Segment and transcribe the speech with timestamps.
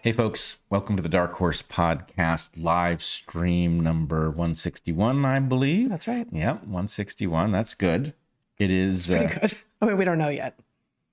[0.00, 5.88] Hey, folks, welcome to the Dark Horse Podcast live stream number 161, I believe.
[5.88, 6.24] That's right.
[6.30, 7.50] Yep, 161.
[7.50, 8.14] That's good.
[8.58, 9.08] It is.
[9.08, 9.54] Pretty uh, good.
[9.82, 10.56] I mean, we don't know yet.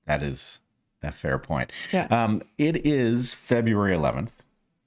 [0.06, 0.60] that is
[1.02, 1.71] a fair point.
[1.92, 2.06] Yeah.
[2.11, 4.43] Um, it is February 11th.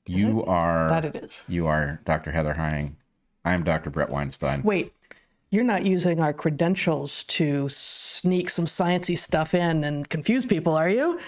[0.07, 0.89] you are.
[0.89, 1.45] That it is.
[1.49, 2.31] You are Dr.
[2.31, 2.97] Heather Heying.
[3.45, 3.91] I'm Dr.
[3.91, 4.63] Bret Weinstein.
[4.63, 4.93] Wait,
[5.51, 10.89] you're not using our credentials to sneak some sciencey stuff in and confuse people, are
[10.89, 11.19] you?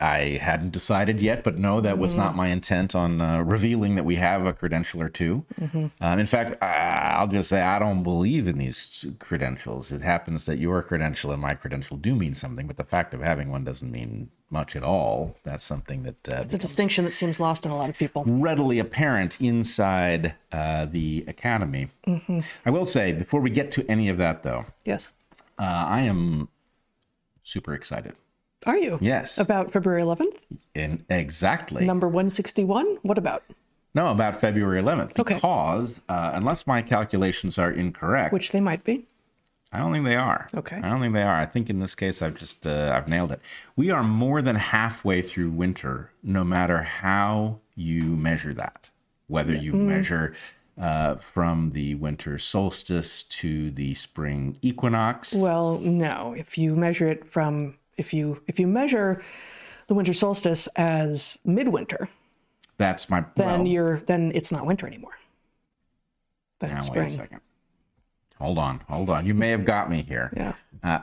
[0.00, 4.04] I hadn't decided yet, but no, that was not my intent on uh, revealing that
[4.04, 5.44] we have a credential or 2
[6.00, 9.90] Um, in fact, I- I'll just say I don't believe in these credentials.
[9.90, 13.20] It happens that your credential and my credential do mean something, but the fact of
[13.20, 15.36] having one doesn't mean much at all.
[15.44, 18.22] That's something that uh, It's a distinction that seems lost on a lot of people.
[18.26, 21.88] readily apparent inside uh, the academy.
[22.06, 25.10] I will say, before we get to any of that, though, Yes.
[25.58, 26.48] uh, I am
[27.42, 28.14] super excited.
[28.66, 28.98] Are you?
[29.00, 29.38] Yes.
[29.38, 30.36] About February 11th?
[30.74, 31.84] In, exactly.
[31.84, 32.98] Number 161?
[33.02, 33.42] What about?
[33.94, 35.18] No, about February 11th.
[35.18, 35.34] Okay.
[35.34, 39.06] Because uh, unless my calculations are incorrect, Which they might be.
[39.74, 40.48] I don't think they are.
[40.54, 40.76] Okay.
[40.76, 41.34] I don't think they are.
[41.40, 43.40] I think in this case, I've just uh, I've nailed it.
[43.74, 48.90] We are more than halfway through winter, no matter how you measure that.
[49.28, 49.86] Whether you Mm.
[49.86, 50.34] measure
[50.78, 56.34] uh, from the winter solstice to the spring equinox, Well, no.
[56.36, 59.22] If you measure it from, if you if you measure
[59.86, 62.08] the winter solstice as midwinter,
[62.78, 63.24] that's my.
[63.36, 65.12] then well, you're then it's not winter anymore.
[66.60, 67.18] Then now it's wait a spring.
[67.18, 67.40] second.
[68.38, 69.26] Hold on, hold on.
[69.26, 70.32] You may have got me here.
[70.36, 70.54] Yeah.
[70.82, 71.00] Uh,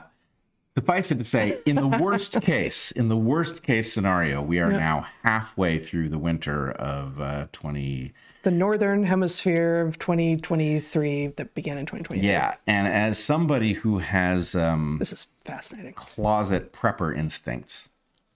[0.73, 4.71] suffice it to say, in the worst case, in the worst case scenario, we are
[4.71, 8.13] now halfway through the winter of uh, 20.
[8.43, 12.25] The northern hemisphere of 2023 that began in 2023.
[12.27, 15.93] Yeah, and as somebody who has um, This is fascinating.
[15.93, 17.89] closet prepper instincts,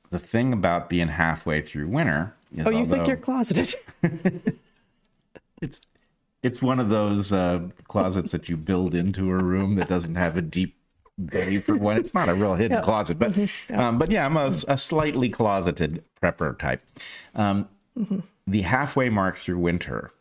[0.10, 3.76] the thing about being halfway through winter is Oh, you think you're closeted?
[5.62, 5.82] it's
[6.44, 10.36] it's one of those uh, closets that you build into a room that doesn't have
[10.36, 10.76] a deep
[11.24, 11.96] bay for one.
[11.98, 13.38] It's not a real hidden closet, but
[13.74, 16.84] um, but yeah, I'm a, a slightly closeted prepper type.
[17.36, 17.70] Um,
[18.48, 20.12] The halfway mark through winter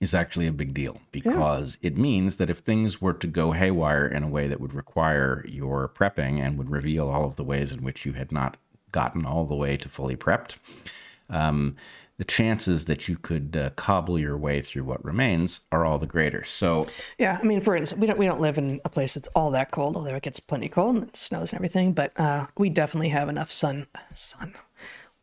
[0.00, 4.06] is actually a big deal because it means that if things were to go haywire
[4.06, 7.70] in a way that would require your prepping and would reveal all of the ways
[7.70, 8.56] in which you had not
[8.92, 10.56] gotten all the way to fully prepped,
[11.28, 11.76] um,
[12.16, 16.06] the chances that you could uh, cobble your way through what remains are all the
[16.06, 16.44] greater.
[16.44, 16.86] So,
[17.18, 19.50] yeah, I mean, for instance, we don't we don't live in a place that's all
[19.52, 21.94] that cold, although it gets plenty cold and it snows and everything.
[21.94, 24.54] But uh, we definitely have enough sun, sun,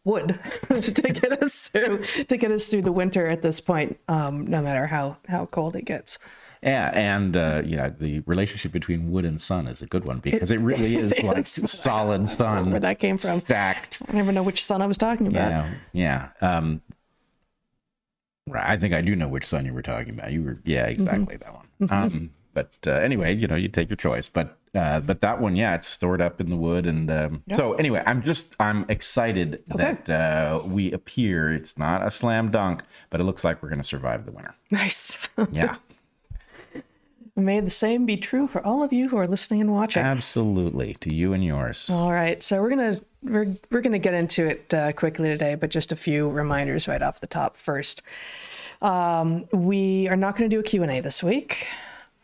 [0.08, 4.00] wood to get us through to get us through the winter at this point.
[4.08, 6.18] Um, no matter how how cold it gets.
[6.64, 10.50] yeah, and uh, know the relationship between wood and sun is a good one because
[10.50, 13.40] it really is like solid sun Where that came from?
[13.42, 14.02] stacked.
[14.08, 15.50] I never know which sun I was talking about.
[15.52, 16.30] Yeah, yeah.
[16.42, 16.82] Um,
[18.48, 20.32] right, I think I do know which sun you were talking about.
[20.32, 21.92] You were, yeah, exactly that one.
[21.92, 24.30] Um, but uh, anyway, you know, you take your choice.
[24.30, 27.74] But uh, but that one, yeah, it's stored up in the wood, and um, so
[27.74, 31.52] anyway, I'm just I'm excited that uh, we appear.
[31.54, 34.54] It's not a slam dunk, but it looks like we're going to survive the winter.
[34.72, 35.30] Nice.
[35.52, 35.78] Yeah,
[37.36, 40.02] May the same be true for all of you who are listening and watching.
[40.02, 40.96] absolutely.
[41.02, 41.88] To you and yours.
[41.90, 45.70] All right, so we're gonna we're we're gonna get into it uh, quickly today, but
[45.70, 47.56] just a few reminders right off the top.
[47.56, 48.02] First,
[48.82, 51.68] um, we are not going to do a Q and A this week.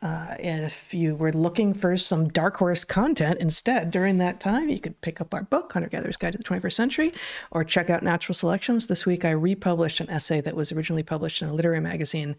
[0.03, 4.79] Uh, if you were looking for some Dark Horse content instead during that time, you
[4.79, 7.13] could pick up our book, Hunter Gatherer's Guide to the 21st Century,
[7.51, 8.87] or check out Natural Selections.
[8.87, 12.35] This week, I republished an essay that was originally published in a literary magazine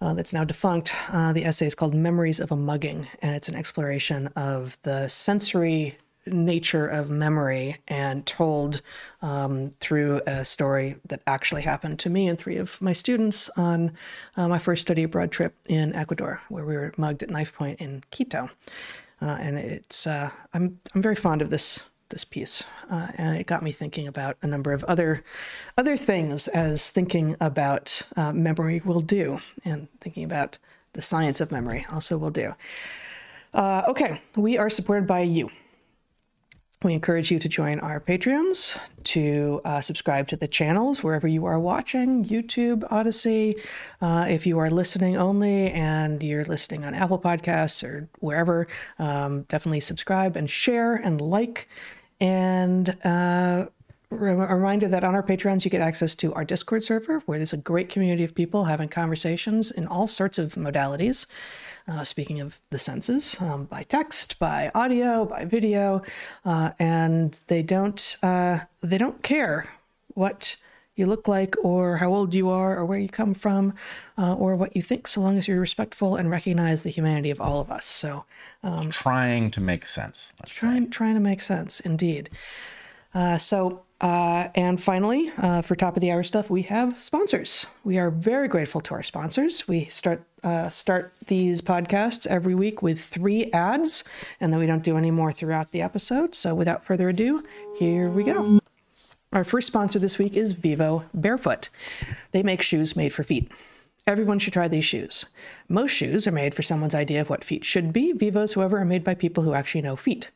[0.00, 0.94] uh, that's now defunct.
[1.08, 5.08] Uh, the essay is called Memories of a Mugging, and it's an exploration of the
[5.08, 8.82] sensory nature of memory and told
[9.22, 13.92] um, through a story that actually happened to me and three of my students on
[14.36, 17.80] uh, my first study abroad trip in Ecuador, where we were mugged at knife point
[17.80, 18.50] in Quito.
[19.20, 23.46] Uh, and it's uh, I'm I'm very fond of this this piece, uh, and it
[23.46, 25.24] got me thinking about a number of other
[25.76, 30.58] other things as thinking about uh, memory will do, and thinking about
[30.92, 32.54] the science of memory also will do.
[33.54, 35.50] Uh, okay, we are supported by you.
[36.82, 41.46] We encourage you to join our Patreons, to uh, subscribe to the channels wherever you
[41.46, 43.54] are watching YouTube, Odysee.
[44.02, 48.66] Uh, if you are listening only and you're listening on Apple Podcasts or wherever,
[48.98, 51.66] um, definitely subscribe and share and like.
[52.20, 53.66] And uh,
[54.10, 57.52] a reminder that on our Patreons, you get access to our Discord server, where there's
[57.52, 61.26] a great community of people having conversations in all sorts of modalities.
[61.88, 66.02] Uh, speaking of the senses, um, by text, by audio, by video,
[66.44, 69.70] uh, and they don't uh, they don't care
[70.14, 70.56] what
[70.96, 73.74] you look like or how old you are or where you come from
[74.18, 77.40] uh, or what you think, so long as you're respectful and recognize the humanity of
[77.40, 77.84] all of us.
[77.84, 78.24] So,
[78.90, 80.32] Trying to make sense.
[80.40, 80.66] Let's say.
[80.66, 82.30] trying, trying to make sense, indeed.
[83.14, 87.66] Uh, so, uh, and finally, uh, for top of the hour stuff, we have sponsors.
[87.82, 89.66] We are very grateful to our sponsors.
[89.66, 94.04] We start uh, start these podcasts every week with three ads,
[94.38, 96.34] and then we don't do any more throughout the episode.
[96.34, 97.42] So, without further ado,
[97.78, 98.60] here we go.
[99.32, 101.68] Our first sponsor this week is Vivo Barefoot.
[102.32, 103.50] They make shoes made for feet.
[104.06, 105.24] Everyone should try these shoes.
[105.68, 108.12] Most shoes are made for someone's idea of what feet should be.
[108.12, 110.30] Vivos, however, are made by people who actually know feet.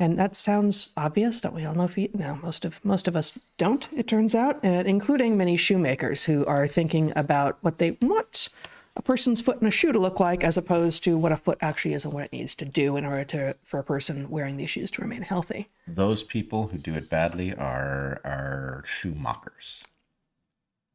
[0.00, 1.42] And that sounds obvious.
[1.42, 2.14] Don't we all know feet?
[2.14, 3.86] No, most of most of us don't.
[3.94, 8.48] It turns out, and including many shoemakers who are thinking about what they want
[8.96, 11.58] a person's foot in a shoe to look like, as opposed to what a foot
[11.60, 14.56] actually is and what it needs to do in order to for a person wearing
[14.56, 15.68] these shoes to remain healthy.
[15.86, 19.84] Those people who do it badly are are shoe mockers.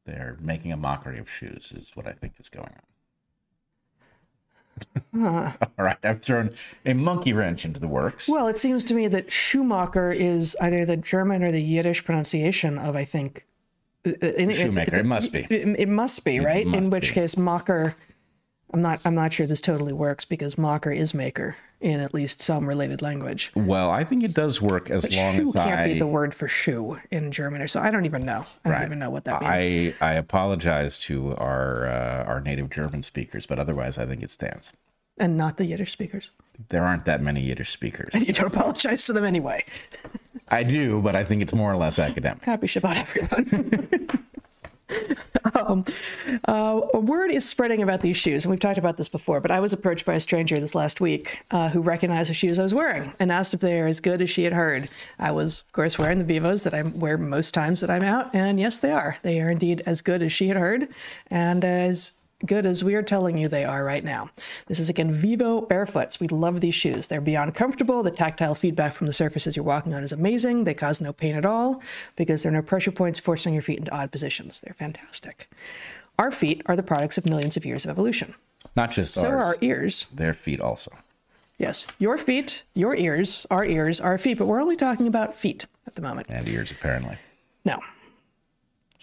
[0.06, 2.95] They're making a mockery of shoes, is what I think is going on.
[5.16, 6.54] All right, I've thrown
[6.86, 8.28] a monkey wrench into the works.
[8.28, 12.78] Well, it seems to me that Schumacher is either the German or the Yiddish pronunciation
[12.78, 13.46] of, I think,
[14.06, 15.48] uh, uh, it's- it's- it must be.
[15.50, 16.66] It, it must be right.
[16.68, 17.16] In which be.
[17.22, 17.96] case, Mocker.
[18.76, 19.00] I'm not.
[19.06, 23.02] I'm not sure this totally works because Mocker is maker in at least some related
[23.02, 23.54] language.
[23.56, 26.36] Well, I think it does work as long Shoe as can't I be the word
[26.36, 27.80] for shoe in German or so.
[27.80, 28.46] I don't even know.
[28.66, 29.96] I don't even know what that means.
[30.02, 34.30] I I apologize to our uh, our native German speakers, but otherwise, I think it
[34.30, 34.74] stands.
[35.18, 36.32] and not the Yiddish speakers.
[36.68, 38.10] There aren't that many Yiddish speakers.
[38.12, 39.64] And you don't apologize to them anyway.
[40.50, 42.44] I do, but I think it's more or less academic.
[42.44, 44.26] Happy Shabbat, everyone.
[45.54, 45.84] um,
[46.48, 49.42] uh, a word is spreading about these shoes, and we've talked about this before.
[49.42, 52.60] But I was approached by a stranger this last week uh, who recognized the shoes
[52.60, 54.90] I was wearing and asked if they are as good as she had heard.
[55.20, 58.34] I was, of course, wearing the Vivos that I wear most times that I'm out,
[58.34, 59.18] and yes, they are.
[59.22, 60.88] They are indeed as good as she had heard,
[61.30, 62.14] and as
[62.46, 64.30] good as we are telling you they are right now.
[64.68, 66.20] This is again Vivo Barefoots.
[66.20, 67.08] We love these shoes.
[67.08, 68.04] They're beyond comfortable.
[68.04, 70.64] The tactile feedback from the surfaces you're walking on is amazing.
[70.64, 71.82] They cause no pain at all
[72.16, 74.60] because there are no pressure points forcing your feet into odd positions.
[74.60, 75.50] They're fantastic.
[76.20, 78.36] Our feet are the products of millions of years of evolution.
[78.76, 80.08] Not just So are ours, our ears.
[80.14, 80.92] their feet also.
[81.58, 85.66] Yes, your feet, your ears, our ears, our feet, but we're only talking about feet
[85.88, 86.28] at the moment.
[86.30, 87.18] And ears, apparently.
[87.64, 87.80] No.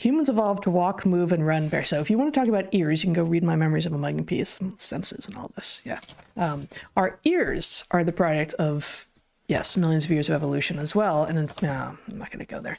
[0.02, 1.84] Humans evolved to walk, move, and run bare.
[1.84, 3.92] So if you want to talk about ears, you can go read my memories of
[3.92, 5.80] a mugging piece, and senses, and all this.
[5.84, 6.00] Yeah.
[6.36, 6.66] Um,
[6.96, 9.06] our ears are the product of,
[9.46, 11.22] yes, millions of years of evolution as well.
[11.22, 12.78] And no, I'm not going to go there.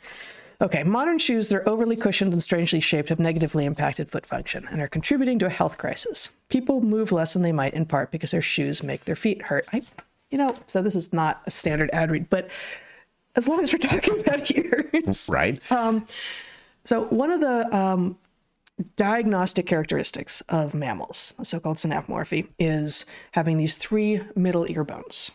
[0.60, 4.68] Okay, modern shoes that are overly cushioned and strangely shaped have negatively impacted foot function
[4.70, 6.30] and are contributing to a health crisis.
[6.50, 9.66] People move less than they might in part because their shoes make their feet hurt.
[9.72, 9.84] I,
[10.30, 12.50] you know, so this is not a standard ad read, but
[13.38, 15.30] as long as we're talking about ears.
[15.32, 15.62] Right?
[16.86, 18.18] So, one of the um,
[18.96, 25.32] diagnostic characteristics of mammals, so called synapomorphy, is having these three middle ear bones,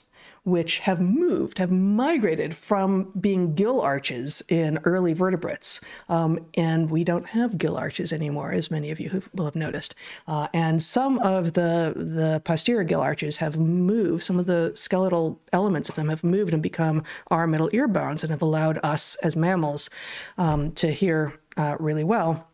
[0.49, 5.81] which have moved, have migrated from being gill arches in early vertebrates.
[6.09, 9.95] Um, and we don't have gill arches anymore, as many of you will have noticed.
[10.27, 15.41] Uh, and some of the, the posterior gill arches have moved, some of the skeletal
[15.53, 19.15] elements of them have moved and become our middle ear bones and have allowed us
[19.17, 19.91] as mammals
[20.37, 22.49] um, to hear uh, really well.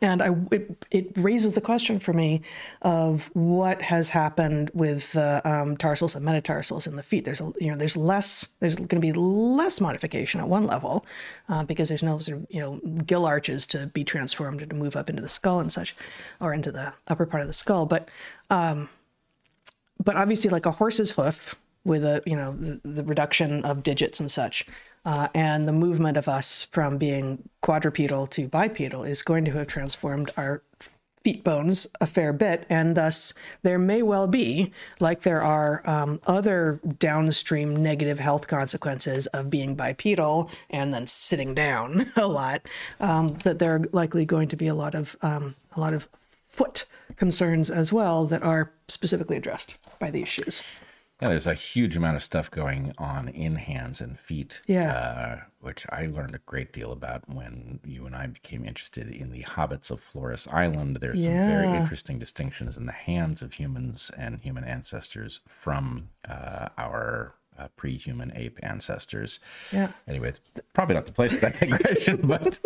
[0.00, 2.42] And I, it, it raises the question for me
[2.80, 7.24] of what has happened with the um, tarsals and metatarsals in the feet.
[7.24, 11.04] There's a, you know there's less there's going to be less modification at one level
[11.48, 14.76] uh, because there's no sort of you know gill arches to be transformed and to
[14.76, 15.94] move up into the skull and such,
[16.40, 17.86] or into the upper part of the skull.
[17.86, 18.08] But
[18.50, 18.88] um,
[20.02, 24.20] but obviously like a horse's hoof with a you know the, the reduction of digits
[24.20, 24.66] and such.
[25.04, 29.66] Uh, and the movement of us from being quadrupedal to bipedal is going to have
[29.66, 30.62] transformed our
[31.22, 32.66] feet bones a fair bit.
[32.68, 39.26] And thus there may well be like there are um, other downstream negative health consequences
[39.28, 42.62] of being bipedal and then sitting down a lot
[43.00, 46.08] um, that there are likely going to be a lot of um, a lot of
[46.46, 46.84] foot
[47.16, 50.62] concerns as well that are specifically addressed by these shoes
[51.22, 54.60] Yeah, there's a huge amount of stuff going on in hands and feet.
[54.66, 54.92] Yeah.
[54.92, 59.30] Uh, which I learned a great deal about when you and I became interested in
[59.30, 60.96] the hobbits of Flores Island.
[60.96, 66.70] There's some very interesting distinctions in the hands of humans and human ancestors from uh,
[66.76, 69.40] our uh, pre-human ape ancestors.
[69.72, 69.92] Yeah.
[70.08, 70.40] Anyway, it's
[70.72, 72.58] probably not the place for that digression, but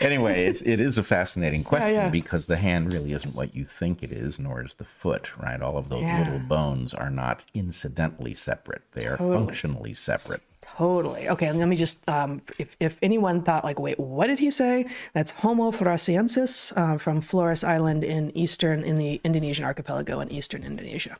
[0.00, 2.08] anyway, it's, it is a fascinating question yeah.
[2.08, 5.60] because the hand really isn't what you think it is, nor is the foot, right?
[5.60, 6.18] All of those Yeah.
[6.20, 10.42] little bones are not incidentally separate; they are functionally separate.
[10.76, 11.28] Totally.
[11.28, 14.86] Okay, let me just, um, if, if anyone thought, like, wait, what did he say?
[15.12, 20.62] That's Homo floresiensis uh, from Flores Island in eastern, in the Indonesian archipelago in eastern
[20.62, 21.16] Indonesia.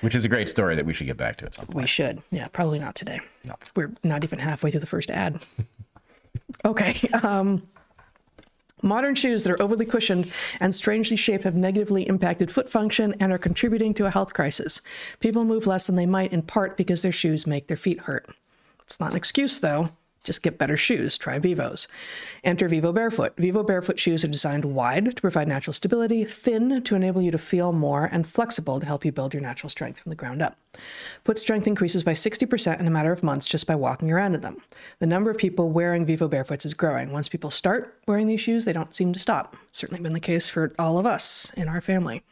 [0.00, 1.76] Which is a great story that we should get back to at some point.
[1.76, 2.22] We should.
[2.30, 3.20] Yeah, probably not today.
[3.74, 5.42] We're not even halfway through the first ad.
[6.64, 7.08] okay.
[7.22, 7.62] Um,
[8.82, 10.30] modern shoes that are overly cushioned
[10.60, 14.80] and strangely shaped have negatively impacted foot function and are contributing to a health crisis.
[15.20, 18.26] People move less than they might in part because their shoes make their feet hurt.
[18.82, 19.90] It's not an excuse, though.
[20.28, 21.16] Just get better shoes.
[21.16, 21.88] Try Vivos.
[22.44, 23.32] Enter Vivo Barefoot.
[23.38, 27.38] Vivo Barefoot shoes are designed wide to provide natural stability, thin to enable you to
[27.38, 30.58] feel more, and flexible to help you build your natural strength from the ground up.
[31.24, 34.42] Foot strength increases by 60% in a matter of months just by walking around in
[34.42, 34.58] them.
[34.98, 37.10] The number of people wearing Vivo Barefoots is growing.
[37.10, 39.56] Once people start wearing these shoes, they don't seem to stop.
[39.66, 42.22] It's certainly been the case for all of us in our family.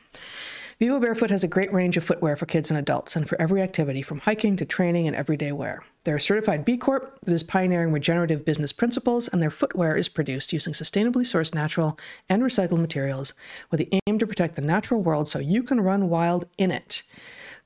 [0.78, 3.62] Vivo Barefoot has a great range of footwear for kids and adults and for every
[3.62, 5.82] activity from hiking to training and everyday wear.
[6.04, 10.10] They're a certified B Corp that is pioneering regenerative business principles, and their footwear is
[10.10, 13.32] produced using sustainably sourced natural and recycled materials
[13.70, 17.02] with the aim to protect the natural world so you can run wild in it.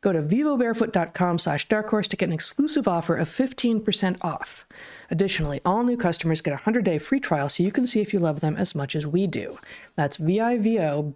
[0.02, 4.64] Go to vivobarefoot.com slash dark horse to get an exclusive offer of 15% off.
[5.10, 8.18] Additionally, all new customers get a 100-day free trial so you can see if you
[8.20, 9.58] love them as much as we do.
[9.96, 11.10] That's V-I-V-O-B-A-R-E-F-O-O-T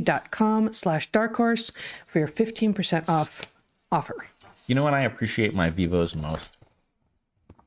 [0.00, 1.70] dot com slash dark horse
[2.06, 3.42] for your 15% off
[3.92, 4.16] offer.
[4.66, 6.56] You know what I appreciate my Vivos most?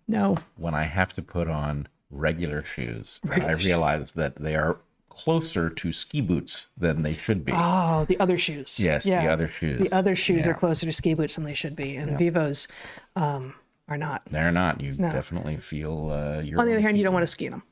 [0.07, 0.38] No.
[0.57, 3.19] When I have to put on regular shoes.
[3.24, 4.77] Regular I realize that they are
[5.10, 7.53] closer to ski boots than they should be.
[7.55, 8.79] Oh, the other shoes.
[8.79, 9.79] Yes, the other shoes.
[9.81, 10.51] The other shoes Yeah.
[10.51, 12.67] are closer to ski boots than they should be, and Vivos
[13.15, 13.53] um,
[13.91, 14.25] are not.
[14.25, 14.79] They're not.
[14.79, 16.60] You definitely feel uh, your.
[16.60, 17.63] On the other hand, you don't want to ski in them.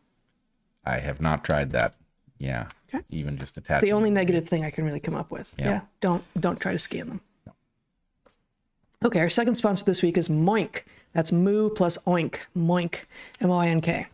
[0.86, 1.96] I have not tried that.
[2.38, 2.68] Yeah.
[2.94, 3.04] Okay.
[3.10, 3.88] Even just attaching.
[3.88, 5.56] The only negative thing I can really come up with.
[5.58, 5.66] Yeah.
[5.66, 5.82] Yeah.
[6.02, 7.22] Don't don't try to ski in them.
[9.04, 10.84] Okay, our second sponsor this week is Moink.
[11.14, 12.40] That's moo plus oink.
[12.56, 13.06] Moink.
[13.40, 14.08] M O I N K.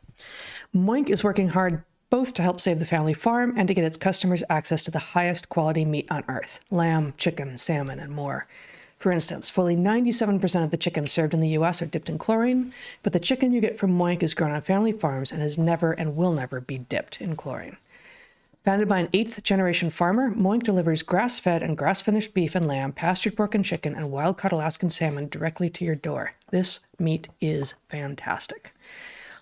[0.75, 3.97] Moink is working hard both to help save the family farm and to get its
[3.97, 8.47] customers access to the highest quality meat on earth lamb, chicken, salmon, and more.
[9.05, 12.73] For instance, fully 97% of the chicken served in the US are dipped in chlorine,
[13.03, 15.91] but the chicken you get from Moink is grown on family farms and is never
[15.91, 17.77] and will never be dipped in chlorine.
[18.63, 22.67] Founded by an eighth generation farmer, Moink delivers grass fed and grass finished beef and
[22.67, 26.33] lamb, pastured pork and chicken, and wild caught Alaskan salmon directly to your door.
[26.49, 28.73] This meat is fantastic.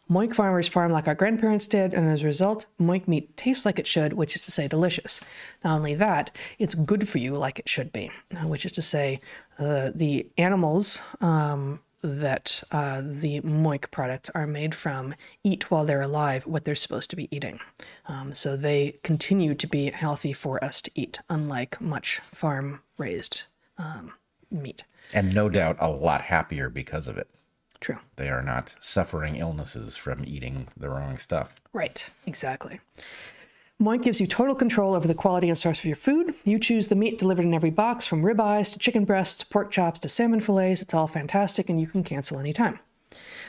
[0.09, 3.79] Moink farmers farm like our grandparents did, and as a result, Moink meat tastes like
[3.79, 5.21] it should, which is to say, delicious.
[5.63, 8.81] Not only that, it's good for you like it should be, uh, which is to
[8.81, 9.19] say,
[9.57, 16.01] uh, the animals um, that uh, the Moink products are made from eat while they're
[16.01, 17.59] alive what they're supposed to be eating.
[18.05, 23.43] Um, so they continue to be healthy for us to eat, unlike much farm raised
[23.77, 24.11] um,
[24.51, 24.83] meat.
[25.13, 27.29] And no doubt a lot happier because of it.
[27.83, 27.97] True.
[28.15, 31.53] They are not suffering illnesses from eating the wrong stuff.
[31.73, 32.79] Right, exactly.
[33.81, 36.33] Moink gives you total control over the quality and source of your food.
[36.45, 39.99] You choose the meat delivered in every box, from ribeyes to chicken breasts, pork chops
[39.99, 40.81] to salmon fillets.
[40.81, 42.79] It's all fantastic, and you can cancel anytime.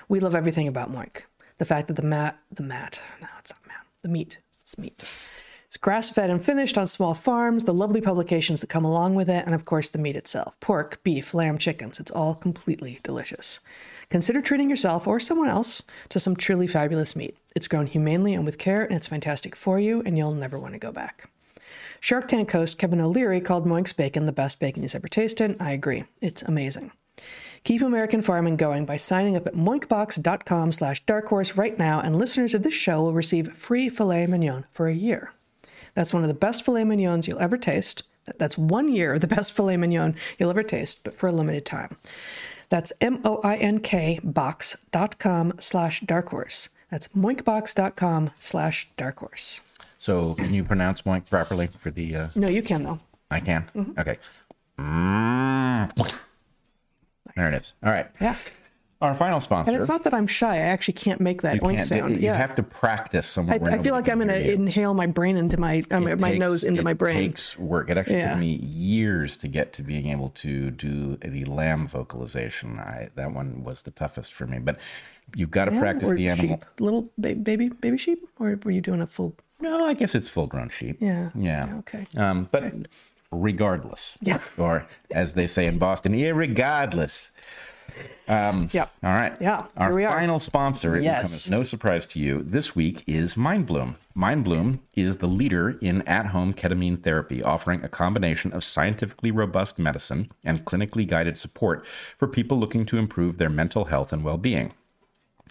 [0.08, 1.22] We love everything about Moink.
[1.58, 5.04] The fact that the mat, the mat, no, it's not mat, the meat, it's meat.
[5.66, 9.30] It's grass fed and finished on small farms, the lovely publications that come along with
[9.30, 12.00] it, and of course the meat itself pork, beef, lamb, chickens.
[12.00, 13.60] It's all completely delicious.
[14.08, 17.36] Consider treating yourself or someone else to some truly fabulous meat.
[17.54, 20.74] It's grown humanely and with care, and it's fantastic for you, and you'll never want
[20.74, 21.30] to go back.
[22.00, 25.56] Shark Tank host Kevin O'Leary called Moink's bacon the best bacon he's ever tasted.
[25.58, 26.04] I agree.
[26.20, 26.92] It's amazing.
[27.64, 32.52] Keep American farming going by signing up at moinkbox.com slash darkhorse right now, and listeners
[32.52, 35.32] of this show will receive free filet mignon for a year.
[35.94, 38.02] That's one of the best filet mignons you'll ever taste.
[38.36, 41.64] That's one year of the best filet mignon you'll ever taste, but for a limited
[41.64, 41.96] time.
[42.74, 46.70] That's M-O-I-N-K box.com slash darkhorse.
[46.90, 49.60] That's moinkbox.com slash darkhorse.
[49.96, 52.16] So, can you pronounce Moink properly for the?
[52.16, 52.98] Uh, No, you can though.
[53.30, 53.70] I can.
[53.76, 54.00] Mm-hmm.
[54.00, 54.18] Okay.
[54.76, 56.16] Mm.
[57.36, 57.74] There it is.
[57.84, 58.08] All right.
[58.20, 58.34] Yeah.
[59.00, 59.70] Our final sponsor.
[59.72, 60.54] And it's not that I'm shy.
[60.54, 62.14] I actually can't make that oink can't- sound.
[62.14, 62.36] You yeah.
[62.36, 63.58] have to practice somewhere.
[63.62, 66.38] I, I feel like I'm going to inhale my brain into my um, my takes-
[66.38, 67.16] nose into my brain.
[67.28, 67.90] takes work.
[67.90, 68.30] It actually Yeah.
[68.30, 72.78] took me years to get to being able to do the lamb vocalization.
[72.78, 74.58] I that one was the toughest for me.
[74.58, 74.78] But
[75.34, 76.56] you've got to Yeah, practice the animal.
[76.58, 76.64] sheep.
[76.80, 79.34] Little ba- baby baby sheep, or were you doing a full?
[79.60, 80.96] No, I guess it's full grown sheep.
[81.00, 81.28] Yeah.
[81.34, 81.74] Yeah.
[81.80, 82.06] Okay.
[82.16, 82.72] Um, but
[83.30, 84.16] regardless.
[84.20, 84.38] Yeah.
[84.58, 87.32] Or as they say in Boston, irregardless.
[88.26, 88.86] Um, yeah.
[89.02, 89.36] All right.
[89.40, 90.16] Yeah, Our here we are.
[90.16, 91.46] final sponsor, it will come Yes.
[91.46, 93.96] as no surprise to you, this week is Mindbloom.
[94.16, 99.78] MindBloom is the leader in at home ketamine therapy, offering a combination of scientifically robust
[99.78, 101.84] medicine and clinically guided support
[102.16, 104.72] for people looking to improve their mental health and well being.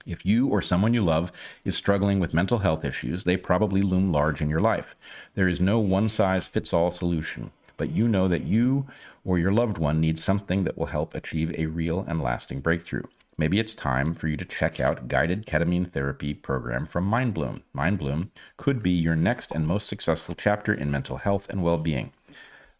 [0.05, 1.31] If you or someone you love
[1.63, 4.95] is struggling with mental health issues, they probably loom large in your life.
[5.35, 8.85] There is no one size fits all solution, but you know that you
[9.23, 13.03] or your loved one needs something that will help achieve a real and lasting breakthrough.
[13.37, 17.63] Maybe it's time for you to check out guided ketamine therapy program from MindBloom.
[17.75, 22.11] MindBloom could be your next and most successful chapter in mental health and well-being.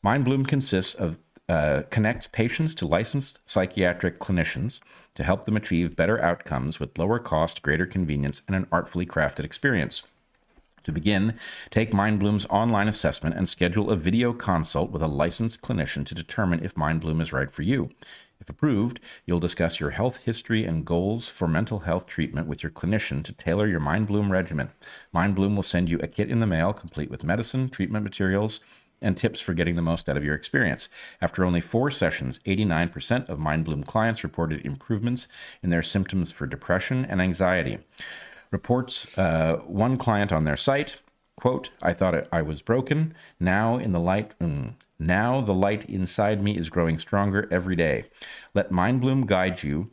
[0.05, 1.17] MindBloom consists of
[1.49, 4.79] uh, connects patients to licensed psychiatric clinicians
[5.15, 9.43] to help them achieve better outcomes with lower cost, greater convenience, and an artfully crafted
[9.43, 10.03] experience.
[10.83, 11.37] To begin,
[11.69, 16.63] take MindBloom's online assessment and schedule a video consult with a licensed clinician to determine
[16.63, 17.89] if MindBloom is right for you.
[18.41, 22.71] If approved, you'll discuss your health history and goals for mental health treatment with your
[22.73, 24.71] clinician to tailor your MindBloom regimen.
[25.15, 28.59] MindBloom will send you a kit in the mail complete with medicine, treatment materials,
[29.01, 30.89] and tips for getting the most out of your experience.
[31.21, 35.29] After only four sessions, 89% of MindBloom clients reported improvements
[35.61, 37.79] in their symptoms for depression and anxiety.
[38.53, 41.01] Reports uh, one client on their site,
[41.35, 43.15] quote, I thought I was broken.
[43.39, 48.05] Now in the light, mm, now the light inside me is growing stronger every day.
[48.53, 49.89] Let MindBloom guide you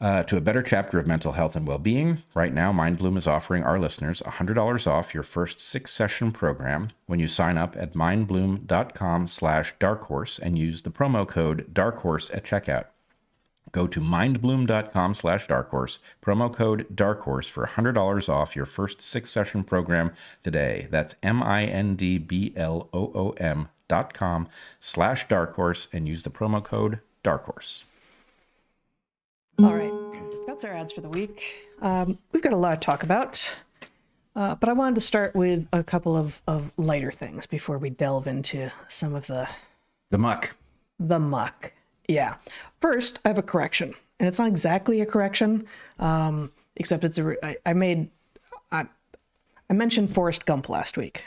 [0.00, 2.24] uh, to a better chapter of mental health and well-being.
[2.34, 7.28] Right now, MindBloom is offering our listeners $100 off your first six-session program when you
[7.28, 12.86] sign up at mindbloom.com slash darkhorse and use the promo code darkhorse at checkout.
[13.76, 20.12] Go to mindbloom.com slash darkhorse, promo code darkhorse for $100 off your first six-session program
[20.42, 20.88] today.
[20.90, 21.68] That's M-I-N-D-B-L-O-O-M
[23.86, 24.48] dot com
[24.80, 27.84] slash darkhorse and use the promo code darkhorse.
[29.58, 29.92] All right,
[30.46, 31.68] that's our ads for the week.
[31.82, 33.58] Um, we've got a lot to talk about,
[34.34, 37.90] uh, but I wanted to start with a couple of, of lighter things before we
[37.90, 39.46] delve into some of the
[40.08, 40.54] The muck.
[40.98, 41.74] the muck.
[42.08, 42.36] Yeah.
[42.80, 45.66] First, I have a correction, and it's not exactly a correction,
[45.98, 47.36] um, except it's a.
[47.44, 48.10] I, I made.
[48.70, 48.86] I,
[49.68, 51.24] I mentioned Forrest Gump last week,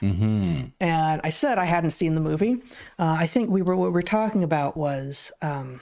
[0.80, 2.62] and I said I hadn't seen the movie.
[2.98, 5.82] Uh, I think we were what we were talking about was um,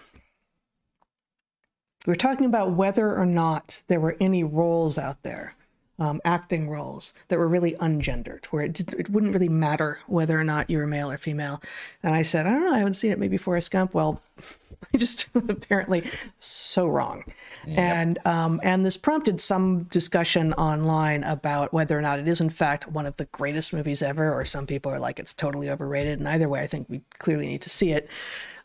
[2.07, 5.55] we were talking about whether or not there were any roles out there,
[5.99, 10.39] um, acting roles that were really ungendered, where it, did, it wouldn't really matter whether
[10.39, 11.61] or not you were male or female.
[12.01, 13.19] And I said, I don't know, I haven't seen it.
[13.19, 13.93] Maybe Forrest Gump.
[13.93, 14.21] Well,
[14.93, 17.23] I just apparently so wrong.
[17.65, 22.49] And um, and this prompted some discussion online about whether or not it is in
[22.49, 26.19] fact one of the greatest movies ever, or some people are like it's totally overrated.
[26.19, 28.09] And either way, I think we clearly need to see it.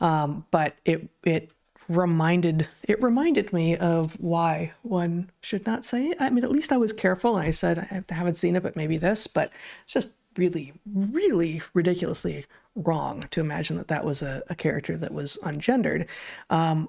[0.01, 1.51] Um, but it it
[1.89, 6.17] reminded it reminded me of why one should not say it.
[6.21, 8.77] I mean, at least I was careful and I said I haven't seen it, but
[8.77, 9.27] maybe this.
[9.27, 9.53] But
[9.85, 15.13] it's just really, really ridiculously wrong to imagine that that was a, a character that
[15.13, 16.07] was ungendered.
[16.51, 16.89] Um,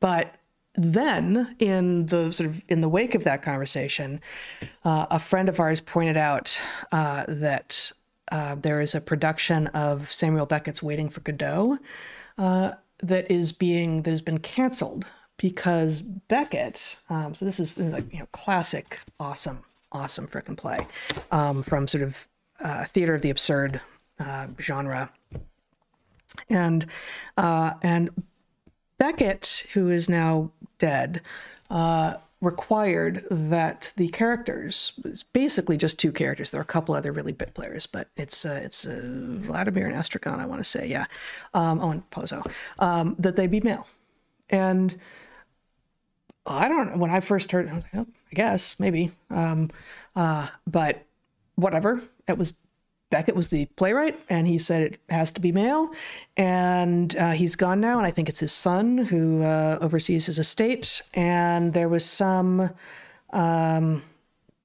[0.00, 0.36] but
[0.74, 4.20] then in the sort of in the wake of that conversation,
[4.84, 6.60] uh, a friend of ours pointed out
[6.92, 7.92] uh, that
[8.30, 11.78] uh, there is a production of Samuel Beckett's Waiting for Godot
[12.36, 16.98] uh, that is being that has been canceled because Beckett.
[17.10, 20.78] Um, so this is like you know classic, awesome, awesome frickin' play
[21.32, 22.28] um, from sort of
[22.60, 23.80] uh, theater of the absurd
[24.18, 25.10] uh, genre,
[26.48, 26.86] and
[27.36, 28.10] uh, and
[28.98, 31.22] Beckett, who is now dead,
[31.70, 34.92] uh, required that the characters,
[35.32, 36.50] basically just two characters.
[36.50, 39.96] There are a couple other really bit players, but it's uh, it's uh, Vladimir and
[39.96, 41.06] Estragon, I want to say, yeah.
[41.54, 43.86] Um, oh, and Pozzo, um, that they be male,
[44.50, 44.98] and
[46.46, 46.98] I don't.
[46.98, 49.70] When I first heard, I was like, oh, I guess maybe, um,
[50.66, 51.04] but
[51.58, 52.00] whatever.
[52.28, 52.54] It was
[53.10, 55.90] Beckett was the playwright, and he said it has to be male.
[56.36, 60.38] And uh, he's gone now, and I think it's his son who uh, oversees his
[60.38, 61.02] estate.
[61.14, 62.70] And there was some
[63.32, 64.02] um,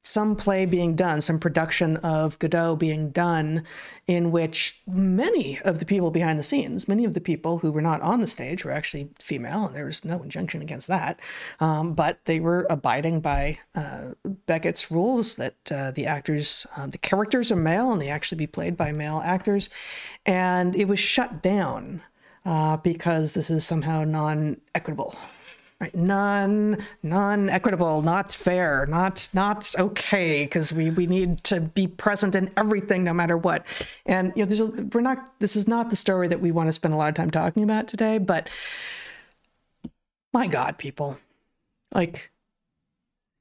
[0.06, 3.64] some play being done, some production of Godot being done,
[4.06, 7.82] in which many of the people behind the scenes, many of the people who were
[7.82, 11.22] not on the stage, were actually female, and there was no injunction against that.
[11.62, 14.12] Um, but they were abiding by uh,
[14.46, 18.48] Beckett's rules that uh, the actors, uh, the characters are male, and they actually be
[18.48, 19.70] played by male actors.
[20.26, 22.02] And it was shut down
[22.46, 25.16] uh, because this is somehow non-equitable
[25.84, 25.96] right.
[25.96, 32.52] Non non-equitable not fair not not okay because we we need to be present in
[32.56, 33.66] everything no matter what.
[34.06, 36.70] And you know there's a, we're not this is not the story that we want
[36.70, 38.50] to spend a lot of time talking about today but
[40.34, 41.18] my god people.
[41.94, 42.32] Like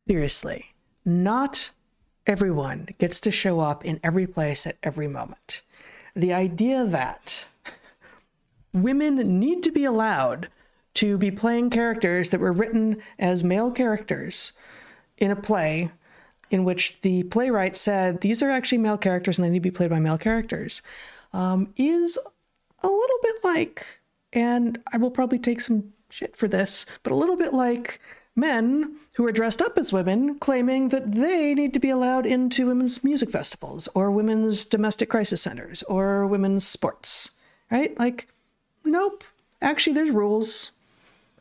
[0.09, 0.75] seriously
[1.05, 1.71] not
[2.27, 5.63] everyone gets to show up in every place at every moment.
[6.15, 7.47] The idea that
[8.73, 10.49] women need to be allowed
[10.95, 14.53] to be playing characters that were written as male characters
[15.19, 15.91] in a play
[16.51, 19.71] in which the playwright said these are actually male characters and they need to be
[19.71, 20.83] played by male characters
[21.33, 22.19] um, is
[22.83, 24.01] a little bit like,
[24.33, 28.01] and I will probably take some shit for this, but a little bit like
[28.35, 32.67] men who are dressed up as women claiming that they need to be allowed into
[32.67, 37.31] women's music festivals or women's domestic crisis centers or women's sports,
[37.71, 37.99] right?
[37.99, 38.29] Like,
[38.85, 39.25] nope.
[39.61, 40.73] Actually, there's rules,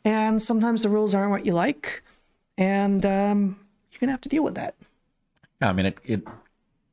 [0.04, 2.02] and sometimes the rules aren't what you like,
[2.58, 3.60] and um,
[3.90, 4.74] you're gonna have to deal with that.
[5.60, 6.22] Yeah, I mean, it, it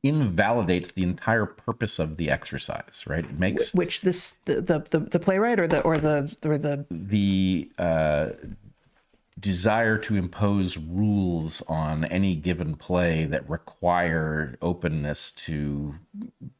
[0.02, 3.24] invalidates the entire purpose of the exercise, right?
[3.24, 6.86] It makes Which this the the, the, the playwright or the or the or the
[6.90, 8.28] the uh,
[9.38, 15.96] desire to impose rules on any given play that require openness to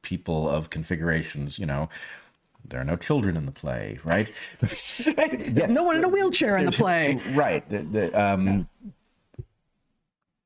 [0.02, 1.88] people of configurations, you know.
[2.70, 4.28] There are no children in the play, right?
[4.62, 5.66] yeah.
[5.66, 7.20] no one in a wheelchair in the play.
[7.32, 7.68] Right.
[7.68, 8.68] The, the, um,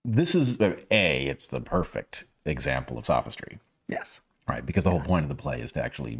[0.05, 1.27] this is uh, a.
[1.27, 3.59] It's the perfect example of sophistry,
[3.89, 4.21] Yes.
[4.49, 4.65] right?
[4.65, 6.19] Because the whole point of the play is to actually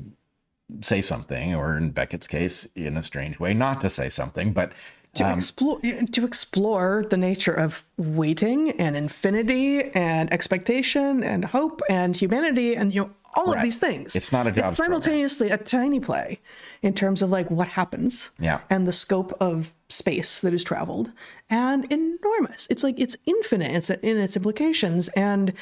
[0.81, 4.73] say something, or in Beckett's case, in a strange way, not to say something, but
[5.15, 12.17] to explore to explore the nature of waiting and infinity and expectation and hope and
[12.17, 14.15] humanity and you know all of these things.
[14.17, 14.69] It's not a job.
[14.69, 16.41] It's simultaneously a tiny play
[16.83, 18.61] in terms of like what happens Yeah.
[18.71, 21.11] and the scope of space that is traveled
[21.51, 22.67] and enormous.
[22.71, 25.53] It's like it's infinite it's in its implications and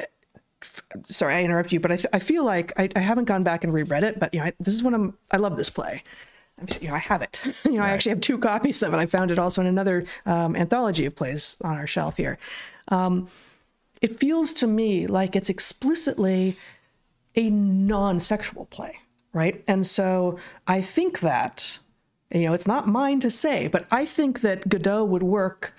[0.00, 0.04] uh,
[0.62, 3.42] f- sorry I interrupt you but I, th- I feel like I, I haven't gone
[3.42, 5.70] back and reread it but you know I, this is when I'm I love this
[5.70, 6.02] play
[6.80, 7.40] you know, I have it.
[7.64, 8.98] You know, I actually have two copies of it.
[8.98, 12.36] I found it also in another um, anthology of plays on our shelf here.
[12.88, 13.28] Um,
[14.02, 16.58] it feels to me like it's explicitly
[17.34, 19.00] a non-sexual play,
[19.32, 19.62] right?
[19.66, 21.78] And so I think that,
[22.30, 25.74] you know, it's not mine to say, but I think that Godot would work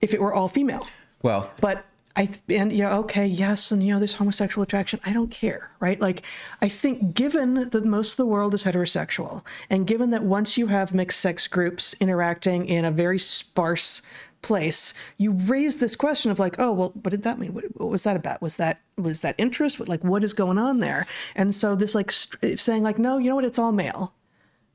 [0.00, 0.86] if it were all female.
[1.22, 1.84] well, But
[2.16, 5.70] I and you know okay yes and you know there's homosexual attraction I don't care
[5.80, 6.22] right like
[6.62, 10.68] I think given that most of the world is heterosexual and given that once you
[10.68, 14.00] have mixed sex groups interacting in a very sparse
[14.46, 17.90] place you raise this question of like oh well what did that mean what, what
[17.90, 21.06] was that about was that was that interest what, like what is going on there
[21.34, 24.14] and so this like st- saying like no you know what it's all male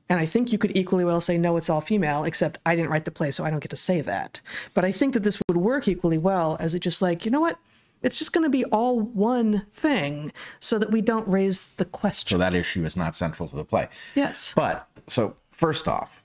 [0.08, 2.90] and I think you could equally well say, no, it's all female, except I didn't
[2.90, 4.42] write the play, so I don't get to say that.
[4.74, 7.40] But I think that this would work equally well as it just like, you know
[7.40, 7.58] what?
[8.02, 10.30] It's just going to be all one thing
[10.60, 12.28] so that we don't raise the question.
[12.28, 13.88] so that issue is not central to the play.
[14.14, 14.52] yes.
[14.54, 16.22] But so first off,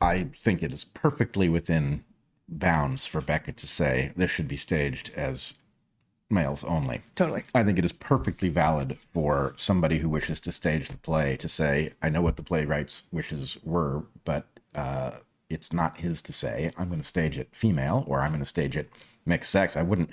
[0.00, 2.04] I think it is perfectly within
[2.48, 5.54] bounds for Beckett to say this should be staged as
[6.30, 7.02] males only.
[7.14, 7.44] Totally.
[7.54, 11.48] I think it is perfectly valid for somebody who wishes to stage the play to
[11.48, 15.12] say, I know what the playwright's wishes were, but uh,
[15.48, 16.72] it's not his to say.
[16.76, 18.90] I'm going to stage it female or I'm going to stage it
[19.24, 19.76] mixed sex.
[19.76, 20.10] I wouldn't.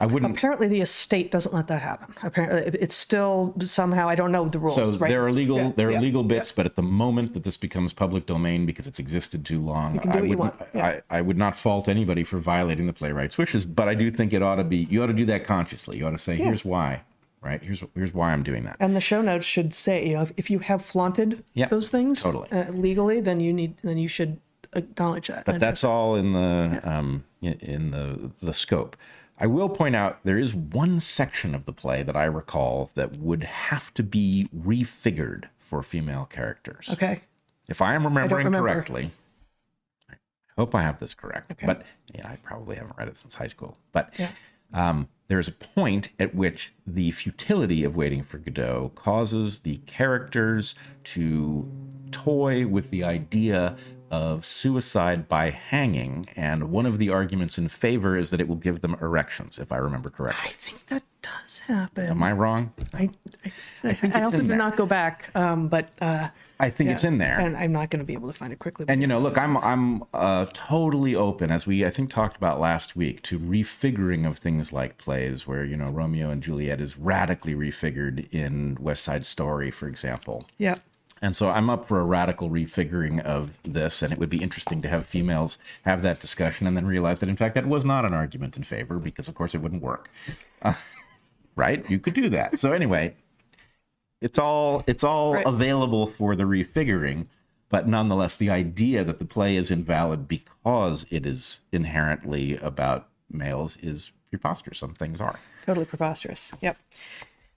[0.00, 0.34] I wouldn't.
[0.34, 2.14] Apparently, the estate doesn't let that happen.
[2.22, 4.74] Apparently, it's still somehow, I don't know the rules.
[4.76, 5.10] So right?
[5.10, 7.58] there are legal Yeah, there are yeah, legal bits, but at the moment that this
[7.58, 10.38] becomes public domain because it's existed too long, I would
[10.74, 11.00] yeah.
[11.10, 14.32] I, I would not fault anybody for violating the playwright's wishes, but I do think
[14.32, 15.98] it ought to be you ought to do that consciously.
[15.98, 17.02] You ought to say, here's why,
[17.42, 17.62] right?
[17.62, 18.76] Here's here's why I'm doing that.
[18.80, 21.90] And the show notes should say, you know, if, if you have flaunted Yeah, those
[21.90, 22.50] things totally.
[22.50, 24.40] uh, legally, then you need, then you should
[24.72, 25.44] acknowledge that.
[25.44, 28.96] but that's all in the um in- in the the scope.
[29.40, 33.16] I will point out there is one section of the play that I recall that
[33.16, 36.90] would have to be refigured for female characters.
[36.92, 37.22] okay.
[37.68, 38.68] If I am remembering remember.
[38.68, 39.10] correctly,
[40.10, 40.14] I
[40.58, 41.52] hope I have this correct.
[41.64, 43.78] But yeah, I probably haven't read it since high school.
[43.92, 44.30] But Yeah.
[44.74, 50.74] um, there's a point at which the futility of waiting for Godot causes the characters
[51.04, 51.70] to
[52.10, 53.76] toy with the idea
[54.10, 56.26] of suicide by hanging.
[56.36, 59.70] And one of the arguments in favor is that it will give them erections, if
[59.70, 60.42] I remember correctly.
[60.46, 62.06] I think that does happen.
[62.06, 62.72] Am I wrong?
[62.92, 63.10] I,
[63.44, 63.52] I,
[63.84, 64.56] I, it's also did there.
[64.56, 67.38] not go back, um, but uh, I think it's in there.
[67.38, 68.86] and I'm not going to be able to find it quickly.
[68.88, 72.58] And you know, look, I'm I'm uh, totally open, as we I think talked about
[72.60, 76.98] last week, to refiguring of things like plays where you know Romeo and Juliet is
[76.98, 80.46] radically refigured in West Side Story, for example.
[80.58, 80.78] yeah,
[81.22, 84.80] And so I'm up for a radical refiguring of this, and it would be interesting
[84.82, 88.04] to have females have that discussion and then realize that in fact that was not
[88.06, 90.08] an argument in favor because of course it wouldn't work.
[90.62, 90.72] Uh,
[91.56, 91.88] right?
[91.90, 92.58] You could do that.
[92.58, 93.14] So anyway,
[94.22, 95.46] it's all it's all Right.
[95.46, 97.26] available for the refiguring,
[97.68, 103.76] but nonetheless the idea that the play is invalid because it is inherently about males
[103.78, 104.78] is preposterous.
[104.78, 105.38] Some things are.
[105.66, 106.52] totally preposterous.
[106.62, 106.78] Yep.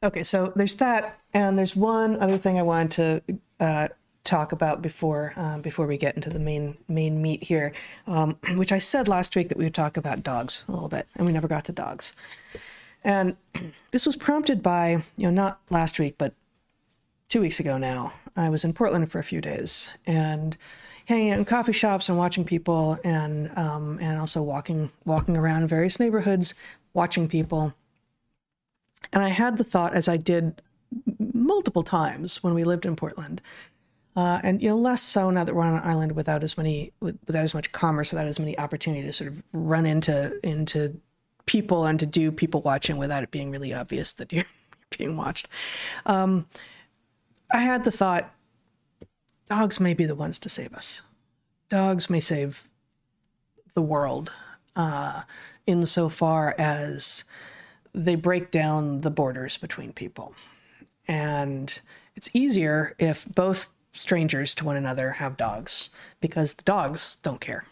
[0.04, 2.92] Okay, so there's that, and there's one other thing I wanted
[3.28, 3.88] to uh,
[4.24, 7.74] talk about before um, before we get into the main main meat here,
[8.08, 11.08] um, which I said last week that we would talk about dogs a little bit,
[11.16, 12.14] and we never got to dogs.
[13.04, 13.38] And
[13.92, 16.34] this was prompted by you know not last week, but
[17.30, 18.14] two weeks ago now.
[18.36, 20.58] I was in Portland for a few days and
[21.06, 25.68] hanging out in coffee shops and watching people, and um, and also walking walking around
[25.68, 26.54] various neighborhoods,
[26.94, 27.74] watching people.
[29.12, 30.62] And I had the thought, as I did
[31.54, 33.42] multiple times when we lived in Portland,
[34.16, 36.92] uh, and you know less so now that we're on an island without as many
[37.00, 41.00] without as much commerce, without as many opportunity to sort of run into into
[41.46, 44.46] people and to do people watching without it being really obvious that you're,
[44.98, 45.48] being watched.
[46.06, 46.48] Um,
[47.52, 48.34] I had the thought,
[49.48, 51.04] dogs may be the ones to save us.
[51.70, 52.70] Dogs may save
[53.76, 54.32] the world
[54.76, 55.22] uh,
[55.66, 57.26] insofar as
[57.94, 60.34] they break down the borders between people.
[61.08, 61.80] And
[62.16, 65.90] it's easier if both strangers to one another have dogs
[66.22, 67.66] because the dogs don't care.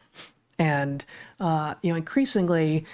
[0.59, 1.03] And,
[1.39, 2.85] uh, you know, increasingly,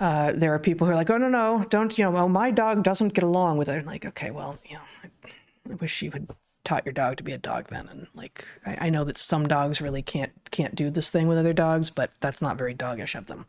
[0.00, 2.50] uh, there are people who are like, oh, no, no, don't, you know, well, my
[2.50, 3.76] dog doesn't get along with it.
[3.76, 5.30] And like, okay, well, you know, I,
[5.70, 6.28] I wish you had
[6.64, 7.88] taught your dog to be a dog then.
[7.88, 11.38] And like, I, I, know that some dogs really can't, can't do this thing with
[11.38, 13.46] other dogs, but that's not very doggish of them.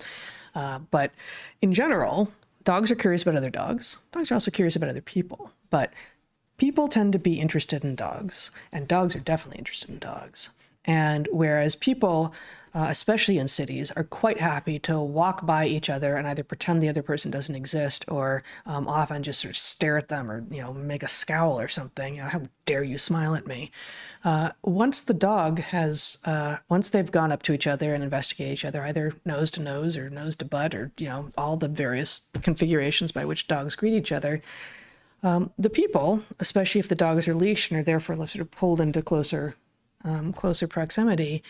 [0.54, 1.12] Uh, but
[1.60, 2.32] in general,
[2.64, 3.98] dogs are curious about other dogs.
[4.12, 5.52] Dogs are also curious about other people.
[5.72, 5.92] But
[6.58, 10.50] people tend to be interested in dogs, and dogs are definitely interested in dogs.
[10.86, 12.34] And whereas people,
[12.74, 16.82] uh, especially in cities, are quite happy to walk by each other and either pretend
[16.82, 20.46] the other person doesn't exist or um, often just sort of stare at them or,
[20.50, 22.16] you know, make a scowl or something.
[22.16, 23.70] You know, how dare you smile at me?
[24.24, 28.54] Uh, once the dog has, uh, once they've gone up to each other and investigated
[28.54, 31.68] each other, either nose to nose or nose to butt or, you know, all the
[31.68, 34.42] various configurations by which dogs greet each other,
[35.24, 38.80] um, the people, especially if the dogs are leashed and are therefore sort of pulled
[38.80, 39.56] into closer,
[40.04, 41.44] um, closer proximity,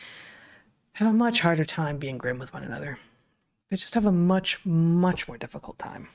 [0.93, 2.97] have a much harder time being grim with one another.
[3.69, 6.07] They just have a much, much more difficult time.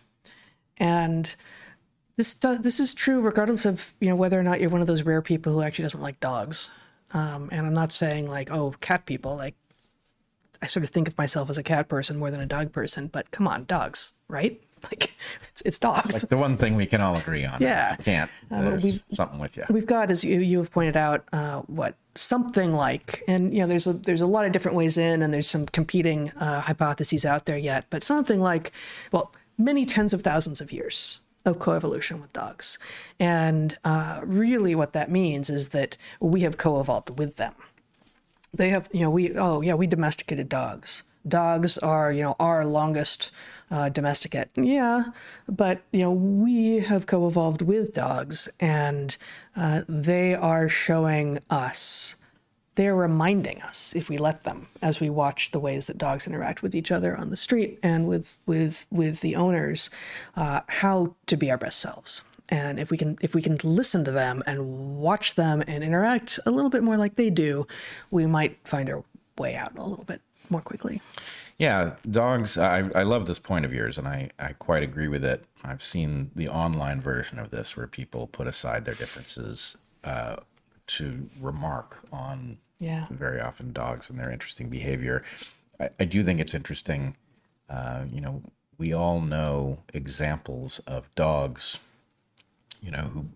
[0.79, 1.35] And
[2.17, 5.03] this this is true regardless of you know whether or not you're one of those
[5.03, 6.71] rare people who actually doesn't like dogs.
[7.13, 9.55] Um, and I'm not saying like oh cat people like
[10.63, 13.09] I sort of think of myself as a cat person more than a dog person,
[13.09, 14.63] but come on, dogs, right?
[14.91, 15.13] Like
[15.49, 16.13] it's, it's dogs.
[16.13, 17.61] Like the one thing we can all agree on.
[17.61, 18.31] Yeah, can't.
[18.51, 19.65] Uh, there's something with you.
[19.71, 23.67] We've got, as you you have pointed out, uh, what something like, and you know,
[23.67, 27.25] there's a there's a lot of different ways in, and there's some competing uh, hypotheses
[27.25, 28.73] out there yet, but something like,
[29.13, 32.79] well, many tens of thousands of years of coevolution with dogs,
[33.19, 37.55] and uh, really what that means is that we have co-evolved with them.
[38.55, 41.03] They have, you know, we oh yeah, we domesticated dogs.
[41.27, 43.31] Dogs are, you know, our longest
[43.73, 44.49] uh, domesticate.
[44.55, 45.05] Yeah,
[45.49, 49.17] but you know we have co-evolved with dogs, and
[49.57, 52.17] uh, they are showing us.
[52.75, 56.63] They're reminding us, if we let them, as we watch the ways that dogs interact
[56.63, 59.89] with each other on the street and with with with the owners,
[60.37, 62.23] uh, how to be our best selves.
[62.51, 66.39] And if we can if we can listen to them and watch them and interact
[66.45, 67.67] a little bit more like they do,
[68.11, 69.05] we might find our
[69.39, 71.01] way out a little bit more quickly.
[71.59, 72.59] Yeah, dogs.
[72.59, 75.45] I, I love this point of yours, and I, I quite agree with it.
[75.63, 80.37] I've seen the online version of this where people put aside their differences uh,
[80.89, 83.07] to remark on yeah.
[83.11, 85.23] very often dogs and their interesting behavior.
[85.79, 87.15] I, I do think it's interesting.
[87.71, 88.43] Uh, you know,
[88.79, 91.79] we all know examples of dogs,
[92.83, 93.27] you know, who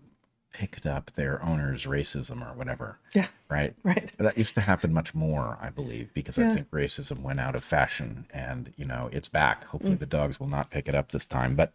[0.57, 2.97] picked up their owner's racism or whatever.
[3.13, 3.27] Yeah.
[3.47, 3.75] Right.
[3.83, 4.11] Right.
[4.17, 6.51] But that used to happen much more, I believe, because yeah.
[6.51, 9.63] I think racism went out of fashion, and you know it's back.
[9.65, 9.99] Hopefully, mm.
[9.99, 11.55] the dogs will not pick it up this time.
[11.55, 11.71] But,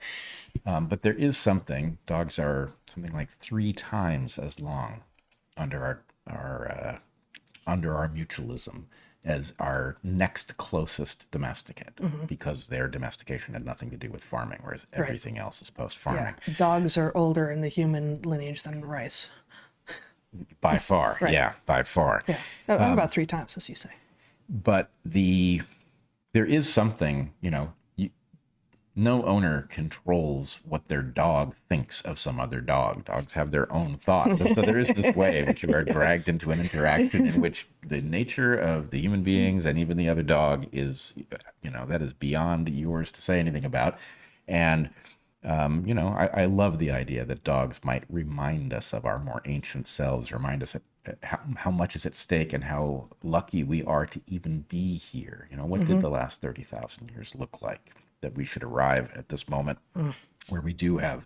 [0.67, 1.97] um, but there is something.
[2.07, 5.03] Dogs are something like three times as long
[5.57, 6.99] under our our uh,
[7.67, 8.85] under our mutualism
[9.25, 12.25] as our next closest domesticate mm-hmm.
[12.27, 15.43] because their domestication had nothing to do with farming, whereas everything right.
[15.43, 16.35] else is post farming.
[16.47, 16.55] Yeah.
[16.57, 19.31] Dogs are older in the human lineage than rice.
[20.61, 21.33] By far, right.
[21.33, 22.23] yeah, by far.
[22.27, 23.91] Yeah, oh, um, about three times, as you say.
[24.49, 25.61] But the
[26.33, 27.75] there is something, you know,
[28.95, 33.07] no owner controls what their dog thinks of some other dog.
[33.07, 34.39] Dogs have their own thoughts.
[34.41, 35.95] And so there is this way in which you are yes.
[35.95, 40.11] dragged into an interaction in which the nature of the human beings and even the
[40.11, 41.15] other dog is,
[41.63, 43.99] you know, that is beyond yours to say anything about.
[44.47, 44.91] And,
[45.43, 49.19] um, you know, I, I, love the idea that dogs might remind us of our
[49.19, 50.77] more ancient selves, remind us
[51.23, 55.49] how, how much is at stake and how lucky we are to even be here.
[55.51, 55.95] You know, what mm-hmm.
[55.95, 57.91] did the last 30,000 years look like?
[58.23, 59.79] That we should arrive at this moment
[60.49, 61.25] where we do have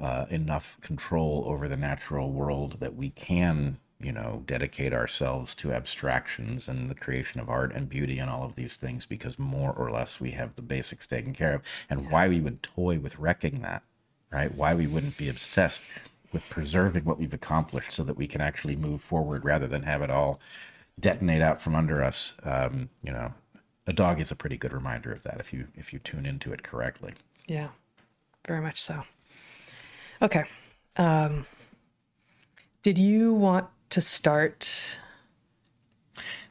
[0.00, 5.72] uh, enough control over the natural world that we can, you know, dedicate ourselves to
[5.72, 9.72] abstractions and the creation of art and beauty and all of these things because more
[9.72, 11.62] or less we have the basics taken care of.
[11.90, 13.82] And why we would toy with wrecking that,
[14.30, 14.54] right?
[14.54, 15.84] Why we wouldn't be obsessed
[16.32, 20.02] with preserving what we've accomplished so that we can actually move forward rather than have
[20.02, 20.38] it all
[21.00, 22.36] detonate out from under us.
[22.44, 23.32] Um, you know,
[23.88, 26.52] a dog is a pretty good reminder of that if you if you tune into
[26.52, 27.14] it correctly.
[27.46, 27.68] Yeah,
[28.46, 29.02] very much so.
[30.20, 30.44] Okay.
[30.96, 31.46] Um,
[32.82, 34.98] did you want to start?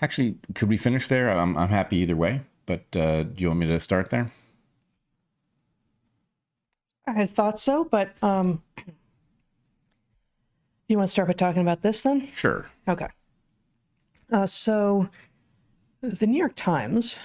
[0.02, 1.30] Actually, could we finish there?
[1.30, 2.42] I'm I'm happy either way.
[2.66, 4.30] But uh, do you want me to start there?
[7.08, 8.62] I had thought so, but um,
[10.90, 12.28] you want to start by talking about this then?
[12.36, 12.70] Sure.
[12.86, 13.08] Okay.
[14.30, 15.10] Uh, so,
[16.02, 17.20] the New York Times.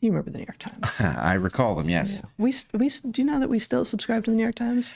[0.00, 1.00] You remember the New York Times?
[1.18, 1.88] I recall them.
[1.88, 2.22] Yes.
[2.38, 4.94] We we do you know that we still subscribe to the New York Times?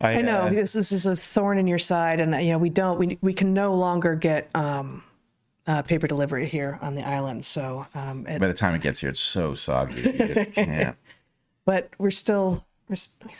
[0.00, 2.68] I know uh, this, this is a thorn in your side, and you know we
[2.68, 5.02] don't we we can no longer get um,
[5.66, 7.44] uh, paper delivery here on the island.
[7.44, 10.02] So, um, it, by the time it gets here, it's so soggy.
[10.02, 10.96] You just can't.
[11.64, 13.30] but we're still we're I'm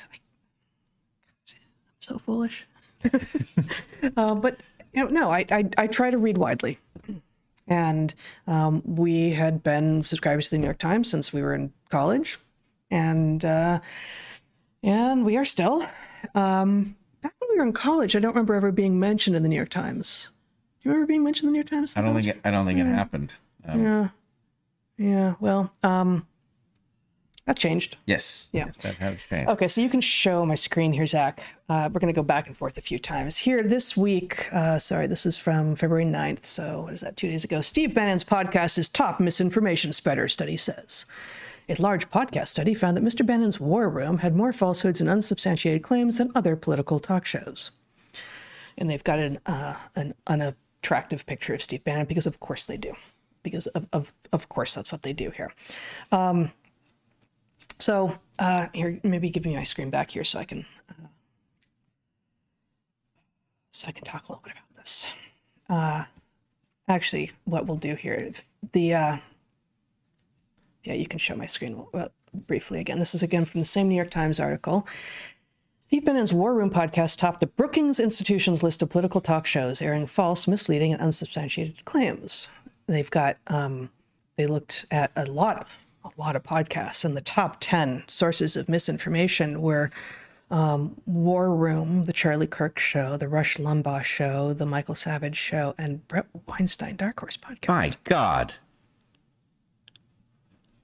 [2.00, 2.66] so foolish.
[4.16, 4.62] uh, but
[4.92, 6.78] you know, no, I, I I try to read widely,
[7.66, 8.14] and
[8.46, 12.38] um, we had been subscribers to the New York Times since we were in college,
[12.90, 13.80] and uh,
[14.82, 15.84] and we are still.
[16.34, 19.48] Um, back when we were in college, I don't remember ever being mentioned in the
[19.48, 20.30] New York Times.
[20.80, 21.96] Do you remember being mentioned in the New York Times?
[21.96, 23.34] I don't think it, I don't think it happened.
[23.66, 24.08] Um, Yeah.
[24.98, 25.34] Yeah.
[25.40, 26.26] Well, um,
[27.46, 27.96] that changed.
[28.06, 28.48] Yes.
[28.52, 28.66] Yeah.
[28.66, 29.48] Yes, that has changed.
[29.50, 31.42] Okay, so you can show my screen here, Zach.
[31.68, 33.38] Uh, we're going to go back and forth a few times.
[33.38, 36.44] Here this week, uh, sorry, this is from February 9th.
[36.44, 37.60] So, what is that, two days ago?
[37.60, 41.06] Steve Bannon's podcast is top misinformation spreader, study says.
[41.68, 43.24] A large podcast study found that Mr.
[43.24, 47.70] Bannon's War Room had more falsehoods and unsubstantiated claims than other political talk shows.
[48.76, 52.76] And they've got an, uh, an unattractive picture of Steve Bannon because, of course, they
[52.76, 52.94] do.
[53.44, 55.52] Because, of, of, of course, that's what they do here.
[57.78, 61.06] So uh, here, maybe give me my screen back here so I can uh,
[63.70, 65.32] so I can talk a little bit about this.
[65.68, 66.04] Uh,
[66.88, 68.30] actually, what we'll do here,
[68.72, 69.16] the uh,
[70.84, 72.98] yeah, you can show my screen well, briefly again.
[72.98, 74.86] This is again from the same New York Times article.
[75.80, 80.06] Steve Bannon's War Room podcast topped the Brookings Institution's list of political talk shows airing
[80.06, 82.48] false, misleading, and unsubstantiated claims.
[82.88, 83.90] They've got um,
[84.36, 85.85] they looked at a lot of
[86.16, 89.90] a lot of podcasts, and the top ten sources of misinformation were
[90.50, 95.74] um, War Room, the Charlie Kirk Show, the Rush Limbaugh Show, the Michael Savage Show,
[95.76, 97.68] and Bret Weinstein Dark Horse podcast.
[97.68, 98.54] My God.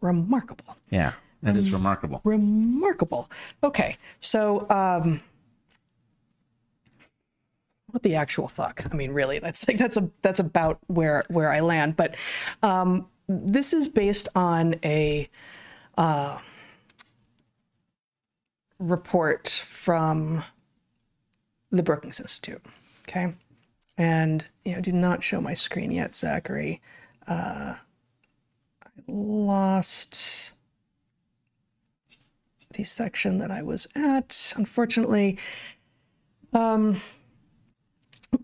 [0.00, 0.76] Remarkable.
[0.90, 1.12] Yeah.
[1.42, 2.20] That is remarkable.
[2.22, 3.28] remarkable.
[3.64, 5.20] Okay, so um,
[7.87, 8.85] what the actual fuck?
[8.90, 11.96] I mean, really, that's like that's a that's about where where I land.
[11.96, 12.16] But
[12.62, 13.06] um,
[13.45, 15.29] this is based on a
[15.97, 16.38] uh,
[18.79, 20.45] report from
[21.71, 22.62] the Brookings Institute.
[23.09, 23.33] Okay,
[23.97, 26.81] and you know, did not show my screen yet, Zachary.
[27.27, 27.75] Uh,
[28.83, 30.55] I lost
[32.73, 34.53] the section that I was at.
[34.57, 35.38] Unfortunately,
[36.53, 37.01] um,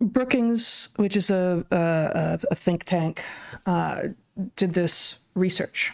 [0.00, 3.22] Brookings, which is a, a, a think tank,
[3.66, 4.08] uh,
[4.56, 5.92] did this research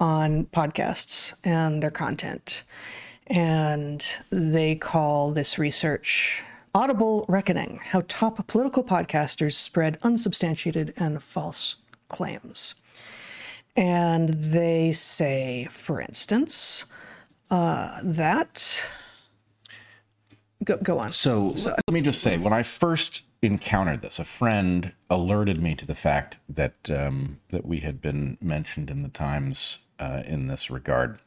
[0.00, 2.64] on podcasts and their content.
[3.26, 11.76] And they call this research Audible Reckoning How Top Political Podcasters Spread Unsubstantiated and False
[12.08, 12.74] Claims.
[13.76, 16.86] And they say, for instance,
[17.50, 18.92] uh, that.
[20.62, 21.12] Go, go on.
[21.12, 25.86] So, let me just say, when I first encountered this, a friend alerted me to
[25.86, 30.70] the fact that um, that we had been mentioned in the Times uh, in this
[30.70, 31.18] regard,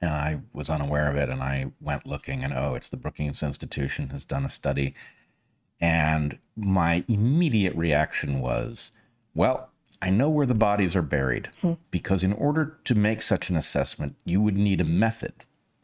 [0.00, 1.28] and I was unaware of it.
[1.28, 4.94] And I went looking, and oh, it's the Brookings Institution has done a study,
[5.80, 8.92] and my immediate reaction was,
[9.34, 9.68] well.
[10.04, 11.48] I know where the bodies are buried
[11.92, 15.32] because, in order to make such an assessment, you would need a method.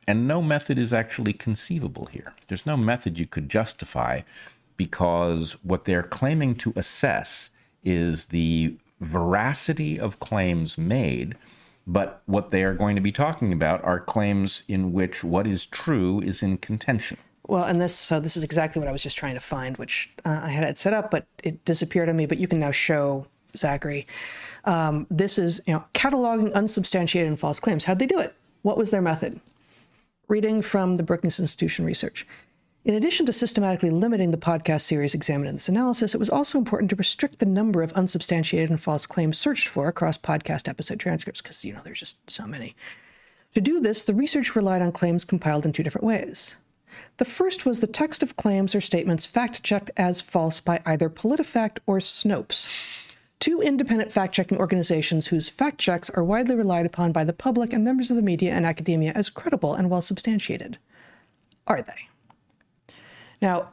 [0.08, 2.34] And no method is actually conceivable here.
[2.48, 4.22] There's no method you could justify
[4.78, 7.50] because what they're claiming to assess
[7.84, 11.36] is the veracity of claims made.
[11.86, 15.66] But what they are going to be talking about are claims in which what is
[15.66, 17.18] true is in contention.
[17.46, 20.10] Well, and this so this is exactly what I was just trying to find, which
[20.24, 22.26] uh, I had it set up, but it disappeared on me.
[22.26, 23.26] But you can now show
[23.56, 24.06] Zachary.
[24.64, 27.84] Um, this is, you know, cataloging unsubstantiated and false claims.
[27.84, 28.34] How'd they do it?
[28.62, 29.40] What was their method?
[30.28, 32.26] Reading from the Brookings Institution research.
[32.88, 36.56] In addition to systematically limiting the podcast series examined in this analysis, it was also
[36.56, 40.98] important to restrict the number of unsubstantiated and false claims searched for across podcast episode
[40.98, 42.74] transcripts, because, you know, there's just so many.
[43.52, 46.56] To do this, the research relied on claims compiled in two different ways.
[47.18, 51.10] The first was the text of claims or statements fact checked as false by either
[51.10, 57.12] PolitiFact or Snopes, two independent fact checking organizations whose fact checks are widely relied upon
[57.12, 60.78] by the public and members of the media and academia as credible and well substantiated.
[61.66, 62.07] Are they?
[63.40, 63.70] Now,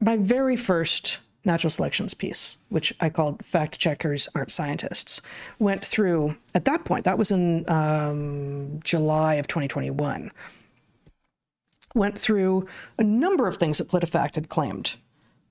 [0.00, 5.20] my very first natural selections piece, which I called Fact Checkers Aren't Scientists,
[5.58, 10.30] went through, at that point, that was in um, July of 2021,
[11.94, 12.66] went through
[12.98, 14.94] a number of things that PolitiFact had claimed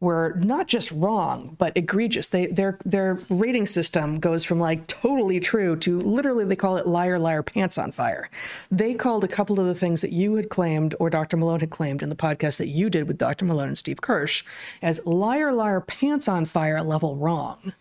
[0.01, 2.27] were not just wrong but egregious.
[2.27, 6.87] They their their rating system goes from like totally true to literally they call it
[6.87, 8.29] liar liar pants on fire.
[8.69, 11.37] They called a couple of the things that you had claimed or Dr.
[11.37, 13.45] Malone had claimed in the podcast that you did with Dr.
[13.45, 14.43] Malone and Steve Kirsch
[14.81, 17.73] as liar liar pants on fire level wrong,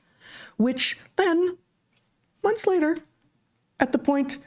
[0.58, 1.56] which then
[2.44, 2.98] months later
[3.80, 4.38] at the point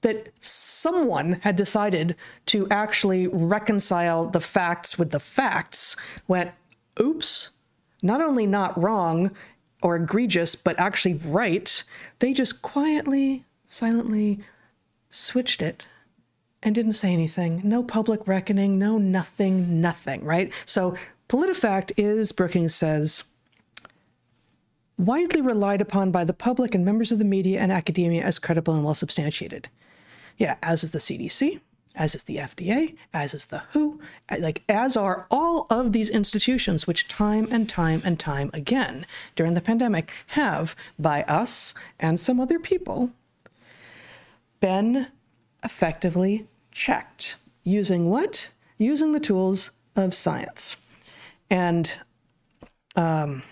[0.00, 5.96] that someone had decided to actually reconcile the facts with the facts
[6.28, 6.50] went
[7.00, 7.50] oops,
[8.02, 9.30] not only not wrong
[9.82, 11.84] or egregious, but actually right,
[12.18, 14.40] they just quietly, silently
[15.10, 15.86] switched it
[16.62, 17.60] and didn't say anything.
[17.62, 20.52] No public reckoning, no nothing, nothing, right?
[20.64, 20.96] So
[21.28, 23.24] PolitiFact is, Brookings says,
[24.96, 28.74] widely relied upon by the public and members of the media and academia as credible
[28.74, 29.68] and well substantiated.
[30.38, 31.60] Yeah, as is the CDC,
[31.94, 34.00] as is the FDA, as is the WHO,
[34.38, 39.54] like as are all of these institutions, which time and time and time again during
[39.54, 43.12] the pandemic have, by us and some other people,
[44.60, 45.08] been
[45.64, 48.50] effectively checked using what?
[48.78, 50.76] Using the tools of science.
[51.48, 51.92] And
[52.96, 53.42] um,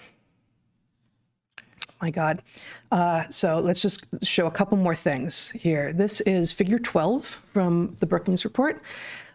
[2.03, 2.43] my God.
[2.91, 5.93] Uh, so let's just show a couple more things here.
[5.93, 8.83] This is figure 12 from the Brookings report.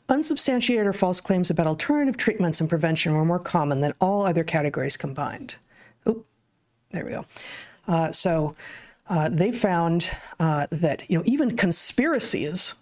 [0.10, 4.44] Unsubstantiated or false claims about alternative treatments and prevention were more common than all other
[4.44, 5.56] categories combined.
[6.06, 6.24] Oh,
[6.92, 7.26] there we go.
[7.88, 8.56] Uh, so
[9.10, 12.76] uh, they found uh, that you know even conspiracies.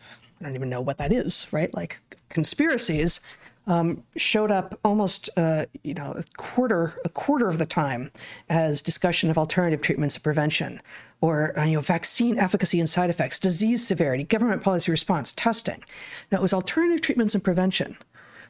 [0.00, 1.72] I don't even know what that is, right?
[1.72, 3.20] Like conspiracies
[3.66, 8.10] um, showed up almost uh, you know a quarter a quarter of the time
[8.48, 10.80] as discussion of alternative treatments and prevention,
[11.20, 15.82] or uh, you know vaccine efficacy and side effects, disease severity, government policy response, testing.
[16.30, 17.96] Now it was alternative treatments and prevention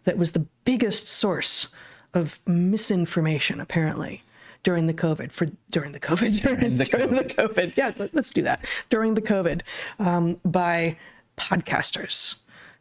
[0.05, 1.69] that was the biggest source
[2.14, 4.23] of misinformation apparently
[4.62, 7.29] during the COVID for during the COVID during, during, the, during COVID.
[7.29, 7.77] the, COVID.
[7.77, 9.62] Yeah, let's do that during the COVID
[9.99, 10.97] um, by
[11.37, 12.37] podcasters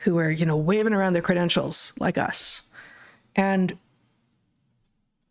[0.06, 2.62] who are, you know, waving around their credentials like us.
[3.36, 3.78] And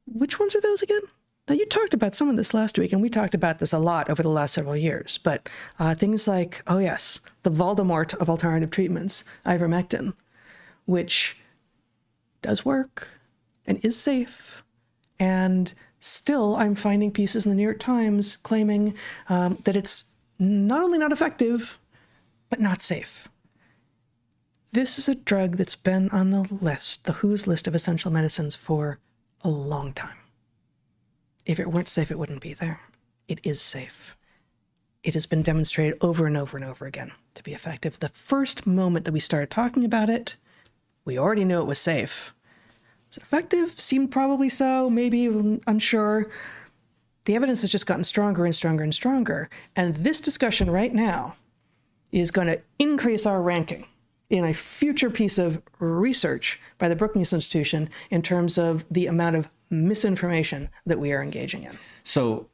[0.04, 1.00] which ones are those again?
[1.48, 3.78] Now, you talked about some of this last week, and we talked about this a
[3.78, 5.16] lot over the last several years.
[5.16, 5.48] But
[5.78, 10.14] uh, things like, oh, yes, the Voldemort of alternative treatments, ivermectin,
[10.86, 11.36] which
[12.42, 13.08] does work
[13.66, 14.64] and is safe.
[15.20, 18.94] And still, I'm finding pieces in the New York Times claiming
[19.28, 20.04] um, that it's
[20.40, 21.78] not only not effective,
[22.50, 23.28] but not safe.
[24.74, 28.56] This is a drug that's been on the list, the WHO's list of essential medicines,
[28.56, 28.98] for
[29.44, 30.16] a long time.
[31.46, 32.80] If it weren't safe, it wouldn't be there.
[33.28, 34.16] It is safe.
[35.04, 38.00] It has been demonstrated over and over and over again to be effective.
[38.00, 40.34] The first moment that we started talking about it,
[41.04, 42.34] we already knew it was safe.
[43.10, 43.80] Was it effective?
[43.80, 46.28] Seemed probably so, maybe unsure.
[47.26, 49.48] The evidence has just gotten stronger and stronger and stronger.
[49.76, 51.36] And this discussion right now
[52.10, 53.86] is going to increase our ranking
[54.34, 59.36] in a future piece of research by the Brookings Institution in terms of the amount
[59.36, 61.78] of misinformation that we are engaging in.
[62.02, 62.48] So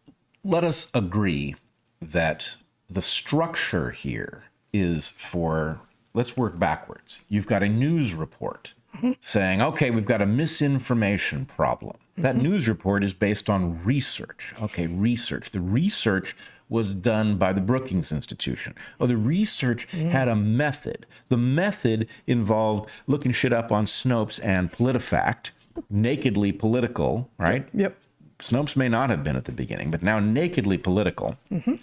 [0.45, 1.57] let us agree
[2.03, 2.57] that
[2.89, 5.81] the structure here is for,
[6.13, 7.21] let's work backwards.
[7.29, 9.13] You've got a news report mm-hmm.
[9.23, 11.97] saying, okay, we've got a misinformation problem.
[12.13, 12.23] Mm-hmm.
[12.23, 14.53] That news report is based on research.
[14.63, 15.51] Okay, research.
[15.51, 16.37] The research
[16.71, 18.75] was done by the Brookings Institution.
[18.99, 20.09] Oh, the research mm.
[20.09, 21.05] had a method.
[21.29, 25.51] The method involved looking shit up on Snopes and PolitiFact,
[25.91, 27.69] nakedly political, right?
[27.75, 27.99] Yep.
[28.39, 31.37] Snopes may not have been at the beginning, but now nakedly political.
[31.51, 31.75] Mm-hmm.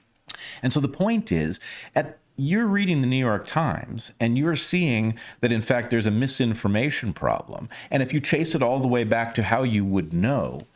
[0.63, 1.59] And so the point is,
[1.93, 6.11] at you're reading the New York Times and you're seeing that, in fact, there's a
[6.11, 7.67] misinformation problem.
[7.89, 10.67] And if you chase it all the way back to how you would know,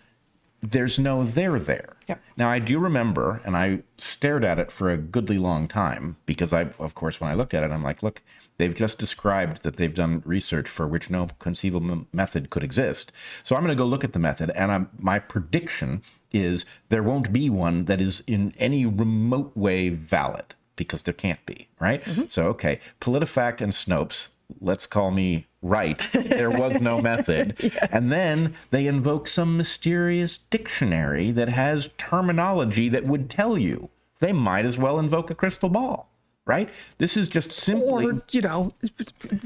[0.61, 1.95] there's no there there.
[2.07, 2.21] Yep.
[2.37, 6.53] Now I do remember, and I stared at it for a goodly long time because
[6.53, 8.21] I, of course, when I looked at it, I'm like, look,
[8.57, 13.11] they've just described that they've done research for which no conceivable method could exist.
[13.43, 17.03] So I'm going to go look at the method, and I'm, my prediction is there
[17.03, 22.03] won't be one that is in any remote way valid because there can't be, right?
[22.03, 22.23] Mm-hmm.
[22.29, 25.97] So okay, PolitiFact and Snopes, let's call me right.
[26.13, 27.71] There was no method.
[27.91, 33.89] And then they invoke some mysterious dictionary that has terminology that would tell you.
[34.19, 36.09] They might as well invoke a crystal ball,
[36.45, 36.69] right?
[36.99, 38.73] This is just simply Or, you know,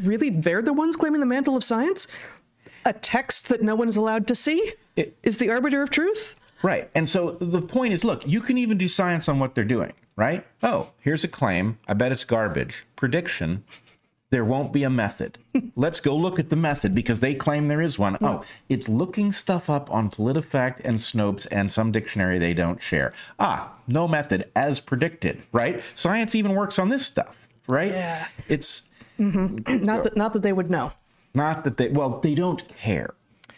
[0.01, 2.07] really, they're the ones claiming the mantle of science?
[2.85, 6.35] A text that no one's allowed to see It- is the arbiter of truth?
[6.61, 6.89] Right.
[6.95, 9.93] And so the point is look, you can even do science on what they're doing,
[10.15, 10.45] right?
[10.63, 11.77] Oh, here's a claim.
[11.87, 12.85] I bet it's garbage.
[12.95, 13.63] Prediction
[14.31, 15.37] there won't be a method.
[15.75, 18.17] Let's go look at the method because they claim there is one.
[18.21, 23.13] Oh, it's looking stuff up on PolitiFact and Snopes and some dictionary they don't share.
[23.39, 25.81] Ah, no method as predicted, right?
[25.93, 27.91] Science even works on this stuff, right?
[27.91, 28.27] Yeah.
[28.49, 30.91] It's Not that, not that they would know.
[31.33, 33.13] not that they, well, they don't care.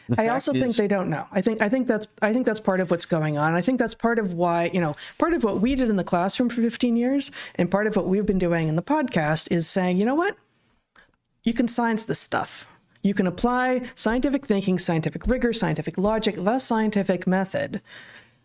[0.09, 1.26] The I also think they don't know.
[1.34, 3.55] I think I think that's I think that's part of what's going on.
[3.55, 6.03] I think that's part of why you know part of what we did in the
[6.05, 9.68] classroom for 15 years, and part of what we've been doing in the podcast is
[9.68, 10.38] saying, you know what,
[11.48, 12.68] you can science this stuff.
[13.02, 17.82] You can apply scientific thinking, scientific rigor, scientific logic, the scientific method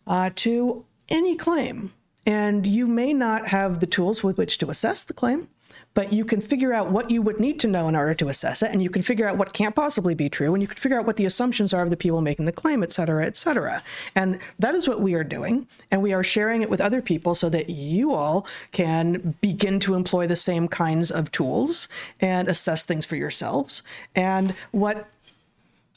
[0.06, 1.92] uh, to any claim.
[2.24, 5.48] And you may not have the tools with which to assess the claim,
[5.94, 8.62] but you can figure out what you would need to know in order to assess
[8.62, 10.98] it, and you can figure out what can't possibly be true, and you can figure
[10.98, 13.82] out what the assumptions are of the people making the claim, et cetera, et cetera.
[14.14, 17.34] And that is what we are doing, and we are sharing it with other people
[17.34, 21.88] so that you all can begin to employ the same kinds of tools
[22.20, 23.82] and assess things for yourselves.
[24.14, 25.08] And what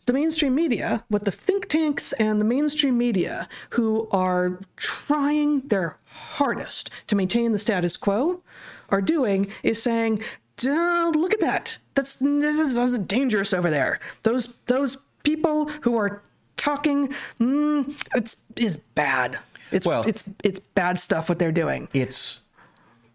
[0.06, 5.98] the mainstream media, what the think tanks and the mainstream media who are trying their
[6.06, 8.42] hardest to maintain the status quo
[8.90, 10.22] are doing is saying,
[10.58, 11.78] "Duh, look at that.
[11.94, 14.00] That's this is, this is dangerous over there.
[14.24, 16.22] Those those people who are
[16.58, 19.40] talking, mm, it's is bad.
[19.72, 21.88] It's Well- it's it's bad stuff what they're doing.
[21.94, 22.42] it's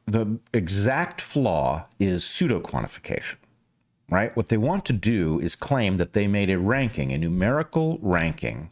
[0.07, 3.37] the exact flaw is pseudo quantification
[4.11, 7.97] right what they want to do is claim that they made a ranking a numerical
[8.03, 8.71] ranking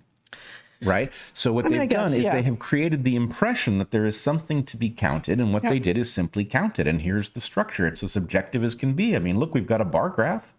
[0.82, 2.34] right so what mean, they've I guess, done is yeah.
[2.34, 5.78] they have created the impression that there is something to be counted and what they
[5.78, 6.86] did is simply counted.
[6.86, 9.80] and here's the structure it's as objective as can be i mean look we've got
[9.80, 10.54] a bar graph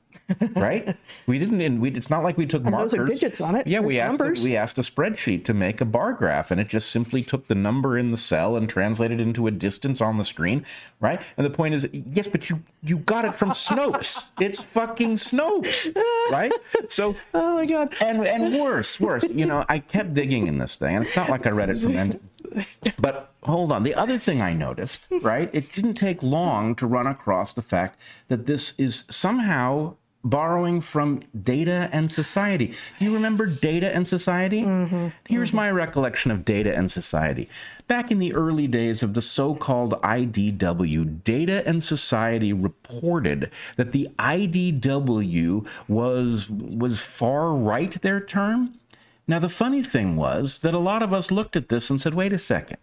[0.56, 0.96] right
[1.28, 3.66] we didn't and we, it's not like we took markers those are digits on it.
[3.66, 4.44] yeah we asked numbers.
[4.44, 7.56] we asked a spreadsheet to make a bar graph and it just simply took the
[7.56, 10.66] number in the cell and translated it into a distance on the screen
[11.00, 15.16] right and the point is yes but you you got it from snopes it's fucking
[15.16, 15.96] snopes
[16.32, 16.52] right
[16.88, 17.94] so Oh my god.
[18.02, 21.30] and and worse worse you know i kept digging in this thing and it's not
[21.30, 22.20] like i read it from end
[23.00, 27.06] but hold on the other thing i noticed right it didn't take long to run
[27.08, 32.74] across the fact that this is somehow borrowing from data and society.
[33.00, 34.64] You remember data and society?
[34.64, 35.08] Mm-hmm.
[35.28, 35.58] Here's mm-hmm.
[35.58, 37.50] my recollection of data and society.
[37.88, 44.10] Back in the early days of the so-called idw data and society reported that the
[44.20, 48.80] idw was was far right their term.
[49.28, 52.16] Now, the funny thing was that a lot of us looked at this and said,
[52.16, 52.80] wait a second.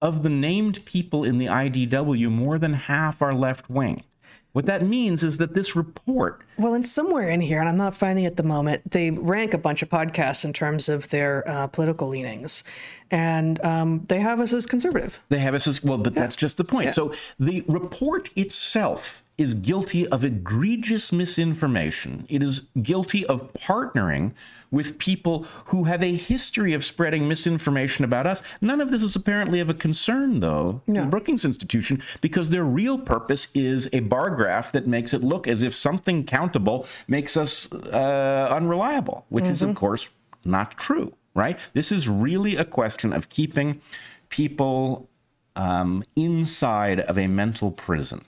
[0.00, 4.02] Of the named people in the IDW, more than half are left wing.
[4.52, 7.96] What that means is that this report, Well, and somewhere in here, and I'm not
[7.96, 11.48] finding it at the moment, they rank a bunch of podcasts in terms of their
[11.48, 12.62] uh, political leanings,
[13.10, 15.18] and um, they have us as conservative.
[15.30, 16.92] they have us as well, but that's just the point.
[16.92, 22.26] So the report itself is guilty of egregious misinformation.
[22.28, 24.32] It is guilty of partnering
[24.72, 28.42] with people who have a history of spreading misinformation about us.
[28.60, 32.64] None of this is apparently of a concern, though, to the Brookings Institution, because their
[32.64, 37.36] real purpose is a bar graph that makes it look as if something countable makes
[37.36, 40.08] us uh, unreliable, which is, of course,
[40.44, 41.58] not true, right?
[41.74, 43.80] This is really a question of keeping
[44.30, 45.08] people
[45.54, 48.22] um, inside of a mental prison.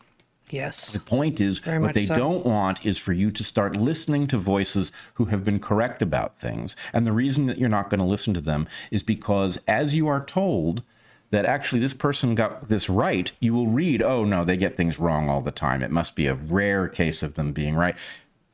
[0.54, 0.92] Yes.
[0.92, 2.14] The point is, what they so.
[2.14, 6.38] don't want is for you to start listening to voices who have been correct about
[6.38, 6.76] things.
[6.92, 10.06] And the reason that you're not going to listen to them is because as you
[10.08, 10.82] are told
[11.30, 15.00] that actually this person got this right, you will read, oh no, they get things
[15.00, 15.82] wrong all the time.
[15.82, 17.96] It must be a rare case of them being right.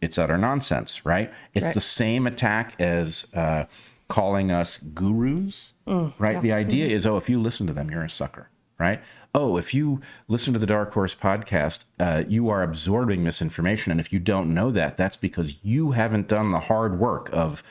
[0.00, 1.30] It's utter nonsense, right?
[1.52, 1.74] It's Right.
[1.74, 3.64] the same attack as uh,
[4.08, 5.74] calling us gurus,
[6.18, 6.40] right?
[6.40, 8.48] The idea is, oh, if you listen to them, you're a sucker,
[8.78, 9.02] right?
[9.34, 13.92] Oh, if you listen to the Dark Horse podcast, uh, you are absorbing misinformation.
[13.92, 17.62] And if you don't know that, that's because you haven't done the hard work of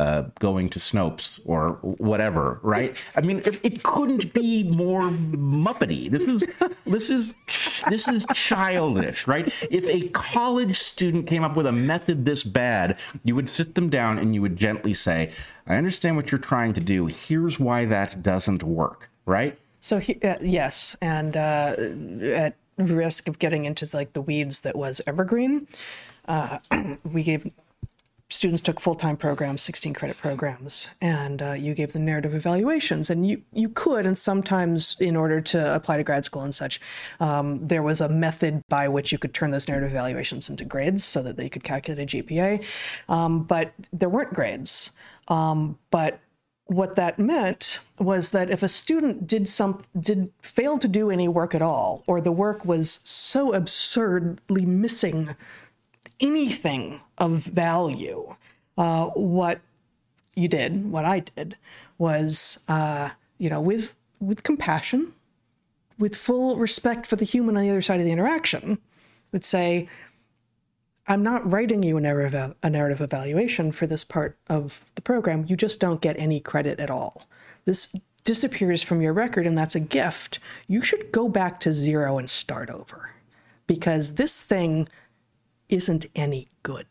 [0.00, 3.02] uh, going to Snopes or whatever, right?
[3.14, 6.10] I mean, it, it couldn't be more muppety.
[6.10, 6.44] This is
[6.84, 7.36] this is
[7.88, 9.46] this is childish, right?
[9.70, 13.88] If a college student came up with a method this bad, you would sit them
[13.88, 15.30] down and you would gently say,
[15.66, 17.06] "I understand what you're trying to do.
[17.06, 19.56] Here's why that doesn't work." Right?
[19.84, 21.76] So he, uh, yes, and uh,
[22.22, 25.68] at risk of getting into like the weeds that was Evergreen,
[26.26, 26.60] uh,
[27.04, 27.52] we gave
[28.30, 33.28] students took full-time programs 16 credit programs and uh, you gave them narrative evaluations and
[33.28, 36.80] you you could and sometimes in order to apply to grad school and such
[37.20, 41.04] um, there was a method by which you could turn those narrative evaluations into grades
[41.04, 42.64] so that they could calculate a gpa
[43.10, 44.92] um, but there weren't grades
[45.28, 46.18] um, but
[46.66, 51.28] what that meant was that if a student did some did fail to do any
[51.28, 55.36] work at all or the work was so absurdly missing
[56.20, 58.34] anything of value
[58.78, 59.60] uh, what
[60.34, 61.56] you did what i did
[61.98, 65.12] was uh, you know with with compassion
[65.98, 68.78] with full respect for the human on the other side of the interaction
[69.32, 69.86] would say
[71.06, 75.44] I'm not writing you a narrative, a narrative evaluation for this part of the program.
[75.46, 77.26] You just don't get any credit at all.
[77.66, 77.94] This
[78.24, 80.38] disappears from your record, and that's a gift.
[80.66, 83.10] You should go back to zero and start over
[83.66, 84.88] because this thing
[85.68, 86.86] isn't any good.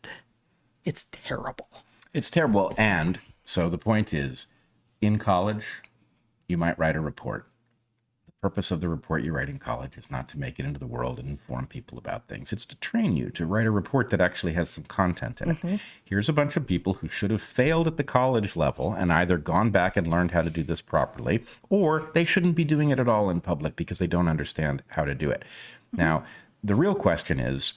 [0.84, 1.68] It's terrible.
[2.12, 2.72] It's terrible.
[2.76, 4.46] And so the point is
[5.00, 5.82] in college,
[6.46, 7.48] you might write a report
[8.44, 10.86] purpose of the report you write in college is not to make it into the
[10.86, 12.52] world and inform people about things.
[12.52, 15.56] It's to train you to write a report that actually has some content in it.
[15.56, 15.76] Mm-hmm.
[16.04, 19.38] Here's a bunch of people who should have failed at the college level and either
[19.38, 22.98] gone back and learned how to do this properly, or they shouldn't be doing it
[22.98, 25.40] at all in public because they don't understand how to do it.
[25.40, 25.96] Mm-hmm.
[25.96, 26.24] Now,
[26.62, 27.72] the real question is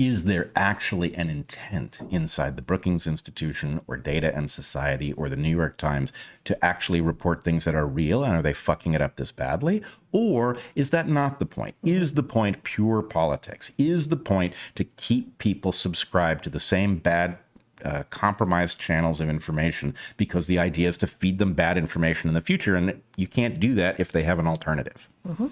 [0.00, 5.36] is there actually an intent inside the Brookings Institution or Data and Society or the
[5.36, 6.10] New York Times
[6.46, 8.24] to actually report things that are real?
[8.24, 9.82] And are they fucking it up this badly?
[10.10, 11.74] Or is that not the point?
[11.84, 13.72] Is the point pure politics?
[13.76, 17.36] Is the point to keep people subscribed to the same bad
[17.84, 22.34] uh, compromised channels of information because the idea is to feed them bad information in
[22.34, 25.10] the future, and you can't do that if they have an alternative.
[25.28, 25.48] Mm-hmm.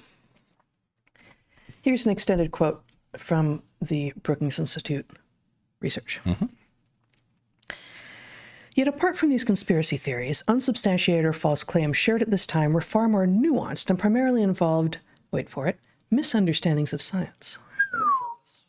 [1.83, 2.83] Here's an extended quote
[3.17, 5.09] from the Brookings Institute
[5.81, 6.21] research.
[6.25, 6.47] Mm-hmm.
[8.75, 12.81] Yet, apart from these conspiracy theories, unsubstantiated or false claims shared at this time were
[12.81, 14.99] far more nuanced and primarily involved,
[15.33, 15.81] wait for it,
[16.11, 17.59] misunderstandings of science.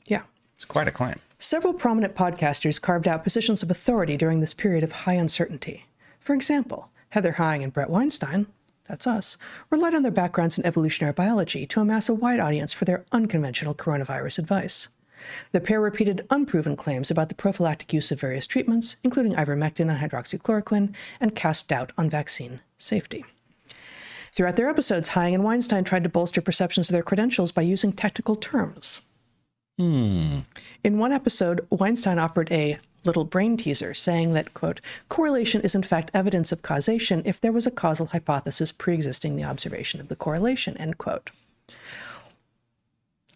[0.08, 0.24] Yeah.
[0.56, 1.16] It's quite a claim.
[1.38, 5.86] Several prominent podcasters carved out positions of authority during this period of high uncertainty.
[6.20, 8.48] For example, Heather Heying and Bret Weinstein
[8.90, 9.38] that's us,
[9.70, 13.76] relied on their backgrounds in evolutionary biology to amass a wide audience for their unconventional
[13.76, 14.90] coronavirus advice.
[15.52, 20.00] The pair repeated unproven claims about the prophylactic use of various treatments, including ivermectin and
[20.00, 23.24] hydroxychloroquine, and cast doubt on vaccine safety.
[24.34, 27.94] Throughout their episodes, Heying and Weinstein tried to bolster perceptions of their credentials by using
[27.94, 29.02] technical terms.
[29.78, 30.40] Hmm.
[30.84, 35.84] In one episode, Weinstein offered a little brain teaser saying that, quote, correlation is in
[35.84, 40.16] fact evidence of causation if there was a causal hypothesis pre-existing the observation of the
[40.16, 41.32] correlation, end quote.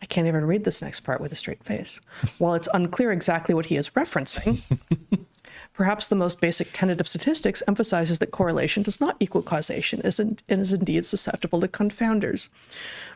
[0.01, 2.01] I can't even read this next part with a straight face.
[2.37, 4.61] While it's unclear exactly what he is referencing,
[5.73, 10.41] Perhaps the most basic tenet of statistics emphasizes that correlation does not equal causation and
[10.47, 12.49] is indeed susceptible to confounders.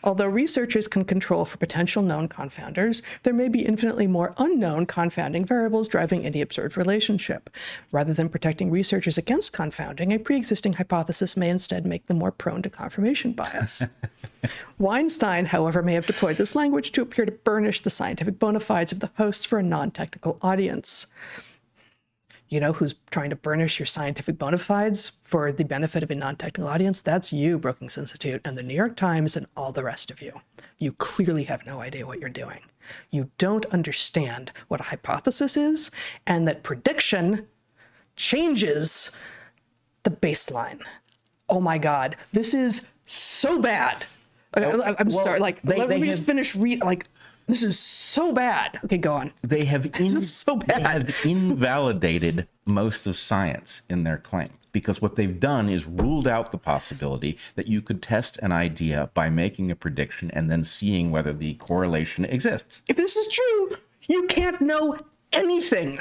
[0.04, 5.46] Although researchers can control for potential known confounders, there may be infinitely more unknown confounding
[5.46, 7.52] variables driving any observed relationship.
[7.92, 12.32] Rather than protecting researchers against confounding, a pre existing hypothesis may instead make them more
[12.32, 13.84] prone to confirmation bias.
[14.80, 18.92] Weinstein, however, may have deployed this language to appear to burnish the scientific bona fides
[18.92, 21.06] of the hosts for a non technical audience
[22.50, 26.16] you know, who's trying to burnish your scientific bona fides for the benefit of a
[26.16, 29.84] non technical audience, that's you, Brookings Institute, and the New York Times, and all the
[29.84, 30.42] rest of you.
[30.78, 32.62] You clearly have no idea what you're doing.
[33.10, 35.92] You don't understand what a hypothesis is,
[36.26, 37.48] and that prediction
[38.16, 39.12] changes
[40.04, 40.82] the baseline.
[41.50, 44.06] Oh my God, this is so bad.
[44.54, 45.40] I, am well, sorry.
[45.40, 46.82] Like, they, let they me just finish read.
[46.82, 47.08] Like,
[47.48, 48.80] this is so bad.
[48.86, 49.34] Okay, go on.
[49.42, 50.80] They have in, so bad.
[50.80, 56.28] They have invalidated most of science in their claim because what they've done is ruled
[56.28, 60.64] out the possibility that you could test an idea by making a prediction and then
[60.64, 62.84] seeing whether the correlation exists.
[62.88, 63.78] If this is true,
[64.08, 64.98] you can't know
[65.34, 66.00] anything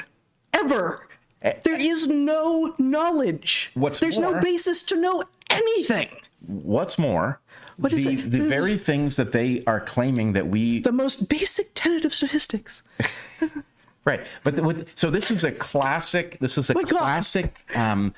[0.53, 1.07] ever.
[1.41, 3.71] Eh, there is no knowledge.
[3.73, 6.09] What's There's more, no basis to know anything.
[6.45, 7.39] What's more,
[7.77, 8.31] what is the, it?
[8.31, 10.79] The very things that they are claiming that we.
[10.79, 12.83] The most basic tenet of statistics.
[14.07, 16.39] Right, but the, with, so this is a classic.
[16.39, 18.13] This is a My classic um,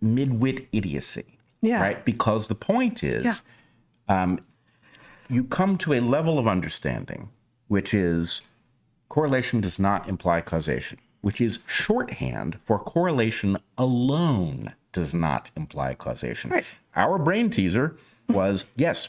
[0.00, 1.40] midwit idiocy.
[1.60, 1.80] Yeah.
[1.80, 4.22] Right, because the point is, Yeah.
[4.22, 4.38] um,
[5.28, 7.30] you come to a level of understanding,
[7.66, 8.42] which is
[9.08, 16.50] correlation does not imply causation, which is shorthand for correlation alone does not imply causation.
[16.50, 16.66] Right.
[16.94, 17.96] Our brain teaser
[18.28, 19.08] was yes,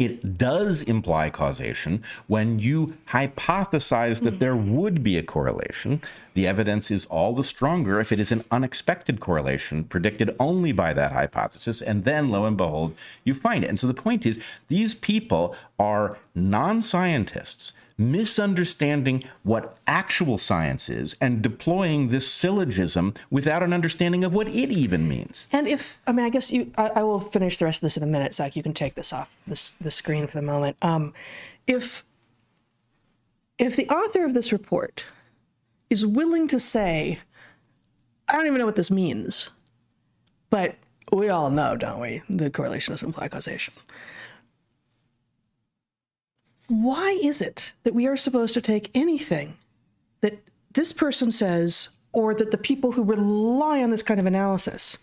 [0.00, 6.00] it does imply causation when you hypothesize that there would be a correlation.
[6.32, 10.94] The evidence is all the stronger if it is an unexpected correlation predicted only by
[10.94, 11.82] that hypothesis.
[11.82, 13.68] And then, lo and behold, you find it.
[13.68, 21.14] And so the point is, these people are non scientists misunderstanding what actual science is
[21.20, 25.46] and deploying this syllogism without an understanding of what it even means.
[25.52, 27.96] And if I mean, I guess you, I, I will finish the rest of this
[27.96, 28.56] in a minute, Zach.
[28.56, 30.76] You can take this off this the screen for the moment.
[30.82, 31.12] Um,
[31.66, 32.04] if
[33.58, 35.04] if the author of this report
[35.90, 37.18] is willing to say,
[38.28, 39.50] I don't even know what this means,
[40.48, 40.76] but
[41.12, 42.22] we all know, don't we?
[42.30, 43.74] The correlation doesn't imply causation.
[46.70, 49.56] Why is it that we are supposed to take anything
[50.20, 50.38] that
[50.72, 54.98] this person says, or that the people who rely on this kind of analysis,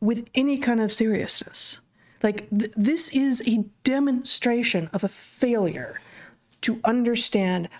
[0.00, 1.80] with any kind of seriousness.
[2.22, 6.00] Like, th- this is a demonstration of a failure
[6.60, 7.70] to understand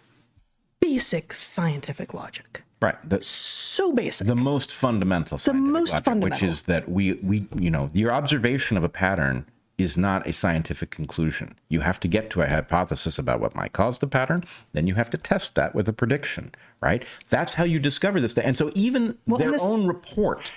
[0.80, 2.62] basic scientific logic.
[2.80, 2.96] Right.
[3.08, 4.26] The, So basic.
[4.26, 6.36] the most fundamental scientific most logic, fundamental.
[6.36, 9.46] which is that we we you know your observation of a pattern
[9.78, 11.54] is not a scientific conclusion.
[11.68, 14.94] You have to get to a hypothesis about what might cause the pattern, then you
[14.94, 17.04] have to test that with a prediction, right?
[17.28, 18.36] That's how you discover this.
[18.38, 20.52] And so even and their this- own report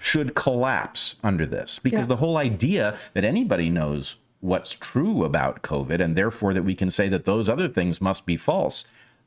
[0.00, 2.06] should collapse under this because Yeah.
[2.06, 6.90] the whole idea that anybody knows what's true about COVID and therefore that we can
[6.90, 8.84] say that those other things must be false.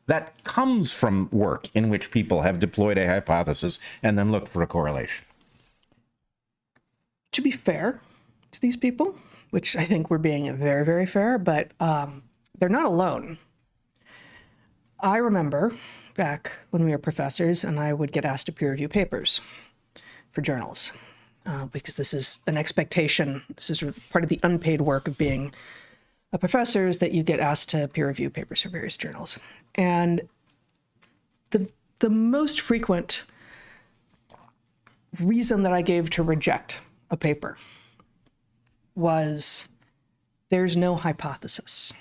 [0.07, 4.61] That comes from work in which people have deployed a hypothesis and then looked for
[4.61, 5.25] a correlation.
[7.33, 8.01] to be fair
[8.51, 9.15] to these people,
[9.51, 12.23] which I think we're being very, very fair, but um,
[12.57, 13.37] they're not alone.
[14.99, 15.73] I remember
[16.15, 19.41] back when we were professors and I would get asked to peer review papers
[20.31, 20.93] for journals
[21.45, 23.43] uh, because this is an expectation.
[23.55, 25.53] This is part of the unpaid work of being
[26.33, 29.37] a professor is that you get asked to peer review papers for various journals.
[29.75, 30.21] And
[31.49, 33.25] the, the most frequent
[35.19, 36.79] reason that I gave to reject
[37.09, 37.57] a paper
[38.95, 39.69] was
[40.49, 41.93] there's no hypothesis.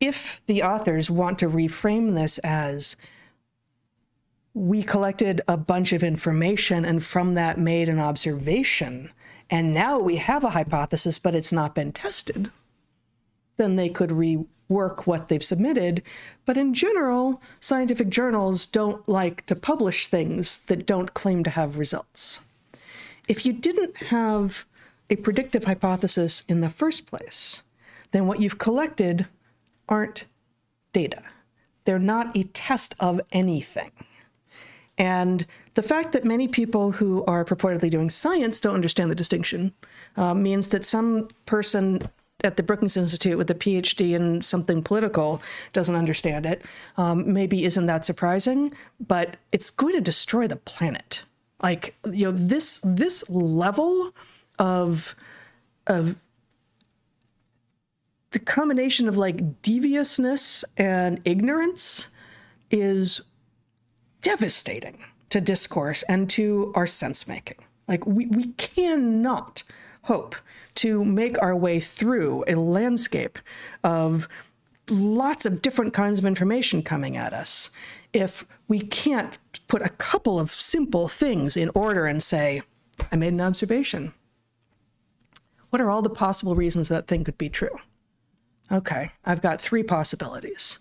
[0.00, 2.96] If the authors want to reframe this as
[4.54, 9.10] we collected a bunch of information and from that made an observation,
[9.50, 12.50] and now we have a hypothesis, but it's not been tested,
[13.56, 16.02] then they could rework what they've submitted.
[16.46, 21.78] But in general, scientific journals don't like to publish things that don't claim to have
[21.78, 22.40] results.
[23.28, 24.64] If you didn't have
[25.10, 27.62] a predictive hypothesis in the first place,
[28.12, 29.26] then what you've collected
[29.88, 30.26] aren't
[30.92, 31.22] data.
[31.84, 33.90] They're not a test of anything.
[34.96, 39.72] And the fact that many people who are purportedly doing science don't understand the distinction
[40.16, 42.02] uh, means that some person
[42.44, 45.40] at the Brookings Institute with a PhD in something political
[45.72, 46.62] doesn't understand it.
[46.96, 51.24] Um, maybe isn't that surprising, but it's going to destroy the planet.
[51.62, 54.14] Like you know, this this level
[54.60, 55.16] of
[55.88, 56.20] of
[58.30, 62.08] the combination of like deviousness and ignorance
[62.70, 63.22] is
[64.22, 64.98] devastating
[65.30, 67.56] to discourse and to our sense making.
[67.88, 69.64] Like, we, we cannot
[70.02, 70.36] hope
[70.76, 73.38] to make our way through a landscape
[73.82, 74.28] of
[74.88, 77.70] lots of different kinds of information coming at us
[78.12, 79.38] if we can't
[79.68, 82.62] put a couple of simple things in order and say,
[83.10, 84.12] I made an observation.
[85.70, 87.78] What are all the possible reasons that thing could be true?
[88.70, 90.78] Okay, I've got three possibilities.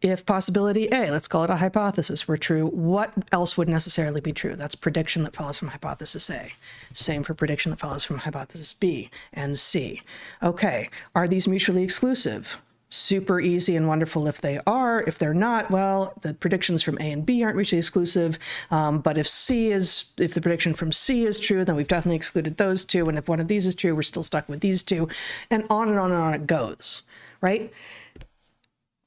[0.00, 4.32] If possibility A, let's call it a hypothesis, were true, what else would necessarily be
[4.32, 4.56] true?
[4.56, 6.52] That's prediction that follows from hypothesis A.
[6.92, 10.02] Same for prediction that follows from hypothesis B and C.
[10.42, 12.58] Okay, are these mutually exclusive?
[12.94, 15.02] Super easy and wonderful if they are.
[15.06, 18.38] If they're not, well, the predictions from A and B aren't mutually exclusive.
[18.70, 22.16] Um, but if C is, if the prediction from C is true, then we've definitely
[22.16, 23.08] excluded those two.
[23.08, 25.08] And if one of these is true, we're still stuck with these two.
[25.50, 27.00] And on and on and on it goes,
[27.40, 27.72] right?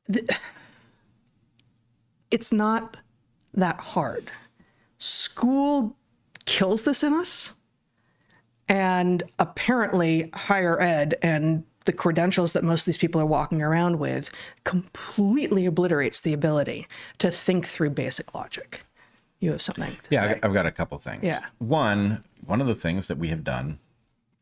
[2.31, 2.97] it's not
[3.53, 4.31] that hard.
[4.97, 5.95] School
[6.45, 7.53] kills this in us,
[8.67, 13.99] and apparently higher ed and the credentials that most of these people are walking around
[13.99, 14.29] with
[14.63, 16.87] completely obliterates the ability
[17.19, 18.83] to think through basic logic.
[19.39, 20.39] You have something to Yeah, say.
[20.41, 21.23] I- I've got a couple things.
[21.23, 21.41] Yeah.
[21.59, 23.79] One, one of the things that we have done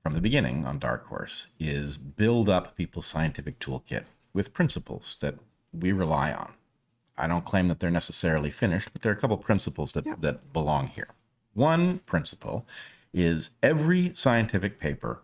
[0.02, 5.36] from the beginning on Dark Horse is build up people's scientific toolkit with principles that
[5.72, 6.54] we rely on.
[7.18, 10.52] I don't claim that they're necessarily finished, but there are a couple principles that, that
[10.54, 11.10] belong here.
[11.54, 12.66] One principle
[13.14, 15.20] is every scientific paper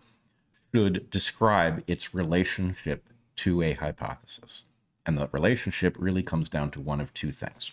[0.73, 3.05] should describe its relationship
[3.37, 4.65] to a hypothesis.
[5.05, 7.71] And the relationship really comes down to one of two things.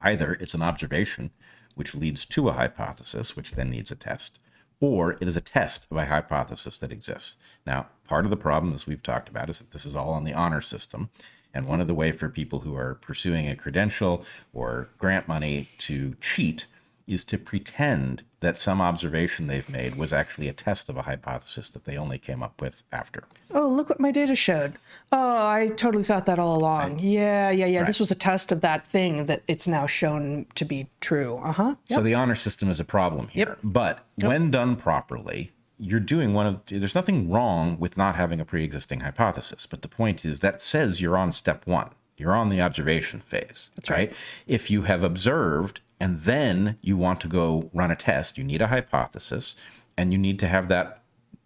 [0.00, 1.30] Either it's an observation,
[1.74, 4.38] which leads to a hypothesis, which then needs a test,
[4.80, 7.36] or it is a test of a hypothesis that exists.
[7.66, 10.24] Now, part of the problem, as we've talked about, is that this is all on
[10.24, 11.10] the honor system.
[11.52, 15.68] And one of the way for people who are pursuing a credential or grant money
[15.78, 16.66] to cheat
[17.06, 21.70] is to pretend that some observation they've made was actually a test of a hypothesis
[21.70, 23.24] that they only came up with after.
[23.52, 24.74] Oh, look what my data showed.
[25.12, 27.00] Oh, I totally thought that all along.
[27.00, 27.82] Yeah, yeah, yeah.
[27.82, 31.38] This was a test of that thing that it's now shown to be true.
[31.42, 31.74] Uh huh.
[31.90, 33.48] So the honor system is a problem here.
[33.48, 33.58] Yep.
[33.62, 38.44] But when done properly, you're doing one of there's nothing wrong with not having a
[38.44, 41.90] pre-existing hypothesis, but the point is that says you're on step 1.
[42.16, 44.12] You're on the observation phase, That's right?
[44.46, 48.62] If you have observed and then you want to go run a test, you need
[48.62, 49.54] a hypothesis
[49.96, 51.02] and you need to have that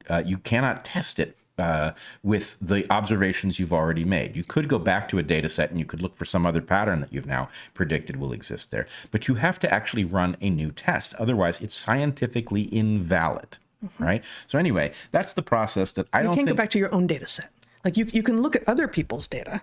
[0.08, 1.92] uh, you cannot test it uh,
[2.22, 4.36] with the observations you've already made.
[4.36, 6.60] You could go back to a data set and you could look for some other
[6.60, 8.86] pattern that you've now predicted will exist there.
[9.10, 11.14] But you have to actually run a new test.
[11.14, 13.58] Otherwise, it's scientifically invalid.
[13.98, 14.24] Right.
[14.46, 16.78] So, anyway, that's the process that I You don't You can't think go back to
[16.78, 17.50] your own data set.
[17.84, 19.60] Like you, you can look at other people's data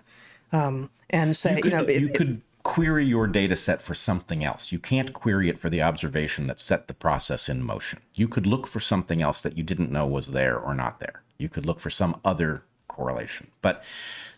[0.52, 4.44] um, and say, you, could, know, you it- could query your data set for something
[4.44, 4.72] else.
[4.72, 8.00] You can't query it for the observation that set the process in motion.
[8.14, 11.22] You could look for something else that you didn't know was there or not there.
[11.38, 13.48] You could look for some other correlation.
[13.62, 13.82] But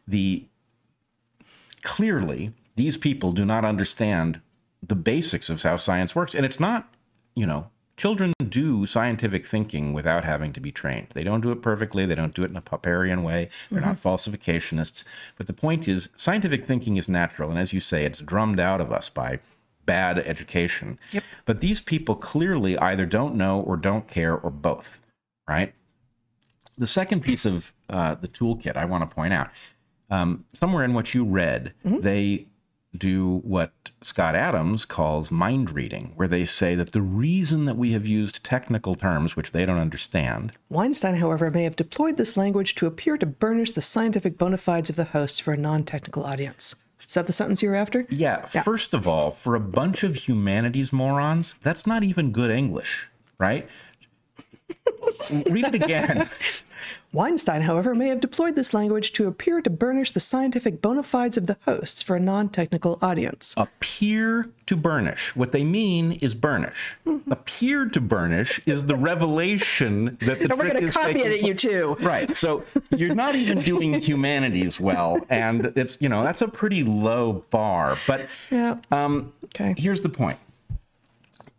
[0.07, 0.47] the
[1.83, 4.41] clearly these people do not understand
[4.83, 6.89] the basics of how science works and it's not,
[7.35, 11.09] you know, children do scientific thinking without having to be trained.
[11.15, 12.07] They don't do it perfectly.
[12.07, 13.49] They don't do it in a Popperian way.
[13.71, 15.05] They're not falsificationists.
[15.37, 17.51] But the point is, scientific thinking is natural.
[17.51, 19.41] And as you say, it's drummed out of us by
[19.87, 20.99] bad education.
[21.13, 21.25] Yep.
[21.45, 25.01] But these people clearly either don't know or don't care or both,
[25.49, 25.75] right?
[26.77, 29.51] The second piece of uh, the toolkit I want to point out
[30.11, 32.47] um, somewhere in what you read, they
[32.97, 33.73] do what
[34.03, 38.45] Scott Adams calls mind reading, where they say that the reason that we have used
[38.45, 43.17] technical terms which they don't understand Weinstein, however, may have deployed this language to appear
[43.17, 46.77] to burnish the scientific bona fides of the hosts for a non-technical audience.
[47.07, 48.07] Is that the sentence you were after?
[48.09, 53.09] Yeah, first of all, for a bunch of humanities morons, that's not even good English,
[53.39, 53.69] right?
[55.51, 56.29] Read it again.
[57.15, 61.37] Weinstein, however, may have deployed this language to appear to burnish the scientific bona fides
[61.37, 63.55] of the hosts for a non-technical audience.
[63.57, 65.37] Appear to burnish.
[65.37, 66.97] What they mean is burnish.
[67.31, 71.43] Appear to burnish is the revelation that the And we're going to copy it at
[71.43, 71.97] you too.
[72.01, 72.37] Right.
[72.37, 72.65] So
[72.97, 77.97] you're not even doing humanities well, and it's you know that's a pretty low bar.
[78.09, 78.79] But Yeah.
[78.91, 79.75] um, Okay.
[79.79, 80.39] here's the point.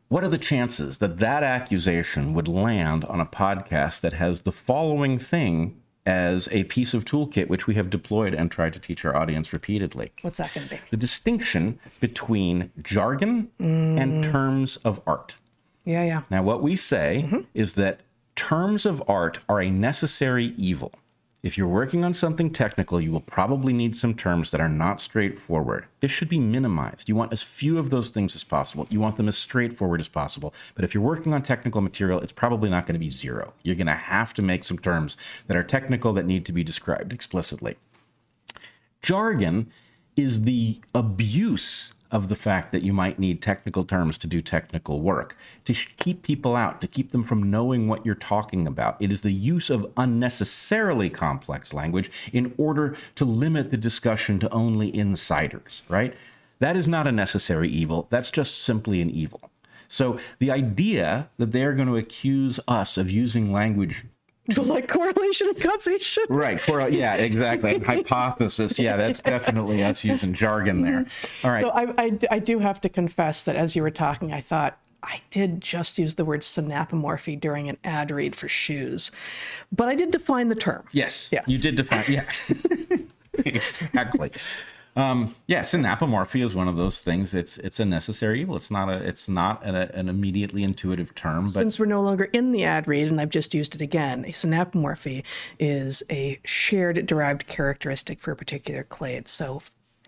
[0.07, 4.51] What are the chances that that accusation would land on a podcast that has the
[4.51, 9.03] following thing as a piece of toolkit which we have deployed and tried to teach
[9.03, 10.11] our audience repeatedly?
[10.21, 10.81] What's that going to be?
[10.91, 14.31] The distinction between jargon and mm.
[14.31, 15.35] terms of art.
[15.85, 16.21] Yeah, yeah.
[16.29, 17.41] Now, what we say mm-hmm.
[17.55, 18.01] is that
[18.35, 20.91] terms of art are a necessary evil.
[21.45, 24.99] If you're working on something technical, you will probably need some terms that are not
[24.99, 25.85] straightforward.
[25.99, 27.07] This should be minimized.
[27.07, 28.87] You want as few of those things as possible.
[28.89, 30.55] You want them as straightforward as possible.
[30.73, 33.53] But if you're working on technical material, it's probably not going to be zero.
[33.61, 36.63] You're going to have to make some terms that are technical that need to be
[36.63, 37.77] described explicitly
[39.05, 39.71] jargon
[40.15, 45.01] is the abuse of the fact that you might need technical terms to do technical
[45.01, 48.95] work, to keep people out, to keep them from knowing what you're talking about.
[48.99, 54.49] It is the use of unnecessarily complex language in order to limit the discussion to
[54.51, 56.13] only insiders, right?
[56.59, 58.07] That is not a necessary evil.
[58.09, 59.51] That's just simply an evil.
[59.87, 64.05] So the idea that they're going to accuse us of using language
[64.65, 66.23] like correlation and causation.
[66.29, 66.59] Right.
[66.59, 67.79] For, yeah, exactly.
[67.85, 68.77] Hypothesis.
[68.77, 71.05] Yeah, that's definitely us using jargon there.
[71.05, 71.47] Mm-hmm.
[71.47, 71.63] All right.
[71.63, 74.77] So I, I, I do have to confess that as you were talking, I thought
[75.01, 79.11] I did just use the word synapomorphy during an ad read for shoes,
[79.71, 80.83] but I did define the term.
[80.91, 81.29] yes.
[81.31, 81.45] Yes.
[81.47, 82.05] You did define.
[82.07, 82.25] Yeah.
[83.45, 84.31] exactly.
[84.97, 87.33] Um, yeah, synapomorphy is one of those things.
[87.33, 88.55] It's it's a necessary evil.
[88.55, 91.45] It's not a it's not an, an immediately intuitive term.
[91.45, 94.23] But Since we're no longer in the ad read, and I've just used it again,
[94.23, 95.23] a synapomorphy
[95.59, 99.27] is a shared derived characteristic for a particular clade.
[99.27, 99.61] So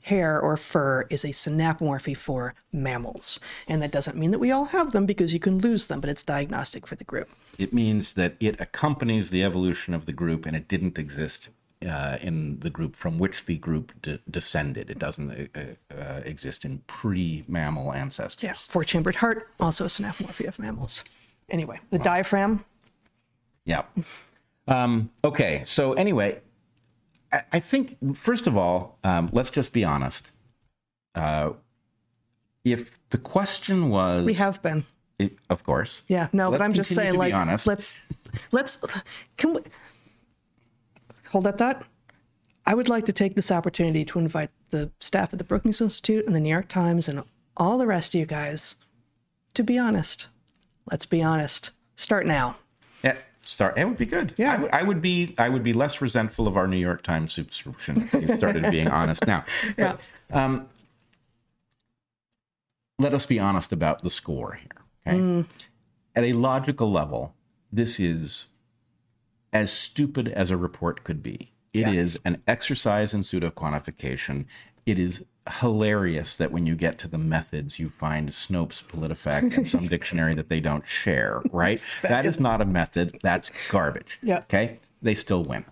[0.04, 3.42] hair or fur is a synapomorphy for mammals.
[3.68, 6.10] And that doesn't mean that we all have them because you can lose them, but
[6.10, 7.28] it's diagnostic for the group.
[7.58, 11.50] it means that it accompanies the evolution of the group, and it didn't exist
[11.86, 14.90] uh, in the group from which the group de- descended.
[14.90, 18.44] It doesn't uh, uh, exist in pre-mammal ancestors.
[18.44, 18.54] Yeah.
[18.54, 21.04] Four chambered heart, also a synapomorphy of mammals.
[21.50, 22.66] Anyway, the diaphragm,
[23.66, 23.84] Yeah.
[24.68, 25.62] Um, okay.
[25.66, 26.42] So anyway,
[27.32, 30.32] I, I think first of all, um, let's just be honest.
[31.16, 31.52] Uh,
[32.66, 34.84] if the question was, we have been.
[35.20, 37.66] it- of course, Yeah, no, but Let's I'm just saying, like, honest.
[37.66, 38.00] let's,
[38.52, 38.84] let's,
[39.38, 39.62] can we
[41.30, 41.86] hold that thought?
[42.66, 46.26] I would like to take this opportunity to invite the staff at the Brookings Institute
[46.26, 47.24] and the New York Times and
[47.56, 48.76] all the rest of you guys
[49.54, 50.28] to be honest.
[50.92, 51.72] Let's be honest.
[51.96, 52.58] Start now.
[53.04, 53.76] Yeah, start.
[53.78, 54.34] It would be good.
[54.38, 54.68] Yeah.
[54.72, 55.34] I would- be.
[55.40, 58.88] I would be less resentful of our New York Times subscription if you started being
[58.88, 59.44] honest now.
[59.78, 59.98] Yeah.
[60.32, 60.70] Um,
[63.00, 64.70] let us be honest about the score here.
[65.08, 65.18] Okay.
[65.18, 65.46] Mm.
[66.16, 67.36] At a logical level,
[67.72, 68.48] this is
[69.54, 71.52] as stupid as a report could be.
[71.74, 72.18] It is Yes.
[72.26, 74.46] an exercise in pseudo quantification.
[74.86, 75.26] It is
[75.60, 80.34] hilarious that when you get to the methods, you find Snopes, PolitiFact, and some dictionary
[80.36, 81.86] that they don't share, right?
[82.02, 83.18] that is not a method.
[83.22, 84.20] That's garbage.
[84.22, 84.40] Yeah.
[84.40, 84.80] Okay.
[85.02, 85.66] They still win.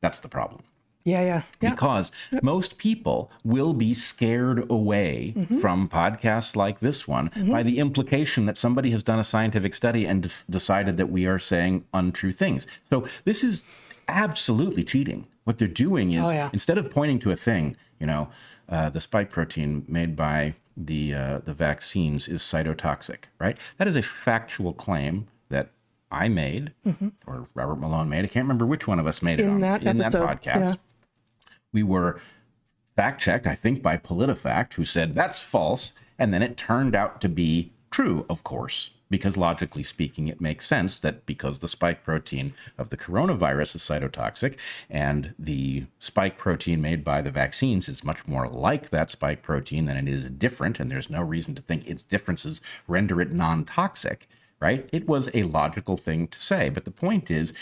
[0.00, 0.62] That's the problem
[1.04, 1.70] Yeah, yeah, yeah.
[1.70, 8.44] because most people will be scared away from podcasts like this one by the implication
[8.46, 12.32] that somebody has done a scientific study and d- decided that we are saying untrue
[12.32, 12.66] things.
[12.90, 13.62] So this is
[14.08, 15.26] absolutely cheating.
[15.44, 16.50] What they're doing is Oh, yeah.
[16.52, 18.28] instead of pointing to a thing, you know,
[18.68, 23.56] uh, the spike protein made by the uh, the vaccines is cytotoxic, right?
[23.78, 25.70] That is a factual claim that
[26.12, 26.72] I made
[27.26, 28.24] or Robert Malone made.
[28.24, 29.48] I can't remember which one of us made it Mm-hmm.
[29.48, 30.74] In on that in that episode, podcast yeah.
[31.72, 32.20] We were
[32.96, 35.92] fact checked, I think, by PolitiFact, who said that's false.
[36.18, 40.66] And then it turned out to be true, of course, because logically speaking, it makes
[40.66, 44.56] sense that because the spike protein of the coronavirus is cytotoxic
[44.88, 49.86] and the spike protein made by the vaccines is much more like that spike protein
[49.86, 53.64] than it is different, and there's no reason to think its differences render it non
[53.64, 54.28] toxic,
[54.60, 54.88] right?
[54.92, 56.68] It was a logical thing to say.
[56.68, 57.52] But the point is,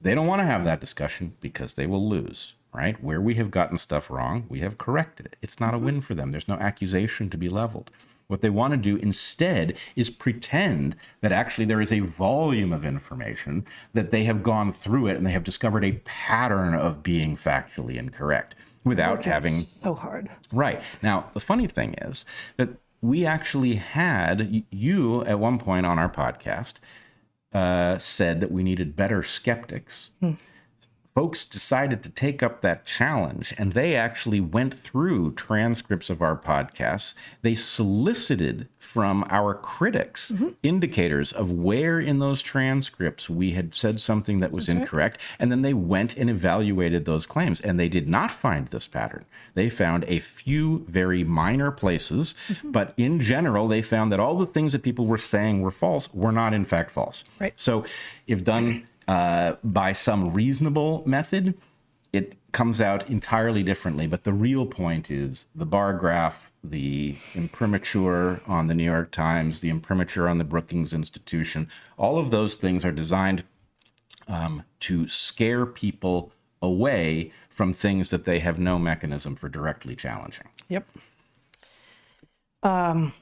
[0.00, 3.02] they don't want to have that discussion because they will lose, right?
[3.02, 5.36] Where we have gotten stuff wrong, we have corrected it.
[5.40, 6.32] It's not a win for them.
[6.32, 7.90] There's no accusation to be leveled.
[8.26, 12.84] What they want to do instead is pretend that actually there is a volume of
[12.84, 17.36] information that they have gone through it and they have discovered a pattern of being
[17.36, 20.30] factually incorrect without having so hard.
[20.52, 20.82] Right.
[21.02, 22.24] Now, the funny thing is
[22.56, 22.70] that
[23.00, 26.74] we actually had you at one point on our podcast
[27.52, 30.10] uh, said that we needed better skeptics.
[31.14, 36.36] Folks decided to take up that challenge and they actually went through transcripts of our
[36.36, 37.14] podcasts.
[37.42, 40.48] They solicited from our critics mm-hmm.
[40.64, 45.20] indicators of where in those transcripts we had said something that was incorrect.
[45.38, 49.24] And then they went and evaluated those claims and they did not find this pattern.
[49.54, 52.72] They found a few very minor places, mm-hmm.
[52.72, 56.12] but in general, they found that all the things that people were saying were false
[56.12, 57.22] were not, in fact, false.
[57.38, 57.52] Right.
[57.56, 57.84] So,
[58.26, 61.54] if done uh, by some reasonable method,
[62.12, 64.06] it comes out entirely differently.
[64.06, 69.60] But the real point is the bar graph, the imprimatur on the New York Times,
[69.60, 73.44] the imprimatur on the Brookings Institution, all of those things are designed
[74.28, 76.32] um, to scare people
[76.62, 80.48] away from things that they have no mechanism for directly challenging.
[80.68, 80.88] Yep.
[82.62, 83.12] Um,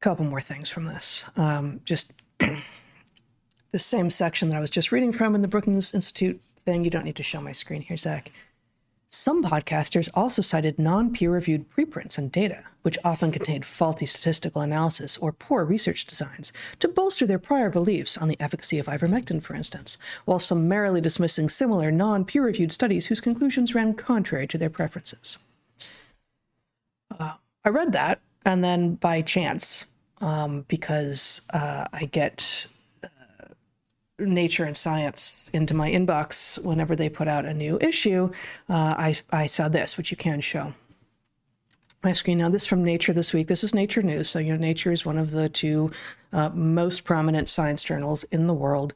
[0.00, 1.26] couple more things from this.
[1.36, 2.12] Um, just
[3.70, 6.84] the same section that I was just reading from in the Brookings Institute thing.
[6.84, 8.32] You don't need to show my screen here, Zach.
[9.10, 14.60] Some podcasters also cited non peer reviewed preprints and data, which often contained faulty statistical
[14.60, 19.42] analysis or poor research designs, to bolster their prior beliefs on the efficacy of ivermectin,
[19.42, 19.96] for instance,
[20.26, 25.38] while summarily dismissing similar non peer reviewed studies whose conclusions ran contrary to their preferences.
[27.18, 29.86] Uh, I read that, and then by chance,
[30.20, 32.66] um, because uh, I get
[34.18, 38.30] nature and science into my inbox whenever they put out a new issue,
[38.68, 40.74] uh, I, I saw this, which you can show.
[42.08, 42.48] My screen now.
[42.48, 43.48] This from Nature this week.
[43.48, 44.30] This is Nature News.
[44.30, 45.90] So, you know, Nature is one of the two
[46.32, 48.94] uh, most prominent science journals in the world.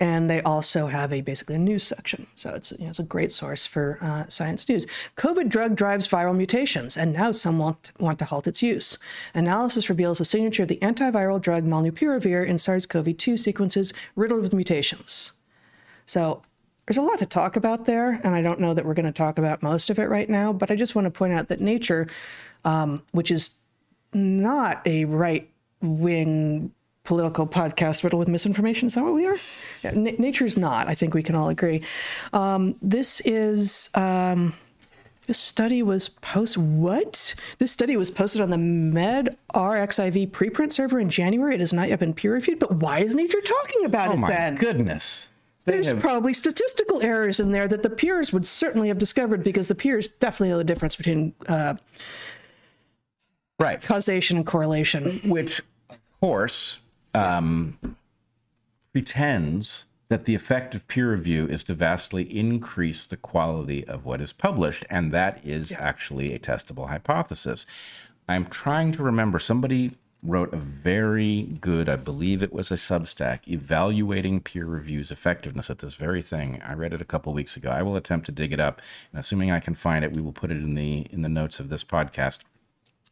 [0.00, 2.26] And they also have a basically a news section.
[2.36, 4.86] So it's, you know, it's a great source for uh, science news.
[5.14, 8.96] COVID drug drives viral mutations, and now some want, want to halt its use.
[9.34, 14.40] Analysis reveals the signature of the antiviral drug molnupiravir in SARS CoV 2 sequences riddled
[14.40, 15.32] with mutations.
[16.06, 16.40] So
[16.86, 19.12] there's a lot to talk about there, and I don't know that we're going to
[19.12, 21.60] talk about most of it right now, but I just want to point out that
[21.60, 22.06] Nature,
[22.64, 23.50] um, which is
[24.12, 25.48] not a right
[25.80, 26.72] wing
[27.04, 29.36] political podcast riddled with misinformation, is that what we are?
[29.82, 30.88] Yeah, N- Nature's not.
[30.88, 31.82] I think we can all agree.
[32.32, 33.90] Um, this is.
[33.94, 34.54] Um,
[35.26, 37.34] this study was post what?
[37.58, 41.54] This study was posted on the Med RXIV preprint server in January.
[41.54, 44.28] It has not yet been peer reviewed, but why is Nature talking about Oh it
[44.28, 44.52] then?
[44.52, 45.30] Oh my goodness.
[45.64, 49.68] There's have- probably statistical errors in there that the peers would certainly have discovered because
[49.68, 51.74] the peers definitely know the difference between uh,
[53.58, 53.82] right.
[53.82, 55.20] causation and correlation.
[55.24, 56.80] which of course
[57.14, 57.78] um,
[58.92, 64.20] pretends that the effect of peer review is to vastly increase the quality of what
[64.20, 67.66] is published and that is actually a testable hypothesis
[68.28, 69.92] i'm trying to remember somebody
[70.24, 75.78] wrote a very good i believe it was a substack evaluating peer review's effectiveness at
[75.78, 78.52] this very thing i read it a couple weeks ago i will attempt to dig
[78.52, 78.80] it up
[79.12, 81.60] and assuming i can find it we will put it in the in the notes
[81.60, 82.40] of this podcast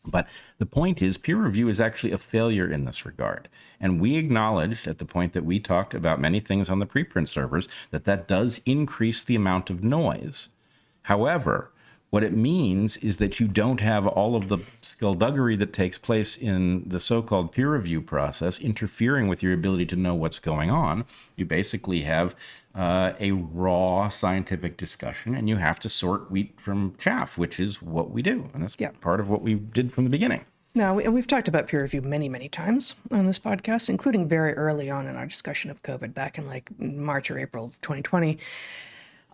[0.04, 3.48] but the point is, peer review is actually a failure in this regard.
[3.80, 7.28] And we acknowledged at the point that we talked about many things on the preprint
[7.28, 10.48] servers that that does increase the amount of noise.
[11.02, 11.72] However,
[12.12, 16.36] what it means is that you don't have all of the skullduggery that takes place
[16.36, 20.70] in the so called peer review process interfering with your ability to know what's going
[20.70, 21.06] on.
[21.36, 22.36] You basically have
[22.74, 27.80] uh, a raw scientific discussion and you have to sort wheat from chaff, which is
[27.80, 28.50] what we do.
[28.52, 28.90] And that's Yeah.
[29.00, 30.44] part of what we did from the beginning.
[30.74, 34.52] Now, we, we've talked about peer review many, many times on this podcast, including very
[34.52, 38.36] early on in our discussion of COVID back in like March or April of 2020.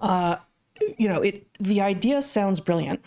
[0.00, 0.36] Uh,
[0.96, 3.04] you know, it the idea sounds brilliant.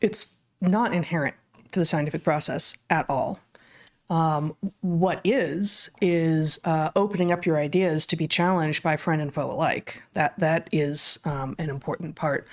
[0.00, 1.34] It's not inherent
[1.72, 3.40] to the scientific process at all.
[4.10, 9.32] Um, what is is uh, opening up your ideas to be challenged by friend and
[9.32, 10.02] foe alike.
[10.14, 12.46] That that is um, an important part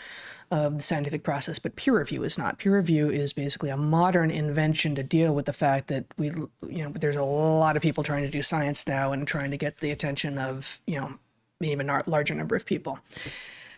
[0.52, 1.60] of the scientific process.
[1.60, 2.60] But peer review is not.
[2.60, 6.84] Peer review is basically a modern invention to deal with the fact that we, you
[6.84, 9.80] know, there's a lot of people trying to do science now and trying to get
[9.80, 11.20] the attention of you know
[11.62, 13.00] even nar- larger number of people.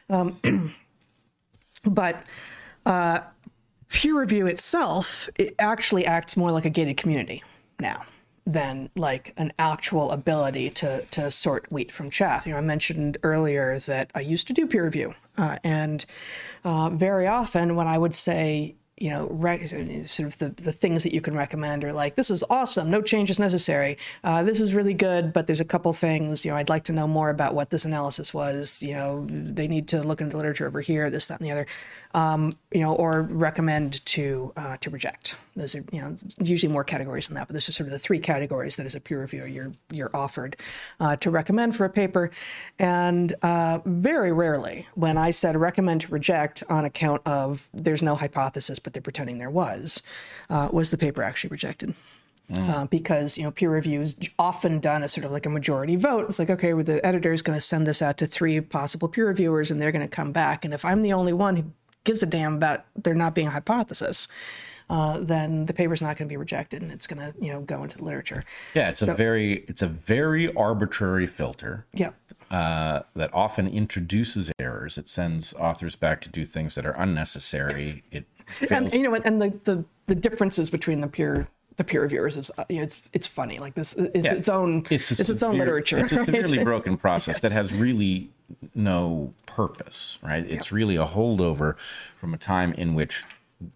[0.10, 0.74] Um,
[1.84, 2.24] but
[2.86, 3.22] uh,
[3.90, 7.44] peer review itself it actually acts more like a gated community
[7.80, 8.04] now
[8.46, 12.46] than like an actual ability to to sort wheat from chaff.
[12.46, 16.06] You know, I mentioned earlier that I used to do peer review, uh, and
[16.64, 19.28] uh, very often when I would say, you know,
[20.06, 23.02] sort of the, the things that you can recommend are like, this is awesome, no
[23.02, 23.98] change is necessary.
[24.24, 26.94] Uh, this is really good, but there's a couple things, you know, I'd like to
[26.94, 28.84] know more about what this analysis was.
[28.84, 31.52] You know, they need to look into the literature over here, this, that, and the
[31.52, 31.66] other.
[32.14, 35.38] Um, you know, or recommend to uh, to reject.
[35.56, 38.00] Those are, you know, usually more categories than that, but this is sort of the
[38.00, 40.56] three categories that as a peer reviewer you're you're offered
[41.00, 42.32] uh, to recommend for a paper.
[42.80, 48.16] And uh, very rarely, when I said recommend to reject on account of there's no
[48.16, 50.02] hypothesis, but they're pretending there was,
[50.50, 51.96] uh, was the paper actually rejected.
[52.54, 55.96] Uh, because you know peer review is often done as sort of like a majority
[55.96, 56.26] vote.
[56.26, 59.08] It's like okay, well, the editor is going to send this out to three possible
[59.08, 60.66] peer reviewers, and they're going to come back.
[60.66, 61.64] And if I'm the only one who
[62.04, 64.28] gives a damn about there not being a hypothesis,
[64.90, 67.62] uh, then the paper's not going to be rejected, and it's going to you know
[67.62, 68.44] go into the literature.
[68.74, 71.86] Yeah, it's a very it's a very arbitrary filter.
[71.94, 72.12] Yeah.
[72.50, 74.98] uh, that often introduces errors.
[74.98, 78.04] It sends authors back to do things that are unnecessary.
[78.12, 78.72] It fails.
[78.72, 79.16] and you know?
[79.16, 81.48] And the, the the differences between the peer
[81.78, 84.34] the peer reviewers is uh, you know, it's it's funny like this it's Yeah.
[84.36, 88.30] its own it's, a its own literature It's a severely broken process that has really
[88.76, 90.46] no purpose, right?
[90.46, 91.78] It's really a holdover
[92.18, 93.24] from a time in which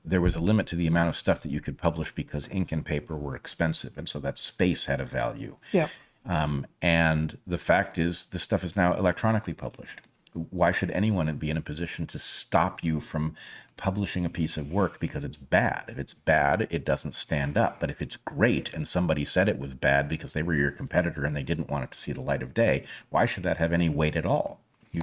[0.04, 2.72] there was a limit to the amount of stuff that you could publish because ink
[2.72, 5.56] and paper were expensive, and so that space had a value.
[5.72, 5.88] yeah
[6.26, 10.02] Um, and the fact is, this stuff is now electronically published.
[10.50, 13.36] Why should anyone be in a position to stop you from
[13.78, 15.86] publishing a piece of work because it's bad?
[15.88, 17.80] If it's bad, it doesn't stand up.
[17.80, 21.26] But if it's great and somebody said it was bad because they were your competitor
[21.26, 23.74] and they didn't want it to see the light of day, why should that have
[23.74, 24.60] any weight at all?
[24.92, 25.02] You,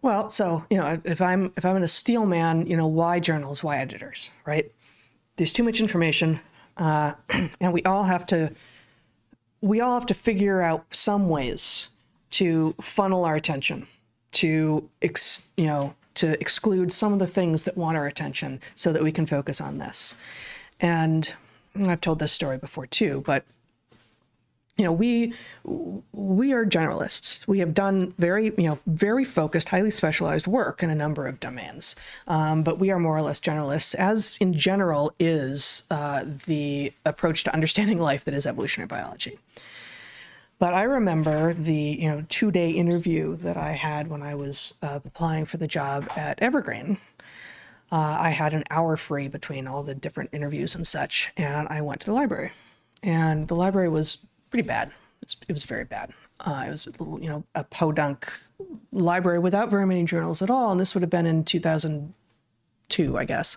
[0.00, 3.20] Well, so you know, if I'm if I'm in a steel man, you know, why
[3.20, 4.70] journals, why editors, right?
[5.36, 6.40] There's too much information,
[6.76, 7.14] uh,
[7.60, 8.52] and we all have to
[9.62, 11.88] we all have to figure out some ways
[12.30, 13.86] to funnel our attention
[14.32, 18.92] to ex, you know to exclude some of the things that want our attention so
[18.92, 20.14] that we can focus on this.
[20.80, 21.34] And
[21.74, 23.44] I've told this story before too, but
[24.76, 25.34] you know we
[26.12, 27.46] we are generalists.
[27.46, 31.40] We have done very you know very focused highly specialized work in a number of
[31.40, 31.94] domains.
[32.26, 37.44] Um, but we are more or less generalists as in general is uh, the approach
[37.44, 39.38] to understanding life that is evolutionary biology
[40.62, 44.74] but i remember the you know two day interview that i had when i was
[44.82, 46.98] uh, applying for the job at evergreen
[47.90, 51.80] uh, i had an hour free between all the different interviews and such and i
[51.80, 52.52] went to the library
[53.02, 54.18] and the library was
[54.50, 54.92] pretty bad.
[55.22, 56.12] It was very bad.
[56.40, 58.32] Uh, it was a little, you know, a podunk
[58.92, 63.24] library without very many journals at all, and this would have been in 2002, I
[63.24, 63.56] guess.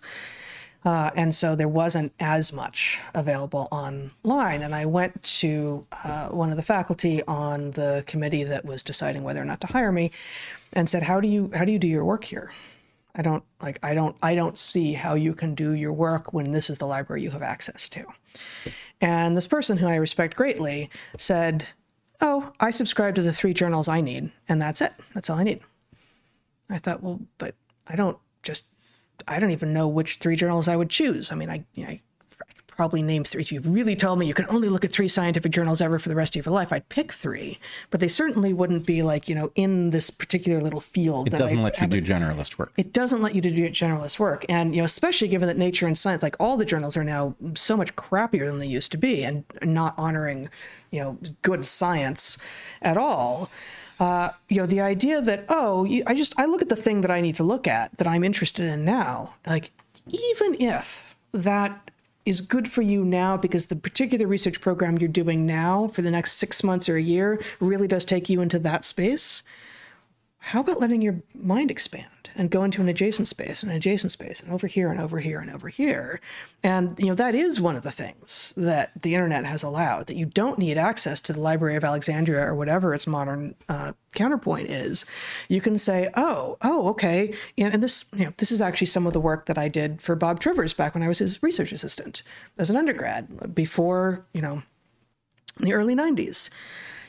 [0.86, 4.62] Uh, and so there wasn't as much available online.
[4.62, 9.24] And I went to uh, one of the faculty on the committee that was deciding
[9.24, 10.12] whether or not to hire me,
[10.72, 12.52] and said, "How do you how do you do your work here?
[13.16, 16.52] I don't like I don't I don't see how you can do your work when
[16.52, 18.06] this is the library you have access to."
[19.02, 21.68] And this person, who I respect greatly, said,
[22.22, 24.94] Oh, I subscribe to the three journals I need, and that's it.
[25.14, 25.62] That's all I need.
[26.70, 27.56] I thought, well, but
[27.88, 28.68] I don't just,
[29.28, 31.32] I don't even know which three journals I would choose.
[31.32, 32.02] I mean, I, you know, I
[32.76, 33.42] probably name three.
[33.42, 36.10] If you really told me you can only look at three scientific journals ever for
[36.10, 37.58] the rest of your life, I'd pick three.
[37.90, 41.28] But they certainly wouldn't be like, you know, in this particular little field.
[41.28, 42.74] It doesn't I let you do generalist work.
[42.76, 44.46] It doesn't let you do generalist work.
[44.50, 47.36] And, you know, especially given that Nature and Science, like all the journals are now
[47.56, 50.50] so much crappier than they used to be and not honoring,
[50.92, 52.38] you know, good science
[52.82, 53.50] at all.
[54.00, 57.12] Uh, you know, the idea that, oh, I just, I look at the thing that
[57.12, 59.34] I need to look at that I'm interested in now.
[59.48, 59.72] Like,
[60.08, 61.92] even if that
[62.26, 66.12] is good for you now because the particular research program you're doing now for the
[66.12, 69.44] next six months or a year really does take you into that space,
[70.50, 74.12] how about letting your mind expand and go into an adjacent space and an adjacent
[74.12, 76.22] space and over here and over here and over here?
[76.62, 80.18] And you know that is one of the things that the internet has allowed that
[80.18, 84.70] you don't need access to the library of alexandria or whatever its modern uh, counterpoint
[84.70, 85.04] is.
[85.50, 87.34] You can say oh oh okay.
[87.58, 90.00] And, and this you know this is actually some of the work that i did
[90.00, 92.22] for bob trivers back when i was his research assistant
[92.60, 94.62] as an undergrad before you know
[95.60, 96.52] the early 90s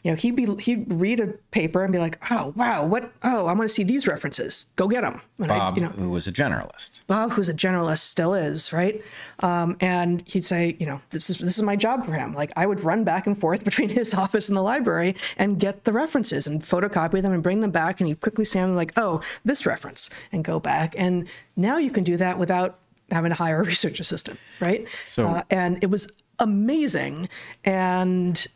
[0.02, 3.12] you know, he'd be he'd read a paper and be like, "Oh, wow, what?
[3.22, 4.66] Oh, I want to see these references.
[4.76, 7.00] Go get them." And Bob, I, you know, who was a generalist.
[7.06, 9.02] Bob, who's a generalist, still is right.
[9.40, 12.34] Um, and he'd say, you know, this is this is my job for him.
[12.34, 15.84] Like I would run back and forth between his office and the library and get
[15.84, 18.00] the references and photocopy them and bring them back.
[18.00, 20.94] And he'd quickly say, "I'm like, oh, this reference," and go back.
[20.96, 22.78] And now you can do that without
[23.10, 24.86] having to hire a research assistant, right?
[25.06, 27.28] So, uh, and it was amazing
[27.64, 28.46] and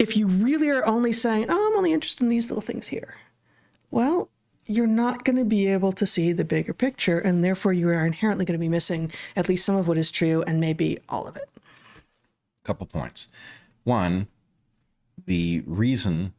[0.00, 3.16] if you really are only saying, oh, I'm only interested in these little things here,
[3.90, 4.30] well,
[4.64, 8.06] you're not going to be able to see the bigger picture, and therefore you are
[8.06, 11.26] inherently going to be missing at least some of what is true and maybe all
[11.26, 11.50] of it.
[11.56, 13.28] A couple points.
[13.84, 14.28] One,
[15.26, 16.32] the reason,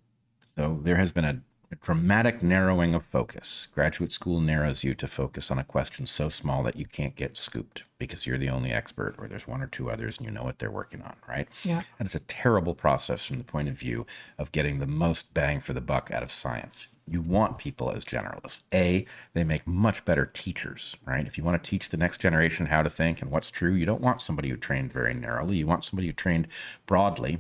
[0.58, 1.42] so there has been a
[1.72, 3.68] a dramatic narrowing of focus.
[3.74, 7.38] Graduate school narrows you to focus on a question so small that you can't get
[7.38, 10.44] scooped because you're the only expert or there's one or two others and you know
[10.44, 11.48] what they're working on, right?
[11.64, 11.84] Yeah.
[11.98, 14.06] And it's a terrible process from the point of view
[14.38, 16.88] of getting the most bang for the buck out of science.
[17.08, 18.62] You want people as generalists.
[18.74, 21.26] A, they make much better teachers, right?
[21.26, 23.86] If you want to teach the next generation how to think and what's true, you
[23.86, 25.58] don't want somebody who trained very narrowly.
[25.58, 26.48] You want somebody who trained
[26.86, 27.40] broadly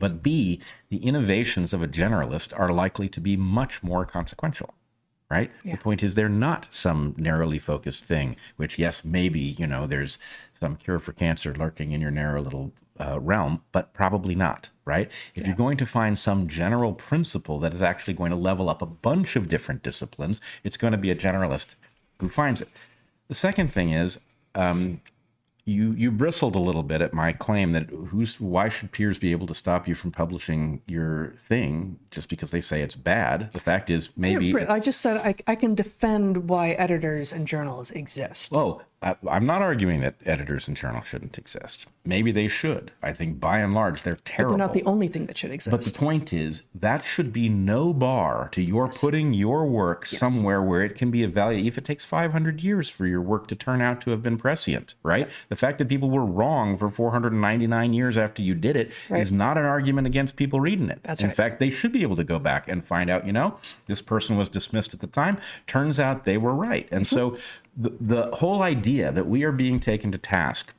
[0.00, 4.74] but B, the innovations of a generalist are likely to be much more consequential,
[5.30, 5.52] right?
[5.62, 5.76] Yeah.
[5.76, 10.18] The point is, they're not some narrowly focused thing, which, yes, maybe, you know, there's
[10.58, 15.10] some cure for cancer lurking in your narrow little uh, realm, but probably not, right?
[15.34, 15.48] If yeah.
[15.48, 18.86] you're going to find some general principle that is actually going to level up a
[18.86, 21.76] bunch of different disciplines, it's going to be a generalist
[22.18, 22.68] who finds it.
[23.28, 24.18] The second thing is,
[24.54, 25.00] um,
[25.64, 29.32] you you bristled a little bit at my claim that who's why should peers be
[29.32, 33.52] able to stop you from publishing your thing just because they say it's bad?
[33.52, 37.90] The fact is maybe I just said I, I can defend why editors and journals
[37.90, 38.52] exist.
[38.54, 41.86] Oh, I'm not arguing that editors and journals shouldn't exist.
[42.04, 42.92] Maybe they should.
[43.02, 44.56] I think by and large they're terrible.
[44.56, 45.70] But they're not the only thing that should exist.
[45.70, 49.00] But the point is that should be no bar to your yes.
[49.00, 50.20] putting your work yes.
[50.20, 51.66] somewhere where it can be evaluated.
[51.66, 54.94] If it takes 500 years for your work to turn out to have been prescient,
[55.02, 55.30] right?
[55.48, 59.22] The fact that people were wrong for 499 years after you did it right.
[59.22, 61.02] is not an argument against people reading it.
[61.04, 61.36] That's In right.
[61.36, 63.26] fact, they should be able to go back and find out.
[63.26, 65.38] You know, this person was dismissed at the time.
[65.66, 67.16] Turns out they were right, and mm-hmm.
[67.16, 67.38] so
[67.76, 70.74] the, the whole idea that we are being taken to task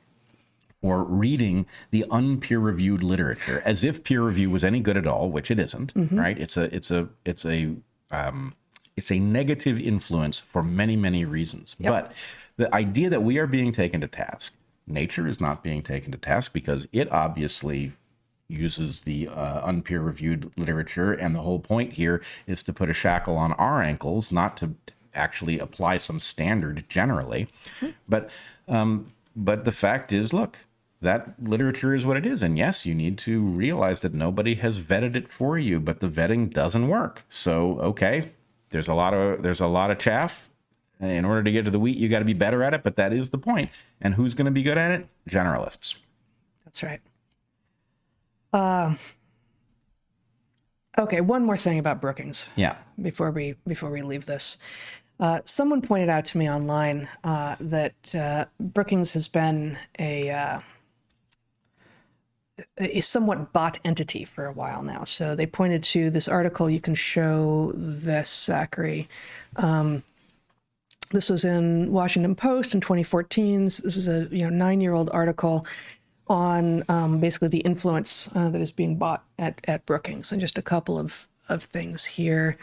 [0.80, 5.30] for reading the unpeer reviewed literature as if peer review was any good at all,
[5.30, 6.18] which it isn't, mm-hmm.
[6.18, 6.38] right?
[6.38, 7.76] It's a it's a it's a
[8.10, 8.54] um,
[8.96, 11.76] it's a negative influence for many many reasons.
[11.90, 12.12] But
[12.56, 14.54] the idea that we are being taken to task,
[14.86, 17.92] nature is not being taken to task because it obviously
[18.48, 21.12] uses the uh, unpeer reviewed literature.
[21.12, 24.74] And the whole point here is to put a shackle on our ankles, not to
[25.14, 27.48] actually apply some standard generally.
[28.08, 28.30] But,
[28.68, 30.58] um, but the fact is, look,
[31.00, 32.42] that literature is what it is.
[32.42, 36.08] And yes, you need to realize that nobody has vetted it for you, but the
[36.08, 37.24] vetting doesn't work.
[37.28, 38.30] So, okay,
[38.70, 40.48] there's a lot of, there's a lot of chaff.
[41.00, 42.94] In order to get to the wheat, you got to be better at it, but
[42.94, 43.70] that is the point.
[44.00, 45.08] And who's going to be good at it?
[45.28, 45.96] Generalists.
[46.64, 47.00] That's right.
[48.52, 48.98] Um,
[50.96, 52.76] okay, one more thing about Brookings Yeah.
[53.00, 54.58] before we before we leave this.
[55.22, 60.60] Uh, someone pointed out to me online uh, that uh, Brookings has been a uh,
[62.76, 65.04] a somewhat bought entity for a while now.
[65.04, 66.68] So they pointed to this article.
[66.68, 69.08] You can show this, Zachary.
[69.54, 70.02] Um,
[71.12, 73.66] this was in Washington Post in 2014.
[73.66, 75.64] This is a you know nine year old article
[76.26, 80.58] on um, basically the influence uh, that is being bought at, at Brookings, and just
[80.58, 82.58] a couple of of things here.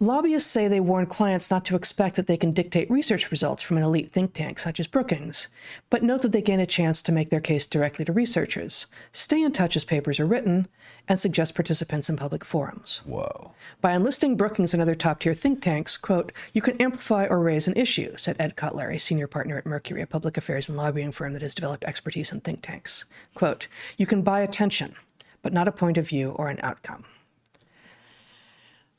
[0.00, 3.78] Lobbyists say they warn clients not to expect that they can dictate research results from
[3.78, 5.48] an elite think tank such as Brookings,
[5.90, 9.42] but note that they gain a chance to make their case directly to researchers, stay
[9.42, 10.68] in touch as papers are written,
[11.08, 13.02] and suggest participants in public forums.
[13.06, 13.54] Whoa.
[13.80, 17.66] By enlisting Brookings and other top tier think tanks, quote, you can amplify or raise
[17.66, 21.10] an issue, said Ed Cutler, a senior partner at Mercury, a public affairs and lobbying
[21.10, 23.04] firm that has developed expertise in think tanks.
[23.34, 23.66] Quote,
[23.96, 24.94] you can buy attention,
[25.42, 27.04] but not a point of view or an outcome.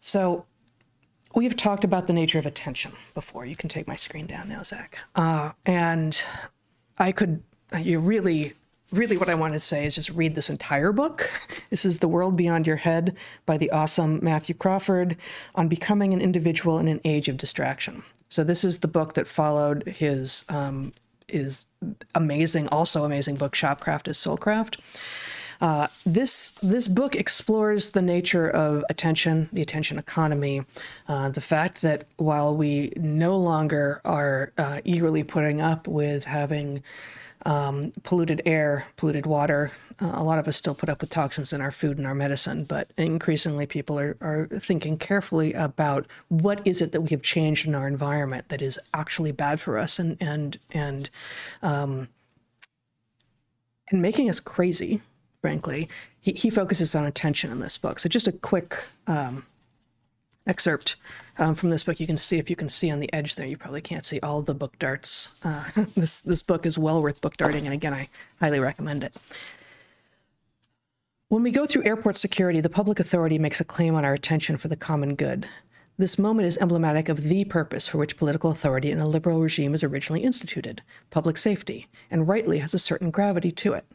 [0.02, 0.46] So
[1.35, 3.45] we have talked about the nature of attention before.
[3.45, 4.99] You can take my screen down now, Zach.
[5.15, 6.23] Uh, and
[6.97, 7.43] I could,
[7.77, 8.53] you really,
[8.91, 11.31] really what I wanted to say is just read this entire book.
[11.69, 13.15] This is The World Beyond Your Head
[13.45, 15.15] by the awesome Matthew Crawford
[15.53, 18.03] on becoming an individual in an age of distraction.
[18.27, 20.93] So this is the book that followed his um,
[21.27, 21.65] his
[22.15, 24.80] amazing, also amazing book, Shop Class as Soulcraft.
[25.61, 30.64] Uh, this this book explores the nature of attention, the attention economy,
[31.07, 36.81] uh, the fact that while we no longer are uh, eagerly putting up with having
[37.45, 39.72] um, polluted air, polluted water,
[40.02, 42.15] uh, a lot of us still put up with toxins in our food and our
[42.15, 47.22] medicine, but increasingly people are, are thinking carefully about what is it that we have
[47.22, 51.10] changed in our environment that is actually bad for us and and and
[51.61, 52.07] um,
[53.91, 55.02] and making us crazy
[55.41, 55.88] frankly.
[56.20, 57.99] He, he focuses on attention in this book.
[57.99, 59.45] So just a quick um,
[60.45, 60.98] excerpt
[61.38, 61.99] um, from this book.
[61.99, 63.48] You can see if you can see on the edge there.
[63.48, 65.30] You probably can't see all the book darts.
[65.44, 68.10] Uh, this this book is well worth book darting, and again, I
[68.40, 69.16] highly recommend it.
[71.30, 74.57] When we go through airport security, the public authority makes a claim on our attention
[74.57, 75.48] for the common good.
[75.95, 79.74] This moment is emblematic of the purpose for which political authority in a liberal regime
[79.74, 83.86] is originally instituted public safety, and rightly has a certain gravity to it.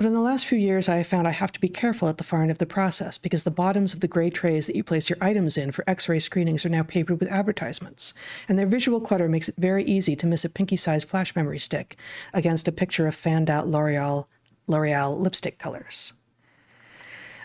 [0.00, 2.16] But in the last few years, I have found I have to be careful at
[2.16, 4.82] the far end of the process because the bottoms of the gray trays that you
[4.82, 8.14] place your items in for x ray screenings are now papered with advertisements,
[8.48, 11.58] and their visual clutter makes it very easy to miss a pinky sized flash memory
[11.58, 11.98] stick
[12.32, 14.24] against a picture of fanned out L'Oreal,
[14.66, 16.14] L'Oreal lipstick colors.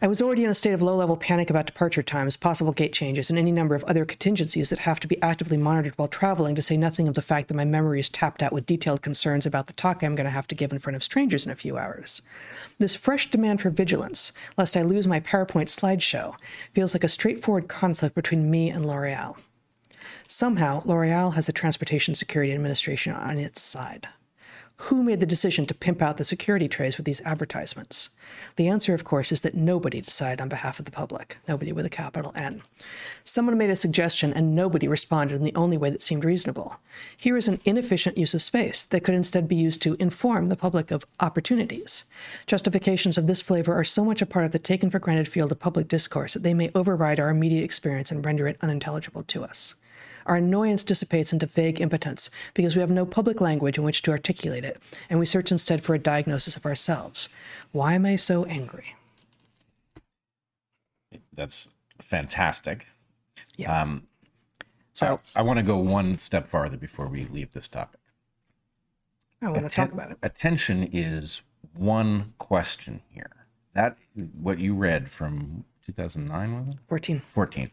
[0.02, 2.92] I was already in a state of low level panic about departure times, possible gate
[2.92, 6.54] changes, and any number of other contingencies that have to be actively monitored while traveling,
[6.56, 9.46] to say nothing of the fact that my memory is tapped out with detailed concerns
[9.46, 11.56] about the talk I'm going to have to give in front of strangers in a
[11.56, 12.22] few hours.
[12.78, 16.36] This fresh demand for vigilance, lest I lose my PowerPoint slideshow,
[16.74, 19.38] feels like a straightforward conflict between me and L'Oreal.
[20.28, 24.10] Somehow, L'Oreal has the Transportation Security Administration on its side.
[24.77, 28.10] Who made the decision to pimp out the security trays with these advertisements?
[28.57, 31.85] The answer, of course, is that nobody decided on behalf of the public, nobody with
[31.85, 32.61] a capital N.
[33.23, 36.76] Someone made a suggestion and nobody responded in the only way that seemed reasonable.
[37.15, 40.57] Here is an inefficient use of space that could instead be used to inform the
[40.57, 42.03] public of opportunities.
[42.45, 45.53] Justifications of this flavor are so much a part of the taken for granted field
[45.53, 49.45] of public discourse that they may override our immediate experience and render it unintelligible to
[49.45, 49.76] us
[50.26, 54.11] our annoyance dissipates into vague impotence because we have no public language in which to
[54.11, 57.30] articulate it, and we search instead for a diagnosis of ourselves.
[57.72, 58.95] Why am I so angry?
[61.34, 62.88] That's fantastic.
[63.57, 63.81] Yeah.
[63.81, 64.07] Um,
[64.93, 67.99] so I, I want to go one step farther before we leave this topic.
[69.41, 70.18] I want to talk about it.
[70.23, 71.43] Attention is
[71.76, 73.45] one question here.
[73.73, 73.97] That
[74.34, 76.77] what you read from 2009 was it?
[76.88, 77.22] 14.
[77.34, 77.72] 14.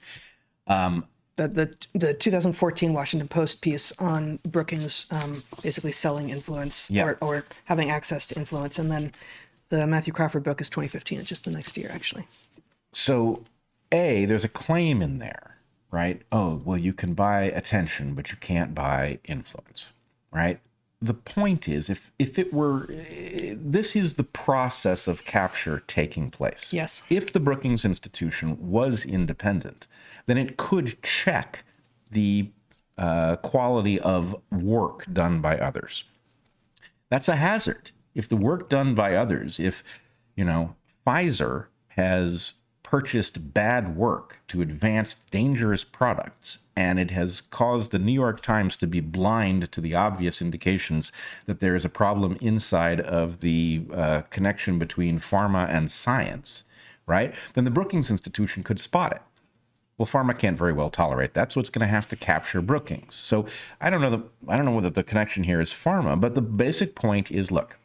[1.36, 7.04] The, the, the 2014 Washington Post piece on Brookings um, basically selling influence Yeah.
[7.04, 8.78] or, or having access to influence.
[8.78, 9.12] And then
[9.70, 11.20] the Matthew Crawford book is 2015.
[11.20, 12.26] It's just the next year, actually.
[12.92, 13.44] So,
[13.90, 15.52] A, there's a claim in there
[15.92, 16.22] right?
[16.32, 19.92] Oh, well, you can buy attention, but you can't buy influence,
[20.32, 20.59] right?
[21.00, 26.72] The point is, if if it were, this is the process of capture taking place.
[26.72, 27.02] Yes.
[27.10, 29.86] If the Brookings Institution was independent,
[30.27, 31.65] then it could check
[32.11, 32.51] the
[32.99, 36.05] uh, quality of work done by others.
[37.09, 37.90] That's a hazard.
[38.15, 39.82] If the work done by others, if
[40.36, 40.77] you know
[41.07, 48.12] Pfizer has purchased bad work to advance dangerous products, and it has caused the New
[48.12, 51.11] York Times to be blind to the obvious indications
[51.47, 56.65] that there is a problem inside of the uh, connection between pharma and science,
[57.07, 57.35] right?
[57.55, 59.23] Then the Brookings Institution could spot it.
[59.98, 63.14] Well, pharma can't very well tolerate that, so it's going to have to capture Brookings.
[63.14, 63.47] So
[63.81, 64.10] I don't know.
[64.10, 67.51] The, I don't know whether the connection here is pharma, but the basic point is:
[67.51, 67.78] look,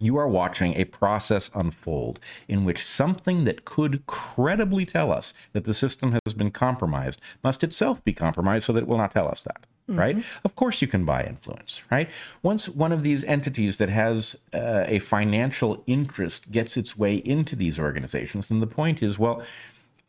[0.00, 2.18] you are watching a process unfold
[2.48, 7.62] in which something that could credibly tell us that the system has been compromised must
[7.62, 9.66] itself be compromised so that it will not tell us that.
[9.88, 9.98] Mm-hmm.
[9.98, 10.24] Right?
[10.44, 12.08] Of course, you can buy influence, right?
[12.42, 17.56] Once one of these entities that has uh, a financial interest gets its way into
[17.56, 19.42] these organizations, then the point is well,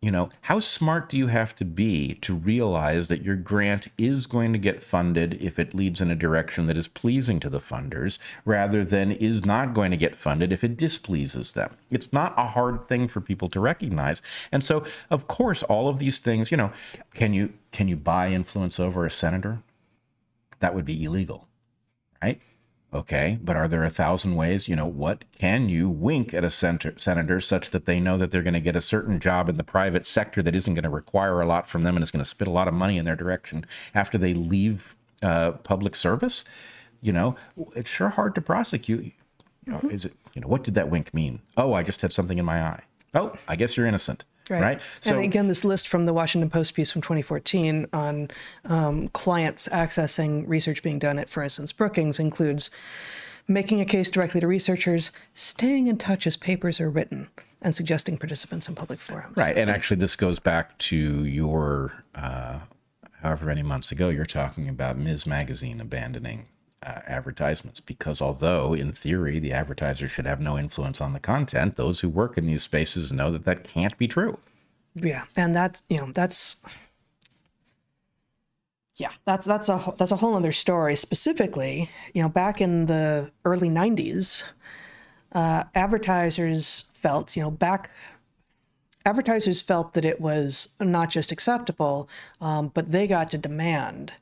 [0.02, 4.26] you know, how smart do you have to be to realize that your grant is
[4.26, 7.60] going to get funded if it leads in a direction that is pleasing to the
[7.60, 11.72] funders rather than is not going to get funded if it displeases them?
[11.92, 14.24] It's not a hard thing for people to recognize.
[14.52, 16.72] And so, of course, all of these things, you know,
[17.14, 19.62] can you can you buy influence over a senator?
[20.62, 21.48] That would be illegal,
[22.24, 22.42] right?
[22.94, 24.68] Okay, but are there a thousand ways?
[24.68, 28.32] You know, what can you wink at a senator, senator such that they know that
[28.32, 30.90] they're going to get a certain job in the private sector that isn't going to
[30.90, 33.06] require a lot from them and is going to spit a lot of money in
[33.06, 33.66] their direction
[33.96, 36.44] after they leave uh, public service?
[37.02, 37.38] You know,
[37.76, 39.06] it's sure hard to prosecute.
[39.66, 39.92] You know, mm-hmm.
[39.92, 41.42] Is it, you know, what did that wink mean?
[41.56, 42.84] Oh, I just had something in my eye.
[43.16, 44.26] Oh, I guess you're innocent.
[44.52, 44.62] Right.
[44.62, 44.82] right?
[45.00, 48.30] So, and again, this list from the Washington Post piece from 2014 on
[48.66, 52.70] um, clients accessing research being done at, for instance, Brookings includes
[53.48, 57.30] making a case directly to researchers, staying in touch as papers are written,
[57.62, 59.38] and suggesting participants in public forums.
[59.38, 59.58] Right.
[59.58, 62.60] And actually, this goes back to your, uh,
[63.22, 65.26] however many months ago, you're talking about Ms.
[65.26, 66.48] Magazine abandoning
[66.84, 71.76] uh, advertisements because although in theory the advertiser should have no influence on the content
[71.76, 74.38] those who work in these spaces know that that can't be true.
[74.96, 76.58] Yeah and that's you know that's
[78.98, 80.96] yeah that's that's a that's a whole other story.
[80.96, 84.44] Specifically you know back in the early 90s
[85.34, 87.92] uh, advertisers felt you know back
[89.06, 92.08] advertisers felt that it was not just acceptable,
[92.40, 94.14] um, but they got to demand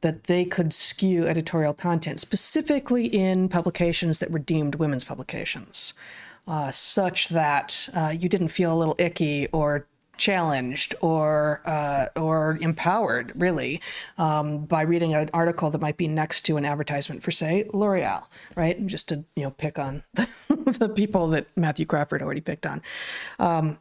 [0.00, 5.94] that they could skew editorial content, specifically in publications that were deemed women's publications,
[6.48, 9.86] uh, such that uh, you didn't feel a little icky or
[10.16, 13.80] challenged or uh, or empowered really
[14.18, 18.24] um, by reading an article that might be next to an advertisement for say L'Oreal,
[18.54, 18.86] right?
[18.86, 22.82] Just to you know pick on the people that Matthew Crawford already picked on.
[23.38, 23.78] Um,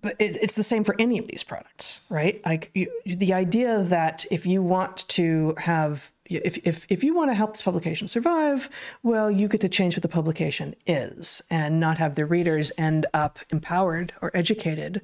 [0.00, 2.44] but it, it's the same for any of these products, right?
[2.44, 7.30] Like you, the idea that if you want to have, if, if, if you want
[7.30, 8.70] to help this publication survive,
[9.02, 13.06] well, you get to change what the publication is and not have the readers end
[13.12, 15.02] up empowered or educated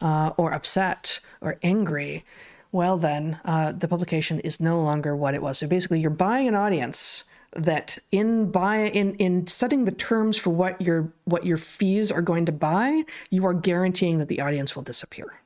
[0.00, 2.24] uh, or upset or angry.
[2.70, 5.58] Well, then uh, the publication is no longer what it was.
[5.58, 10.50] So basically, you're buying an audience that in buy in in setting the terms for
[10.50, 14.76] what your what your fees are going to buy, you are guaranteeing that the audience
[14.76, 15.40] will disappear.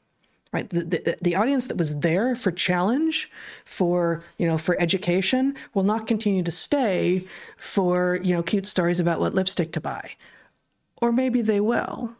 [0.52, 3.30] Right, the, the, the audience that was there for challenge,
[3.64, 7.26] for you know, for education, will not continue to stay
[7.56, 10.10] for you know cute stories about what lipstick to buy,
[11.00, 12.16] or maybe they will.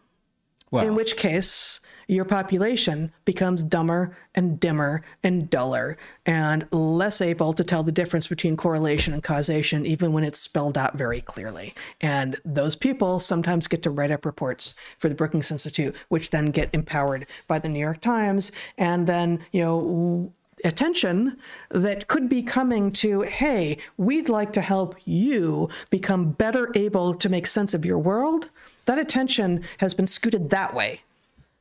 [0.70, 5.96] Well, in which case, your population becomes dumber and dimmer and duller
[6.26, 10.78] and less able to tell the difference between correlation and causation, even when it's spelled
[10.78, 11.74] out very clearly.
[12.00, 16.46] And those people sometimes get to write up reports for the Brookings Institute, which then
[16.46, 18.52] get empowered by the New York Times.
[18.78, 20.32] And then, you know,
[20.64, 21.36] attention
[21.70, 27.28] that could be coming to, hey, we'd like to help you become better able to
[27.28, 28.50] make sense of your world.
[28.84, 31.02] That attention has been scooted that way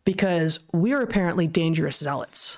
[0.05, 2.57] because we're apparently dangerous zealots.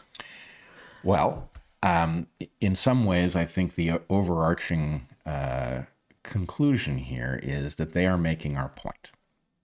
[1.03, 1.49] Well,
[1.81, 2.27] um,
[2.61, 5.83] in some ways, I think the overarching uh,
[6.23, 9.11] conclusion here is that they are making our point.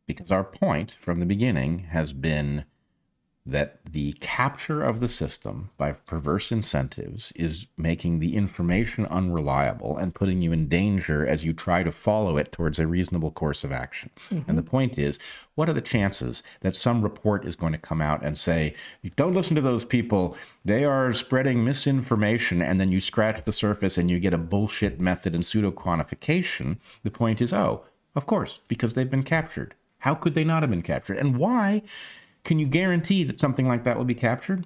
[0.05, 2.65] Because our point from the beginning has been
[3.51, 10.15] that the capture of the system by perverse incentives is making the information unreliable and
[10.15, 13.71] putting you in danger as you try to follow it towards a reasonable course of
[13.71, 14.11] action.
[14.29, 14.49] Mm-hmm.
[14.49, 15.19] And the point is,
[15.55, 18.75] what are the chances that some report is going to come out and say,
[19.15, 23.97] don't listen to those people, they are spreading misinformation, and then you scratch the surface
[23.97, 26.77] and you get a bullshit method and pseudo quantification?
[27.03, 27.83] The point is, oh,
[28.15, 29.75] of course, because they've been captured.
[29.99, 31.17] How could they not have been captured?
[31.17, 31.81] And why
[32.49, 34.65] can you guarantee that something like that will be captured?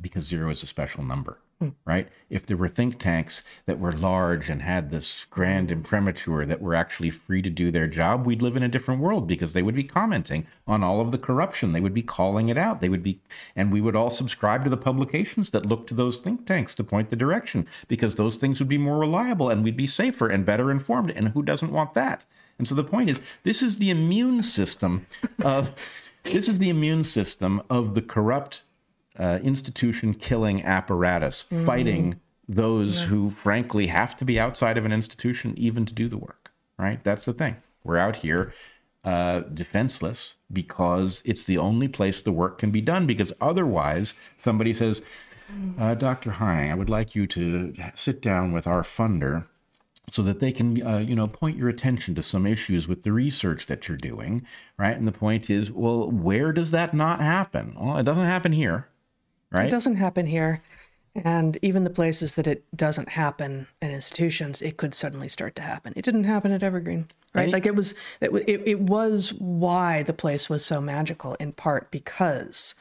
[0.00, 1.74] Because zero is a special number, mm.
[1.84, 2.08] right?
[2.30, 6.74] If there were think tanks that were large and had this grand imprimatur that were
[6.74, 9.74] actually free to do their job, we'd live in a different world because they would
[9.74, 11.74] be commenting on all of the corruption.
[11.74, 12.80] They would be calling it out.
[12.80, 13.20] They would be,
[13.54, 16.84] and we would all subscribe to the publications that look to those think tanks to
[16.84, 20.46] point the direction because those things would be more reliable and we'd be safer and
[20.46, 21.10] better informed.
[21.10, 22.24] And who doesn't want that?
[22.56, 25.06] And so the point is, this is the immune system
[25.42, 25.74] of
[26.24, 28.62] this is the immune system of the corrupt
[29.18, 31.66] uh, institution killing apparatus mm.
[31.66, 33.06] fighting those yeah.
[33.06, 37.02] who frankly have to be outside of an institution even to do the work right
[37.04, 38.52] that's the thing we're out here
[39.04, 44.72] uh, defenseless because it's the only place the work can be done because otherwise somebody
[44.72, 45.02] says
[45.78, 49.46] uh, dr Heying, i would like you to sit down with our funder
[50.08, 53.12] so that they can uh, you know point your attention to some issues with the
[53.12, 54.46] research that you're doing
[54.76, 54.96] right?
[54.96, 57.76] And the point is well where does that not happen?
[57.78, 58.88] Well it doesn't happen here
[59.50, 59.66] right?
[59.66, 60.62] It doesn't happen here.
[61.14, 65.62] And even the places that it doesn't happen in institutions it could suddenly start to
[65.62, 65.92] happen.
[65.94, 67.52] It didn't happen at evergreen right?
[67.52, 71.90] Like it was it, it, it was why the place was so magical in part
[71.90, 72.74] because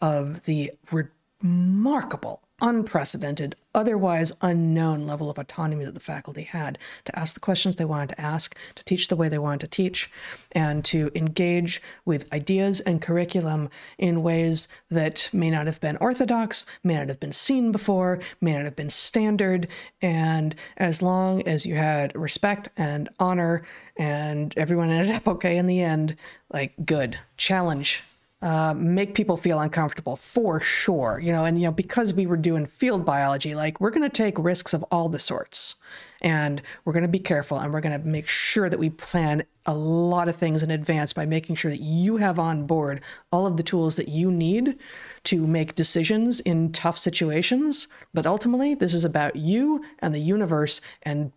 [0.00, 7.34] of the remarkable unprecedented, otherwise unknown level of autonomy that the faculty had to ask
[7.34, 10.10] the questions they wanted to ask, to teach the way they wanted to teach,
[10.52, 13.68] and to engage with ideas and curriculum
[13.98, 18.54] in ways that may not have been orthodox, may not have been seen before, may
[18.54, 19.66] not have been standard.
[20.00, 23.62] And as long as you had respect and honor
[23.96, 26.16] and everyone ended up okay in the end,
[26.50, 28.04] like good, challenge
[28.42, 31.20] uh, make people feel uncomfortable for sure.
[31.22, 34.08] You know, and you know because we were doing field biology, like we're going to
[34.08, 35.76] take risks of all the sorts,
[36.20, 39.44] and we're going to be careful, and we're going to make sure that we plan
[39.64, 43.00] a lot of things in advance by making sure that you have on board
[43.30, 44.76] all of the tools that you need
[45.22, 47.86] to make decisions in tough situations.
[48.12, 51.30] But ultimately, this is about you and the universe and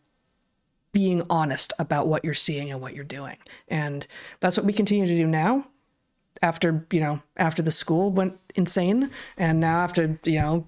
[0.91, 3.36] being honest about what you're seeing and what you're doing.
[3.68, 4.07] And
[4.40, 5.68] that's what we continue to do now
[6.45, 10.67] after you know after the school went insane and now after you know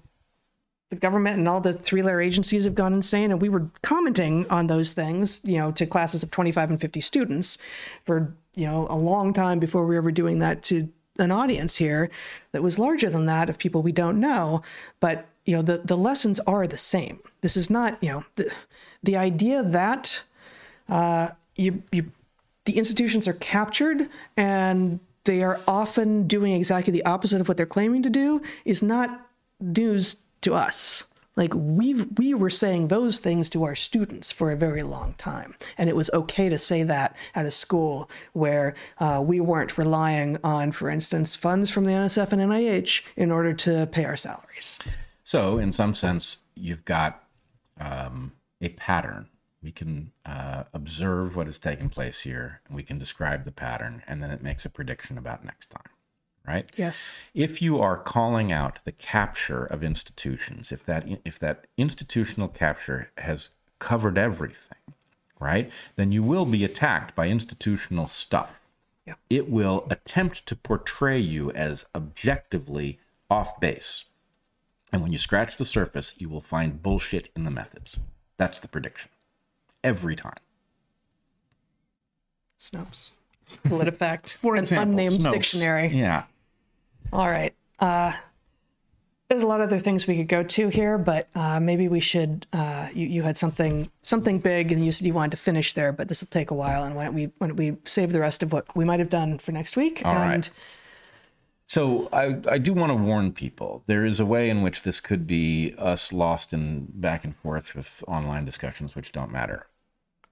[0.90, 3.30] the government and all the three letter agencies have gone insane.
[3.30, 7.00] And we were commenting on those things you know to classes of 25 and 50
[7.00, 7.58] students
[8.04, 10.88] for you know a long time before we were doing that to
[11.18, 12.10] an audience here
[12.52, 14.62] that was larger than that of people we don't know.
[14.98, 17.20] But you know the the lessons are the same.
[17.40, 18.52] This is not you know the
[19.02, 20.24] the idea that
[20.88, 22.10] uh you you
[22.64, 27.66] the institutions are captured and they are often doing exactly the opposite of what they're
[27.66, 29.28] claiming to do is not
[29.60, 31.04] news to us.
[31.36, 35.54] Like we we were saying those things to our students for a very long time,
[35.76, 40.38] and it was okay to say that at a school where uh, we weren't relying
[40.42, 44.78] on, for instance, funds from the NSF and NIH in order to pay our salaries.
[45.24, 47.22] So, in some sense, you've got
[47.78, 48.32] um,
[48.62, 49.28] a pattern
[49.62, 54.02] we can uh, observe what has taken place here and we can describe the pattern
[54.06, 55.90] and then it makes a prediction about next time
[56.46, 56.70] right?
[56.76, 57.10] Yes.
[57.34, 63.10] If you are calling out the capture of institutions if that if that institutional capture
[63.18, 64.78] has covered everything
[65.38, 68.54] right then you will be attacked by institutional stuff.
[69.06, 69.14] Yeah.
[69.30, 72.98] it will attempt to portray you as objectively
[73.30, 74.04] off base.
[74.92, 77.98] And when you scratch the surface you will find bullshit in the methods.
[78.36, 79.10] That's the prediction
[79.88, 80.42] every time.
[82.58, 83.10] Snopes.
[83.46, 84.32] PolitiFact.
[84.32, 85.30] For an example, unnamed Snopes.
[85.32, 85.88] dictionary.
[85.88, 86.24] Yeah.
[87.12, 87.54] All right.
[87.80, 88.12] Uh,
[89.28, 92.00] there's a lot of other things we could go to here, but uh, maybe we
[92.00, 92.46] should.
[92.52, 95.92] Uh, you, you had something something big, and you said you wanted to finish there,
[95.92, 96.82] but this will take a while.
[96.82, 99.10] And why don't we why don't we save the rest of what we might have
[99.10, 100.02] done for next week?
[100.04, 100.50] All and right.
[101.66, 103.82] So I, I do want to warn people.
[103.86, 107.74] There is a way in which this could be us lost in back and forth
[107.74, 109.66] with online discussions, which don't matter.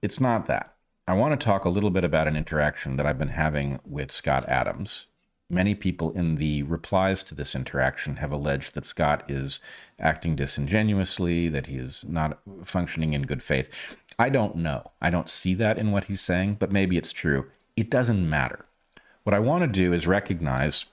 [0.01, 0.75] It's not that.
[1.07, 4.11] I want to talk a little bit about an interaction that I've been having with
[4.11, 5.05] Scott Adams.
[5.49, 9.61] Many people in the replies to this interaction have alleged that Scott is
[9.97, 13.69] acting disingenuously, that he is not functioning in good faith.
[14.19, 14.91] I don't know.
[15.01, 17.47] I don't see that in what he's saying, but maybe it's true.
[17.75, 18.65] It doesn't matter.
[19.23, 20.85] What I want to do is recognize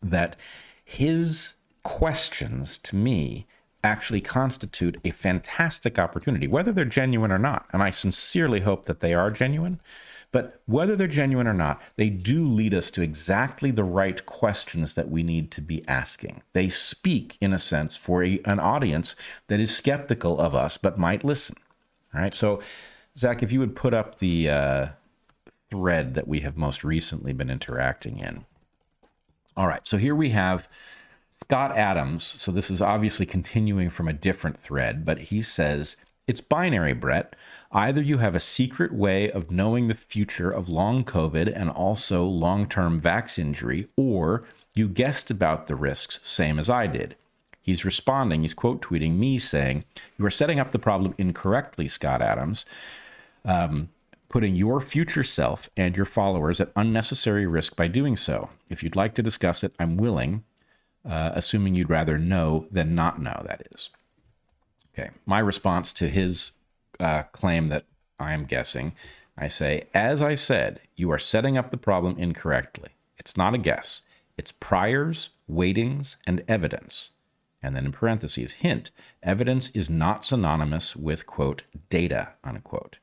[0.00, 0.36] that
[0.84, 3.46] his questions to me
[3.84, 7.66] actually constitute a fantastic opportunity, whether they're genuine or not.
[7.72, 9.80] And I sincerely hope that they are genuine.
[10.30, 14.94] But whether they're genuine or not, they do lead us to exactly the right questions
[14.94, 16.42] that we need to be asking.
[16.54, 19.14] They speak, in a sense, for a, an audience
[19.48, 21.56] that is skeptical of us but might listen.
[22.14, 22.34] All right.
[22.34, 22.62] So,
[23.14, 24.86] Zach, if you would put up the uh,
[25.72, 28.44] thread that we have most recently been interacting in.
[29.56, 29.86] All right.
[29.86, 30.68] So here we have
[31.42, 32.22] Scott Adams.
[32.22, 35.96] So this is obviously continuing from a different thread, but he says,
[36.28, 37.34] It's binary, Bret.
[37.72, 42.24] Either you have a secret way of knowing the future of long COVID and also
[42.24, 44.44] long term vax injury, or
[44.76, 47.16] you guessed about the risks, same as I did.
[47.60, 49.84] He's responding, he's quote tweeting me saying,
[50.16, 52.64] You are setting up the problem incorrectly, Scott Adams,
[53.44, 53.88] um,
[54.28, 58.48] putting your future self and your followers at unnecessary risk by doing so.
[58.70, 60.44] If you'd like to discuss it, I'm willing
[61.08, 63.90] uh, assuming you'd rather know than not know, that is.
[64.94, 66.52] Okay, my response to his
[67.00, 67.84] uh, claim that
[68.20, 68.92] I am guessing,
[69.36, 72.90] I say, as I said, you are setting up the problem incorrectly.
[73.18, 74.02] It's not a guess,
[74.36, 77.10] it's priors, weightings, and evidence.
[77.62, 78.90] And then in parentheses, hint,
[79.22, 82.98] evidence is not synonymous with, quote, data, unquote.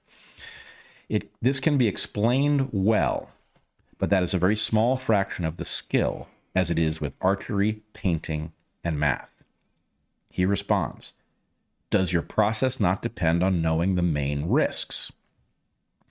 [1.07, 3.29] It, this can be explained well,
[3.97, 7.81] but that is a very small fraction of the skill as it is with archery,
[7.93, 8.51] painting,
[8.83, 9.43] and math.
[10.29, 11.13] He responds
[11.89, 15.11] Does your process not depend on knowing the main risks?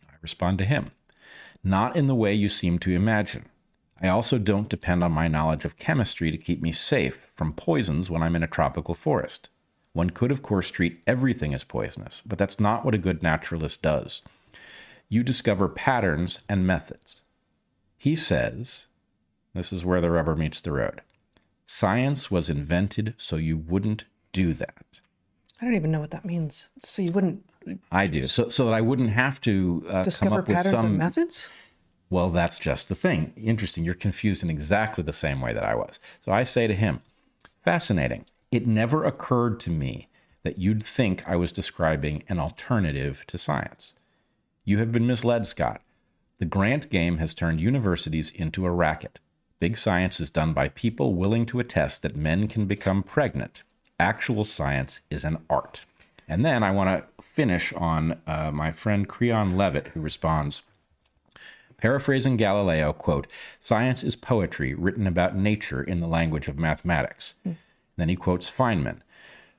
[0.09, 0.91] I respond to him
[1.63, 3.47] Not in the way you seem to imagine.
[4.01, 8.11] I also don't depend on my knowledge of chemistry to keep me safe from poisons
[8.11, 9.51] when I'm in a tropical forest.
[9.93, 13.83] One could, of course, treat everything as poisonous, but that's not what a good naturalist
[13.83, 14.23] does.
[15.09, 17.23] You discover patterns and methods.
[17.97, 18.87] He says,
[19.59, 21.03] this is where the rubber meets the road.
[21.67, 25.01] Science was invented so you wouldn't do that.
[25.61, 26.71] I don't even know what that means.
[26.79, 27.45] So you wouldn't.
[27.93, 28.27] I do.
[28.27, 30.87] So, so that I wouldn't have to uh, discover patterns some...
[30.87, 31.49] and methods.
[32.11, 33.33] Well, that's just the thing.
[33.37, 33.85] Interesting.
[33.85, 35.99] You're confused in exactly the same way that I was.
[36.21, 37.03] So I say to him,
[37.63, 38.25] fascinating.
[38.51, 40.09] It never occurred to me
[40.43, 43.93] that you'd think I was describing an alternative to science.
[44.65, 45.83] You have been misled, Scott.
[46.39, 49.19] The grant game has turned universities into a racket.
[49.61, 53.63] Big science is done by people willing to attest that men can become pregnant.
[53.99, 55.83] Actual science is an art.
[56.29, 60.63] And then I want to finish on uh, my friend Creon Levit, who responds,
[61.77, 63.27] paraphrasing Galileo, quote,
[63.59, 67.35] science is poetry written about nature in the language of mathematics.
[67.47, 67.57] Mm.
[67.97, 69.01] Then he quotes Feynman,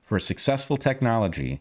[0.02, 1.60] for successful technology,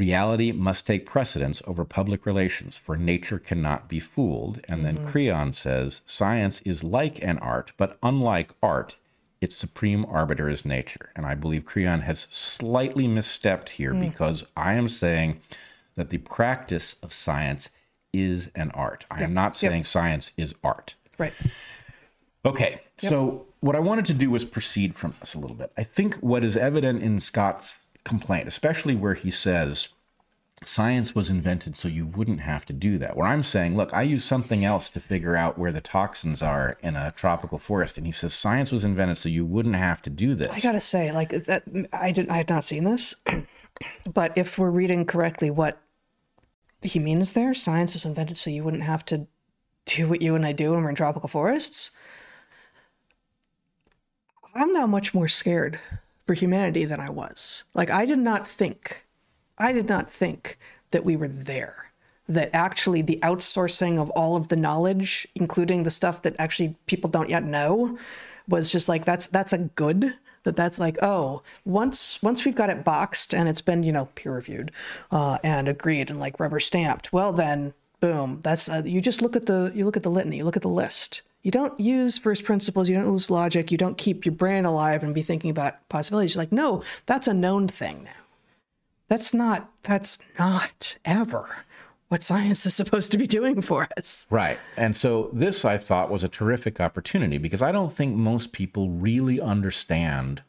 [0.00, 4.60] reality must take precedence over public relations, for nature cannot be fooled.
[4.66, 5.10] And then mm-hmm.
[5.10, 8.96] Creon says science is like an art, but unlike art,
[9.42, 11.10] its supreme arbiter is nature.
[11.14, 14.00] And I believe Creon has slightly misstepped here mm.
[14.00, 15.40] because I am saying
[15.96, 17.70] that the practice of science
[18.12, 19.04] is an art.
[19.10, 19.86] I am not saying yep.
[19.86, 20.94] science is art.
[21.18, 21.34] Right.
[22.44, 22.70] Okay.
[22.70, 22.82] Yep.
[22.98, 25.72] So what I wanted to do was proceed from this a little bit.
[25.76, 27.78] I think what is evident in Scott's
[28.10, 29.90] complaint, especially where he says
[30.64, 33.16] science was invented so you wouldn't have to do that.
[33.16, 36.76] Where I'm saying, look, I use something else to figure out where the toxins are
[36.82, 40.10] in a tropical forest, and he says science was invented so you wouldn't have to
[40.10, 40.50] do this.
[40.50, 41.62] I gotta say, like that,
[41.92, 43.14] I didn't, I had not seen this,
[44.12, 45.80] but if we're reading correctly, what
[46.82, 49.28] he means there, science was invented so you wouldn't have to
[49.86, 51.92] do what you and I do when we're in tropical forests.
[54.52, 55.78] I'm now much more scared
[56.30, 57.64] for humanity than I was.
[57.74, 59.04] Like, I did not think,
[59.58, 60.58] I did not think
[60.92, 61.90] that we were there.
[62.28, 67.10] That actually the outsourcing of all of the knowledge, including the stuff that actually people
[67.10, 67.98] don't yet know,
[68.46, 72.70] was just like that's that's a good that that's like oh once once we've got
[72.70, 74.70] it boxed and it's been you know peer reviewed
[75.10, 79.36] uh, and agreed and like rubber stamped well then boom that's uh, you just look
[79.36, 82.18] at the you look at the litany you look at the list you don't use
[82.18, 85.50] first principles, you don't use logic, you don't keep your brain alive and be thinking
[85.50, 86.34] about possibilities.
[86.34, 88.10] You're like, no, that's a known thing now.
[89.08, 91.64] That's not, that's not ever
[92.10, 94.26] what science is supposed to be doing for us.
[94.30, 94.58] Right.
[94.76, 98.90] And so this I thought was a terrific opportunity because I don't think most people
[98.90, 100.42] really understand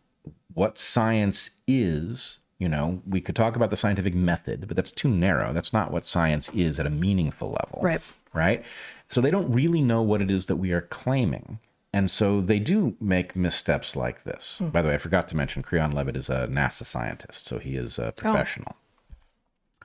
[0.54, 2.40] what science is.
[2.58, 5.54] You know, we could talk about the scientific method, but that's too narrow.
[5.54, 7.80] That's not what science is at a meaningful level.
[7.82, 8.02] Right.
[8.34, 8.64] Right.
[9.12, 11.60] So they don't really know what it is that we are claiming.
[11.94, 14.58] And so they do make missteps like this.
[14.62, 14.72] Mm.
[14.72, 17.76] By the way, I forgot to mention Creon Levit is a NASA scientist, so he
[17.76, 18.78] is a professional.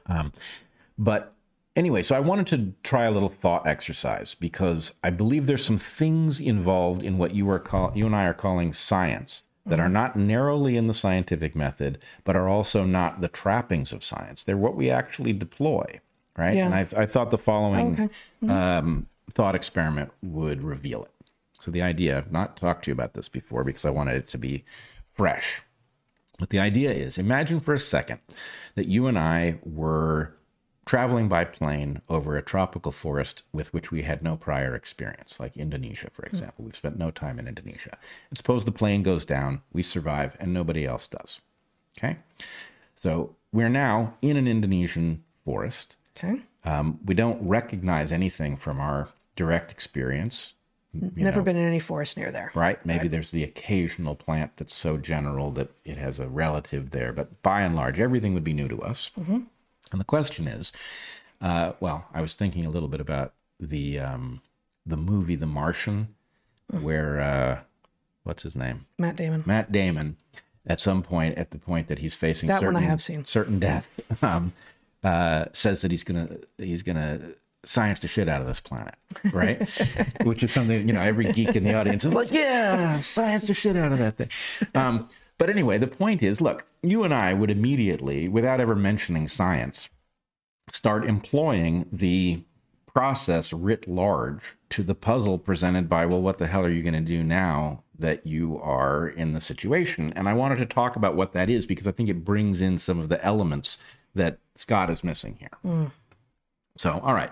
[0.09, 0.15] Oh.
[0.15, 0.33] Um,
[0.97, 1.35] but
[1.75, 5.79] anyway, so I wanted to try a little thought exercise because I believe there's some
[5.79, 9.89] things involved in what you are call you and I are calling science that are
[9.89, 14.45] not narrowly in the scientific method, but are also not the trappings of science.
[14.45, 16.01] They're what we actually deploy,
[16.39, 16.55] right?
[16.55, 16.67] Yeah.
[16.67, 18.09] And I, I thought the following
[18.45, 18.53] Okay.
[18.53, 21.13] um, thought experiment would reveal it.
[21.61, 24.29] So the idea, I've not talked to you about this before because I wanted it
[24.29, 24.65] to be
[25.15, 25.63] fresh.
[26.39, 28.21] But the idea is imagine for a second
[28.75, 30.37] that you and I were
[30.85, 35.57] traveling by plane over a tropical forest with which we had no prior experience, like
[35.57, 36.65] Indonesia, for example.
[36.65, 37.99] We've spent no time in Indonesia.
[38.31, 41.41] And suppose the plane goes down, we survive, and nobody else does.
[41.99, 42.19] Okay?
[42.95, 45.97] So we're now in an Indonesian forest.
[46.17, 46.43] Okay.
[46.67, 50.55] Um, we don't recognize anything from our direct experience.
[50.93, 52.51] Never know, been in any forest near there.
[52.55, 52.85] right?
[52.87, 57.43] Maybe there's the occasional plant that's so general that it has a relative there, but
[57.43, 59.11] by and large, everything would be new to us.
[59.17, 60.73] And the question is,
[61.41, 64.41] uh, well, I was thinking a little bit about the um,
[64.87, 66.15] the movie The Martian,
[66.71, 67.61] where uh,
[68.25, 69.43] what's his name, Matt Damon.
[69.45, 70.17] Matt Damon,
[70.67, 73.25] at some point, at the point that he's facing That one certain, I have seen.
[73.27, 74.55] certain death, um,
[75.03, 77.21] uh, says that he's gonna he's gonna
[77.65, 78.95] science the shit out of this planet,
[79.33, 79.69] right?
[80.23, 83.55] Which is something you know every geek in the audience is like, yeah, science the
[83.55, 84.31] shit out of that thing.
[84.75, 85.09] Um,
[85.39, 89.89] but anyway, the point is, look, you and I would immediately, without ever mentioning science,
[90.73, 92.43] start employing the
[92.87, 96.95] process writ large to the puzzle presented by, well, what the hell are you going
[96.95, 100.13] to do now that you are in the situation?
[100.17, 102.79] And I wanted to talk about what that is because I think it brings in
[102.79, 103.77] some of the elements
[104.17, 105.89] that Scott is missing here.
[106.77, 107.31] So, all right,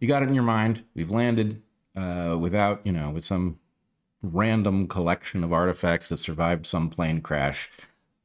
[0.00, 0.84] you got it in your mind.
[0.94, 1.62] We've landed
[1.96, 3.58] uh, without, you know, with some
[4.22, 7.70] random collection of artifacts that survived some plane crash.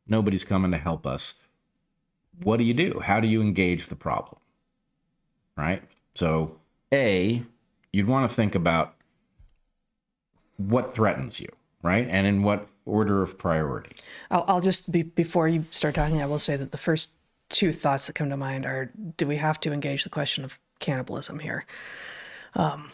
[0.08, 1.36] Nobody's coming to help us.
[2.44, 3.02] What do you do?
[3.04, 4.40] How do you engage the problem?
[5.56, 5.84] Right?
[6.16, 6.58] So,
[6.94, 7.44] A,
[7.92, 8.96] you'd want to think about
[10.58, 11.50] what threatens you,
[11.82, 12.08] right?
[12.08, 13.96] And in what order of priority.
[14.32, 16.22] I'll, I'll just be before you start talking.
[16.22, 17.12] I will say that the first
[17.50, 20.60] two thoughts that come to mind are: Do we have to engage the question of
[20.80, 21.66] cannibalism here?
[22.56, 22.92] Um,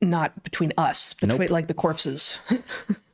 [0.00, 1.50] not between us, between Nope.
[1.50, 2.40] like the corpses.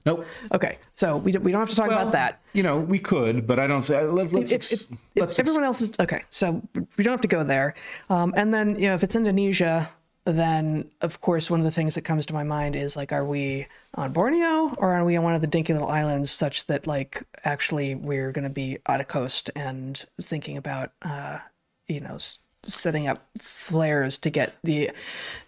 [0.07, 0.27] Nope.
[0.53, 2.43] okay, so we don't, we don't have to talk about that.
[2.53, 4.05] You know, we could, but I don't say.
[4.05, 6.61] Let's let's if, if, if let's ex- everyone else is okay, so
[6.99, 7.73] we don't have to go there.
[8.11, 9.89] Um, and then you know, if it's Indonesia,
[10.27, 13.25] then of course one of the things that comes to my mind is like, are
[13.25, 16.87] we on Borneo or are we on one of the dinky little islands, such that
[16.87, 21.39] like actually we're going to be out of coast and thinking about, uh,
[21.87, 24.91] you know, s- setting up flares to get the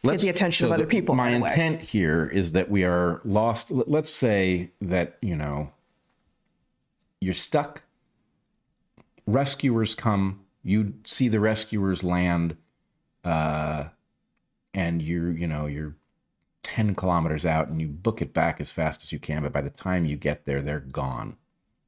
[0.05, 1.15] get the attention so of other the- people.
[1.15, 3.71] My intent here is that we are lost.
[3.71, 5.73] Let's say that you know
[7.21, 7.83] you're stuck.
[9.27, 10.41] Rescuers come.
[10.63, 12.57] You see the rescuers land,
[13.25, 13.85] uh,
[14.75, 15.97] and you're you know you're
[16.67, 19.45] ten kilometers out, and you book it back as fast as you can.
[19.45, 21.37] But by the time you get there, they're gone.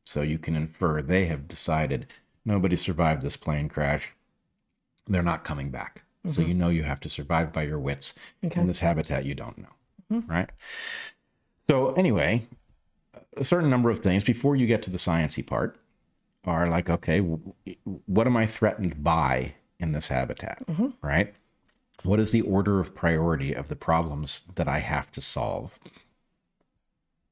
[0.06, 2.06] So you can infer they have decided
[2.44, 4.14] nobody survived this plane crash.
[5.08, 6.04] They're not coming back.
[6.26, 6.48] So mm-hmm.
[6.48, 8.14] you know you have to survive by your wits
[8.44, 8.60] Okay.
[8.60, 9.74] in this habitat you don't know.
[10.12, 10.30] Mm-hmm.
[10.30, 10.50] Right?
[11.68, 12.46] So anyway,
[13.36, 15.76] a certain number of things before you get to the sciencey part
[16.44, 20.64] are like, okay, what am I threatened by in this habitat?
[20.66, 20.88] Mm-hmm.
[21.02, 21.34] Right?
[22.04, 25.78] What is the order of priority of the problems that I have to solve?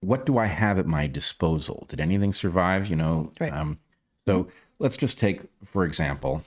[0.01, 1.87] What do I have at my disposal?
[1.89, 2.89] Did anything survive?
[2.89, 3.53] You know, Right.
[3.53, 3.79] um,
[4.27, 4.49] so
[4.79, 6.43] let's just take, for example,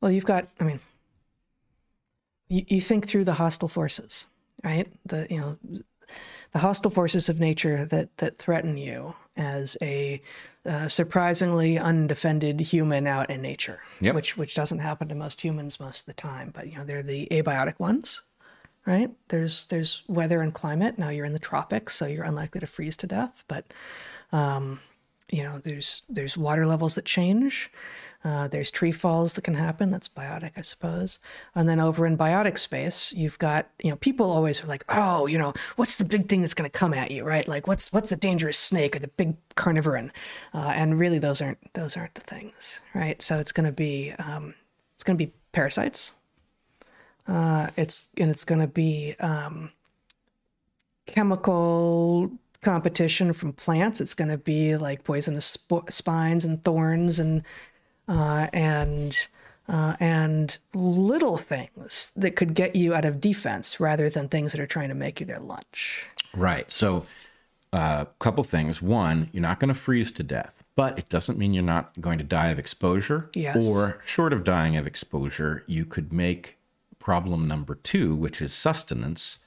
[0.00, 0.80] Well, you've got, I mean,
[2.48, 4.26] you, you think through the hostile forces,
[4.64, 4.92] right?
[5.06, 5.58] The, you know,
[6.52, 10.20] the hostile forces of nature that, that threaten you as a
[10.66, 14.14] uh, surprisingly undefended human out in nature, Yep.
[14.14, 17.02] which, which doesn't happen to most humans most of the time, but, you know, they're
[17.02, 18.22] the abiotic ones,
[18.86, 19.10] right?
[19.28, 20.98] There's, there's weather and climate.
[20.98, 23.64] Now you're in the tropics, so you're unlikely to freeze to death, but,
[24.32, 24.80] um,
[25.30, 27.70] you know, there's, there's water levels that change.
[28.24, 29.90] Uh, there's tree falls that can happen.
[29.90, 31.18] That's biotic, I suppose.
[31.54, 35.26] And then over in biotic space, you've got you know people always are like, oh,
[35.26, 37.46] you know, what's the big thing that's going to come at you, right?
[37.48, 40.10] Like what's what's the dangerous snake or the big carnivoran?
[40.54, 43.20] Uh, and really, those aren't those aren't the things, right?
[43.20, 44.54] So it's going to be um,
[44.94, 46.14] it's going to be parasites.
[47.26, 49.70] Uh, it's and it's going to be um,
[51.06, 52.30] chemical
[52.62, 54.00] competition from plants.
[54.00, 57.42] It's going to be like poisonous sp- spines and thorns and
[58.08, 59.28] uh, and
[59.68, 64.60] uh, and little things that could get you out of defense rather than things that
[64.60, 66.10] are trying to make you their lunch.
[66.34, 66.70] Right.
[66.70, 67.06] So,
[67.72, 68.82] a couple things.
[68.82, 70.62] One, you're not going to freeze to death.
[70.74, 73.30] but it doesn't mean you're not going to die of exposure.
[73.34, 73.68] Yes.
[73.68, 76.56] Or short of dying of exposure, you could make
[76.98, 79.40] problem number two, which is sustenance,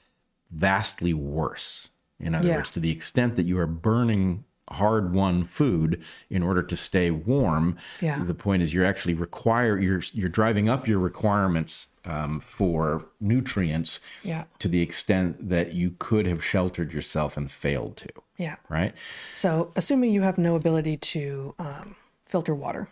[0.50, 1.88] vastly worse.
[2.20, 2.56] In other Yeah.
[2.56, 7.10] words, to the extent that you are burning hard won food in order to stay
[7.10, 8.22] warm, Yeah.
[8.24, 14.00] the point is you're actually require you're you're driving up your requirements um, for nutrients
[14.22, 14.44] Yeah.
[14.60, 18.56] to the extent that you could have sheltered yourself and failed to, Yeah.
[18.68, 18.94] right?
[19.34, 22.88] So, assuming you have no ability to um, filter water.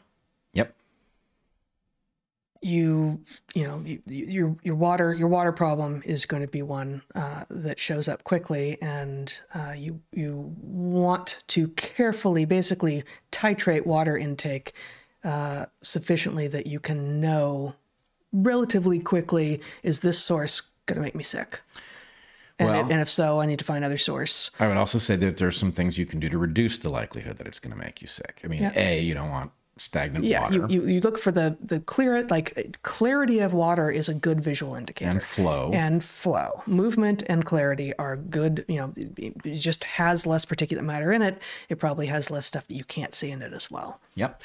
[2.65, 3.21] You
[3.55, 7.03] you know you, you- your your water your water problem is going to be one
[7.15, 14.17] uh, that shows up quickly, and uh, you you want to carefully, basically, titrate water
[14.17, 14.73] intake
[15.23, 17.75] uh, sufficiently that you can know
[18.33, 21.61] relatively quickly is this source going to make me sick,
[22.59, 24.51] and, Well- and if so, I need to find another source.
[24.59, 27.37] I would also say that there's some things you can do to reduce the likelihood
[27.39, 28.41] that it's going to make you sick.
[28.45, 28.73] I mean, Yeah.
[28.75, 32.23] A, you don't want stagnant Yeah, water you, you, you look for the the clear
[32.27, 35.11] like clarity of water is a good visual indicator.
[35.11, 35.71] and flow.
[35.75, 36.63] and flow.
[36.67, 38.65] Movement and clarity are good.
[38.69, 41.41] You know, it just has less particulate matter in it.
[41.69, 44.01] It probably has less stuff that you can't see in it as well.
[44.15, 44.41] Yep.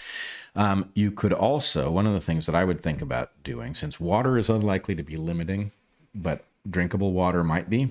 [0.56, 4.00] Um, you could also, one of the things that I would think about doing, since
[4.00, 5.72] water is unlikely to be limiting,
[6.16, 7.88] but drinkable water might be,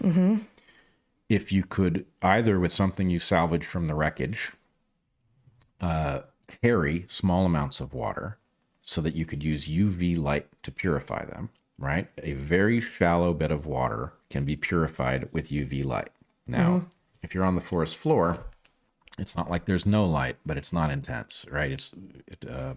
[1.28, 4.52] if you could either with something you salvage from the wreckage,
[5.80, 6.20] uh,
[6.62, 8.38] carry small amounts of water
[8.82, 12.08] so that you could use UV light to purify them, right?
[12.22, 16.10] A very shallow bed of water can be purified with UV light.
[16.46, 16.86] Now,
[17.22, 18.46] if you're on the forest floor,
[19.18, 21.70] it's not like there's no light, but it's not intense, right?
[21.70, 21.92] It's,
[22.26, 22.74] it, uh,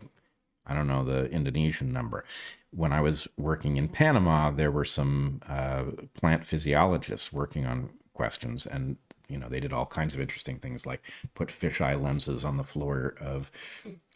[0.66, 2.26] I don't know the Indonesian number.
[2.72, 5.84] When I was working in Panama, there were some uh,
[6.14, 8.98] plant physiologists working on questions, and
[9.32, 11.02] you know they did all kinds of interesting things, like
[11.34, 13.52] put fisheye lenses on the floor of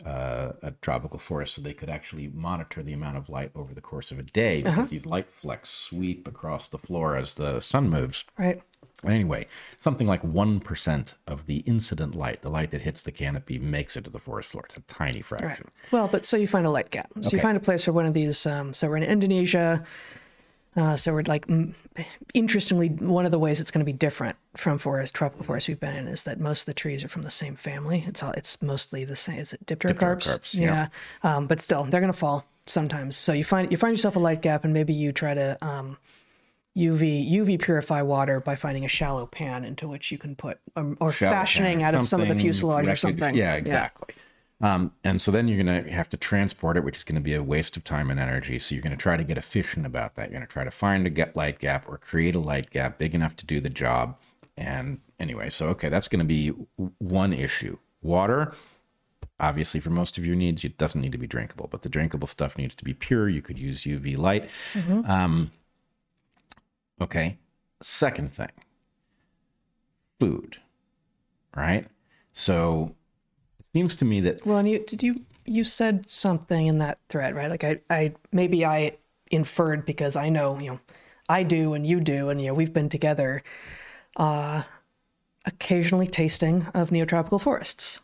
[0.06, 3.82] uh, a tropical forest, so they could actually monitor the amount of light over the
[3.82, 7.90] course of a day, because these light flecks sweep across the floor as the sun
[7.90, 8.26] moves.
[8.38, 8.62] Right.
[9.04, 9.46] Anyway,
[9.78, 14.06] something like 1% of the incident light, the light that hits the canopy, makes it
[14.06, 14.64] to the forest floor.
[14.66, 15.48] It's a tiny fraction.
[15.66, 15.92] Right.
[15.92, 17.12] Well, but so you find a light gap.
[17.22, 18.46] So you find a place for one of these.
[18.46, 19.84] Um, so we're in Indonesia.
[20.76, 21.48] Uh, so we're like,
[22.34, 25.80] interestingly, one of the ways it's going to be different from forest, tropical forest we've
[25.80, 28.04] been in, is that most of the trees are from the same family.
[28.08, 29.40] It's all, it's mostly the same.
[29.40, 30.28] Is it dipterocarps?
[30.28, 30.90] Dipterocarps, yeah.
[31.24, 31.36] yeah.
[31.36, 33.16] Um, but still, they're going to fall sometimes.
[33.16, 35.98] So you find you find yourself a light gap, and maybe you try to um,
[36.78, 40.98] UV UV purify water by finding a shallow pan into which you can put um,
[41.00, 43.36] or Shallow fashioning pan out of some of the fuselage or something.
[43.36, 44.14] Yeah, exactly.
[44.62, 47.22] Um, and so then you're going to have to transport it, which is going to
[47.22, 48.58] be a waste of time and energy.
[48.58, 50.30] So you're going to try to get efficient about that.
[50.30, 52.98] You're going to try to find a get light gap or create a light gap
[52.98, 54.18] big enough to do the job.
[54.58, 56.50] And anyway, so okay, that's going to be
[57.00, 57.78] one issue.
[58.02, 58.54] Water,
[59.40, 62.28] obviously, for most of your needs, it doesn't need to be drinkable, but the drinkable
[62.28, 63.28] stuff needs to be pure.
[63.28, 64.50] You could use UV light.
[65.06, 65.52] Um,
[67.02, 67.38] okay.
[67.82, 68.52] Second thing
[70.20, 70.58] food,
[71.56, 71.88] right?
[72.32, 72.96] So
[73.76, 75.14] seems to me that Well, and you did you
[75.46, 77.50] you said something in that thread, right?
[77.50, 78.98] Like I, I maybe I
[79.30, 80.80] inferred because I know you know
[81.28, 83.44] I do and you do, and you know we've been together.
[84.16, 84.64] Uh,
[85.46, 88.02] occasionally tasting of neotropical forests,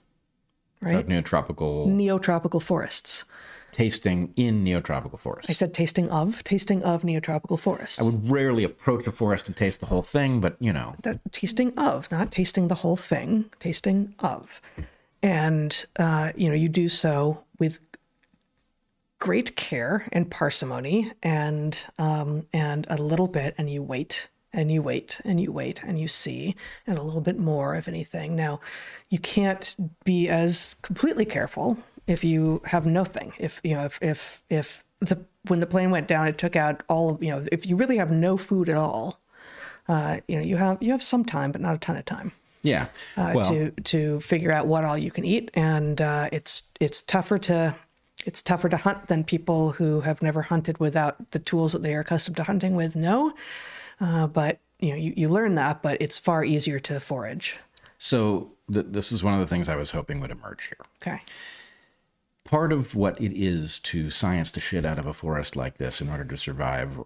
[0.82, 0.98] right?
[0.98, 3.24] of neotropical neotropical forests.
[3.72, 5.50] tasting in neotropical forest.
[5.50, 8.02] I said tasting of tasting of neotropical forests.
[8.02, 11.20] I would rarely approach a forest and taste the whole thing, but you know, that
[11.32, 14.62] tasting of, not tasting the whole thing, tasting of.
[15.24, 17.80] And, uh, you know, you do so with
[19.20, 24.82] great care and parsimony and, um, and a little bit, and you wait and you
[24.82, 26.56] wait and you wait and you see
[26.88, 28.36] and a little bit more of anything.
[28.36, 28.60] Now,
[29.10, 31.78] you can't be as completely careful
[32.08, 33.34] if you have nothing.
[33.38, 36.84] If, you know, if, if, if the, when the plane went down, it took out
[36.90, 39.22] all of, you know, if you really have no food at all,
[39.88, 42.32] uh, you know, you have you have some time, but not a ton of time
[42.64, 42.88] yeah.
[43.18, 47.02] uh, well, to to figure out what all you can eat, and uh, it's it's
[47.02, 47.76] tougher to
[48.26, 51.96] it's tougher to hunt than people who have never hunted without the tools that they
[51.96, 53.34] are accustomed to hunting with know.
[54.00, 57.60] Uh, but you know, you, you learn that, but it's far easier to forage.
[57.98, 60.86] so th- this is one of the things I was hoping would emerge here.
[61.02, 61.22] Okay.
[62.44, 66.02] Part of what it is to science the shit out of a forest like this
[66.02, 67.00] in order to survive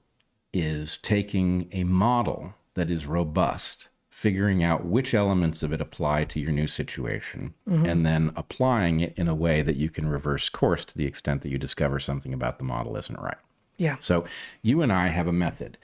[0.54, 3.90] is taking a model that is robust,
[4.26, 7.86] figuring out which elements of it apply to your new situation, mm-hmm.
[7.86, 11.44] and then applying it in a way that you can reverse course to the extent
[11.44, 13.38] that you discover something about the model isn't right.
[13.78, 13.98] Yeah.
[14.00, 14.26] So
[14.64, 15.78] you and I have a method,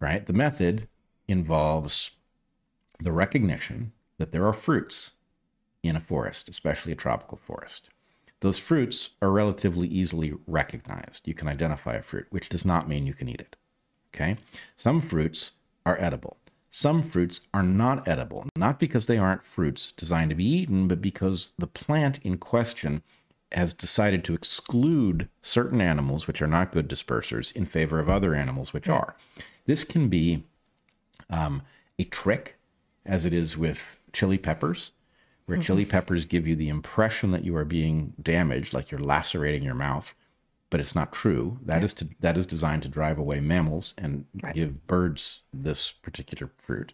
[0.00, 0.26] right?
[0.26, 0.88] The method
[1.28, 2.10] involves
[2.98, 5.12] the recognition that there are fruits
[5.84, 7.88] in a forest, especially a tropical forest.
[8.40, 11.28] Those fruits are relatively easily recognized.
[11.28, 13.54] You can identify a fruit, which does not mean you can eat it.
[14.12, 14.38] Okay?
[14.74, 15.52] Some fruits
[15.86, 16.36] are edible.
[16.70, 21.02] Some fruits are not edible, not because they aren't fruits designed to be eaten, but
[21.02, 23.02] because the plant in question
[23.52, 28.34] has decided to exclude certain animals which are not good dispersers in favor of other
[28.34, 29.16] animals which are.
[29.64, 30.44] This can be
[31.28, 31.62] um,
[31.98, 32.56] a trick,
[33.04, 34.92] as it is with chili peppers,
[35.46, 39.64] where chili peppers give you the impression that you are being damaged, like you're lacerating
[39.64, 40.14] your mouth,
[40.70, 41.58] but it's not true.
[41.64, 44.24] That is to that is designed to drive away mammals and
[44.54, 46.92] give birds this particular fruit.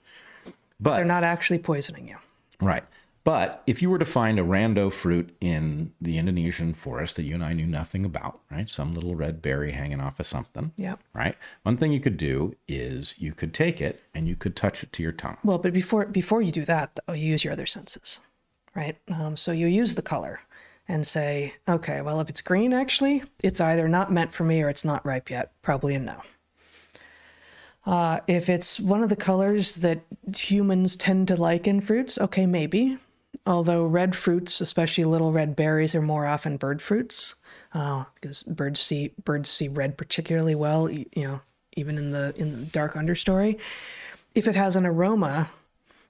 [0.80, 2.16] But They're not actually poisoning you.
[2.60, 2.84] Right.
[3.26, 7.34] But if you were to find a rando fruit in the Indonesian forest that you
[7.34, 8.70] and I knew nothing about, right?
[8.70, 10.70] Some little red berry hanging off of something.
[10.76, 10.94] Yeah.
[11.12, 11.34] Right.
[11.64, 14.92] One thing you could do is you could take it and you could touch it
[14.92, 15.38] to your tongue.
[15.42, 18.20] Well, but before before you do that, though, you use your other senses,
[18.76, 18.96] right?
[19.12, 20.40] Um, so you use the color
[20.88, 24.68] and say, okay, well, if it's green, actually, it's either not meant for me or
[24.68, 25.52] it's not ripe yet.
[25.62, 26.22] Probably a no.
[27.84, 30.00] Uh, if it's one of the colors that
[30.36, 32.98] humans tend to like in fruits, okay, maybe.
[33.46, 37.36] Although red fruits, especially little red berries, are more often bird fruits,
[37.74, 40.90] uh, because birds see birds see red particularly well.
[40.90, 41.40] You know,
[41.76, 43.60] even in the in the dark understory.
[44.34, 45.50] If it has an aroma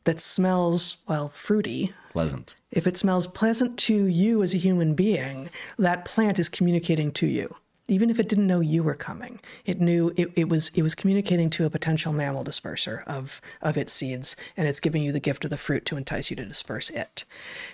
[0.05, 2.55] that smells well fruity, Pleasant.
[2.71, 7.27] if it smells pleasant to you as a human being, that plant is communicating to
[7.27, 7.55] you.
[7.89, 10.95] Even if it didn't know you were coming, it knew it, it was it was
[10.95, 15.21] communicating to a potential mammal disperser of of its seeds, and it's giving you the
[15.21, 17.25] gift of the fruit to entice you to disperse it.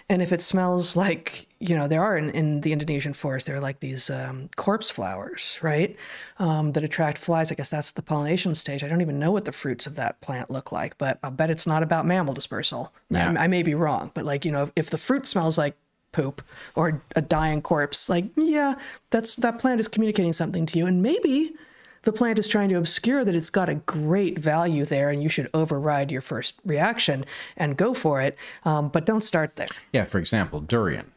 [0.08, 3.56] And if it smells like you know there are in, in the Indonesian forest there
[3.56, 5.96] are like these um, corpse flowers, right,
[6.38, 7.50] um, that attract flies.
[7.50, 8.84] I guess that's the pollination stage.
[8.84, 11.50] I don't even know what the fruits of that plant look like, but I'll bet
[11.50, 12.92] it's not about mammal dispersal.
[13.10, 13.32] Yeah.
[13.36, 15.76] I, I may be wrong, but like you know, if, if the fruit smells like
[16.12, 16.42] poop
[16.74, 18.74] or a dying corpse, like yeah,
[19.10, 21.54] that's that plant is communicating something to you, and maybe
[22.02, 25.28] the plant is trying to obscure that it's got a great value there, and you
[25.28, 27.24] should override your first reaction
[27.56, 30.04] and go for it, um, but don't start there, Yeah.
[30.04, 31.12] For example, durian.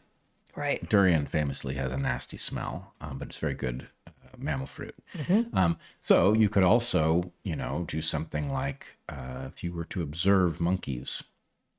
[0.56, 0.88] right?
[0.88, 4.96] Durian famously has a nasty smell, um, but it's very good uh, mammal fruit.
[5.54, 10.02] Um, so you could also, you know, do something like uh, if you were to
[10.04, 11.24] observe monkeys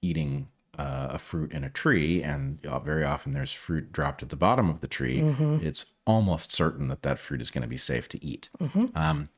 [0.03, 4.29] eating uh, a fruit in a tree, and uh, very often there's fruit dropped at
[4.31, 5.21] the bottom of the tree,
[5.63, 8.49] it's almost certain that that fruit is going to be safe to eat.
[8.95, 9.29] Um,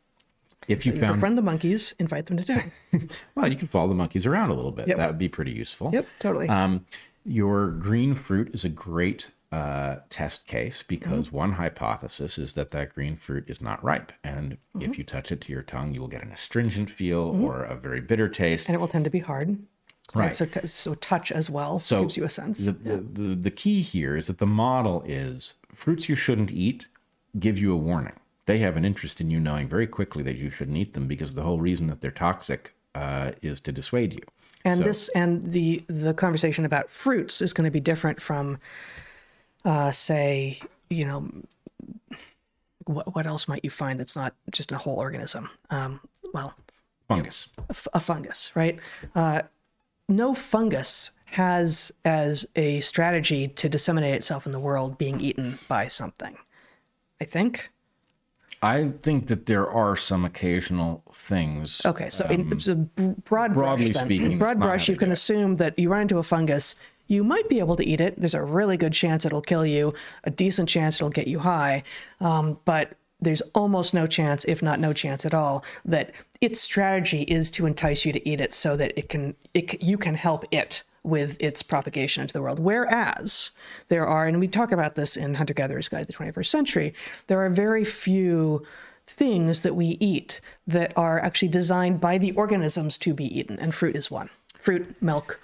[0.66, 2.72] if you You found, befriend the monkeys, invite them to dinner.
[3.34, 4.88] well, you can follow the monkeys around a little bit.
[4.88, 4.96] Yep.
[4.96, 5.90] That would be pretty useful.
[5.92, 6.48] Yep, totally.
[6.48, 6.84] Um,
[7.24, 11.36] your green fruit is a great uh, test case because Mm-hmm.
[11.36, 14.82] one hypothesis is that that green fruit is not ripe, and Mm-hmm.
[14.82, 17.74] if you touch it to your tongue, you will get an astringent feel or a
[17.76, 18.68] very bitter taste.
[18.68, 19.58] and it will tend to be hard.
[20.14, 20.34] Right.
[20.34, 22.64] So, t- so touch as well So gives you a sense.
[22.64, 26.88] The, the, the, the key here is that the model is fruits you shouldn't eat
[27.38, 28.14] give you a warning.
[28.46, 31.34] They have an interest in you knowing very quickly that you shouldn't eat them because
[31.34, 34.22] the whole reason that they're toxic uh, is to dissuade you.
[34.64, 38.58] and this and the the conversation about fruits is going to be different from
[39.64, 40.58] uh say
[40.90, 41.28] you know
[42.86, 46.00] what, what else might you find that's not just a whole organism um
[46.34, 46.54] well
[47.08, 47.48] Fungus.
[47.58, 48.78] a, f- a fungus right
[49.14, 49.42] uh
[50.08, 55.86] no fungus has as a strategy to disseminate itself in the world being eaten by
[55.86, 56.36] something
[57.20, 57.70] i think
[58.60, 61.80] I think that there are some occasional things.
[61.86, 65.56] Okay, so in it's a broad Um, broadly brush, speaking, broad brush, you can assume
[65.56, 66.74] that you run into a fungus.
[67.06, 68.18] You might be able to eat it.
[68.18, 69.94] There's a really good chance it'll kill you.
[70.24, 71.84] A decent chance it'll get you high,
[72.20, 77.22] um, but there's almost no chance, if not no chance at all, that its strategy
[77.22, 80.44] is to entice you to eat it so that it can, it you can help
[80.50, 82.58] it with its propagation into the world.
[82.58, 83.50] Whereas
[83.88, 86.94] there are, and we talk about this in Hunter Gatherer's Guide to the 21st Century,
[87.28, 88.64] there are very few
[89.06, 93.74] things that we eat that are actually designed by the organisms to be eaten, and
[93.74, 94.28] fruit is one.
[94.54, 95.40] Fruit, milk,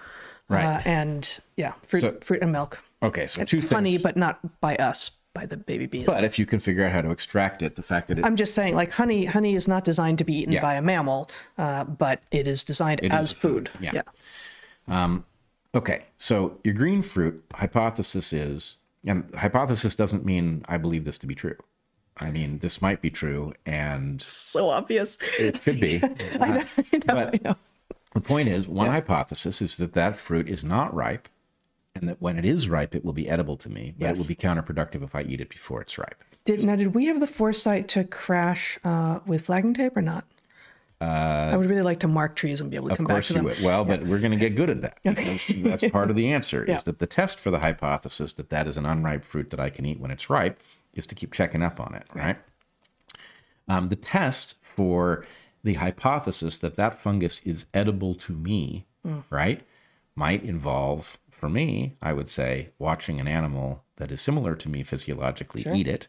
[0.48, 0.64] Right.
[0.64, 2.82] uh, and yeah, fruit, So- fruit and milk.
[3.02, 4.02] Okay, so two Honey, things.
[4.02, 6.06] but not by us, by the baby bees.
[6.06, 8.36] But if you can figure out how to extract it, the fact that it, I'm
[8.36, 10.62] just saying, like honey, honey is not designed to be eaten Yeah.
[10.62, 11.28] by a mammal,
[11.58, 13.68] uh, but it is designed as is food.
[13.68, 13.92] food,
[14.88, 15.18] yeah.
[15.74, 21.26] okay, so your green fruit hypothesis is, and hypothesis doesn't mean I believe this to
[21.26, 21.56] be true.
[22.18, 25.18] I mean, this might be true, and So obvious.
[25.38, 26.00] it could be.
[26.40, 27.56] I know, I know, but- I know.
[28.14, 31.28] The point is, one hypothesis is that that fruit is not ripe,
[31.94, 34.26] and that when it is ripe, it will be edible to me, but it will
[34.26, 36.22] be counterproductive if I eat it before it's ripe.
[36.44, 40.26] Did now did we have the foresight to crash uh, with flagging tape or not?
[41.00, 43.28] I would really like to mark trees and be able to come Of back course
[43.28, 43.44] to you them.
[43.44, 43.60] would.
[43.62, 45.00] Well, but we're going to get good at that.
[45.02, 46.64] because that's part of the answer.
[46.68, 46.76] Yeah.
[46.76, 49.68] Is that the test for the hypothesis that that is an unripe fruit that I
[49.68, 50.60] can eat when it's ripe
[50.94, 52.38] is to keep checking up on it, right?
[53.68, 55.26] Um, the test for
[55.62, 58.86] the hypothesis that that fungus is edible to me,
[59.30, 59.62] right,
[60.16, 64.82] might involve, for me, I would say, watching an animal that is similar to me
[64.82, 66.06] physiologically eat it,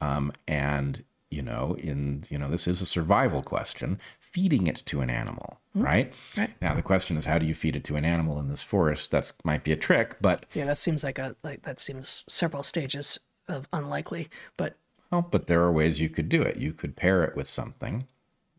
[0.00, 5.00] um, and you know, in you know, this is a survival question, feeding it to
[5.00, 6.12] an animal, right?
[6.36, 6.50] Right.
[6.60, 9.10] Now the question is, how do you feed it to an animal in this forest?
[9.10, 12.62] That might be a trick, but Yeah, that seems like a like that seems several
[12.62, 14.76] stages of unlikely, but
[15.10, 16.56] Well, but there are ways you could do it.
[16.56, 18.06] You could pair it with something,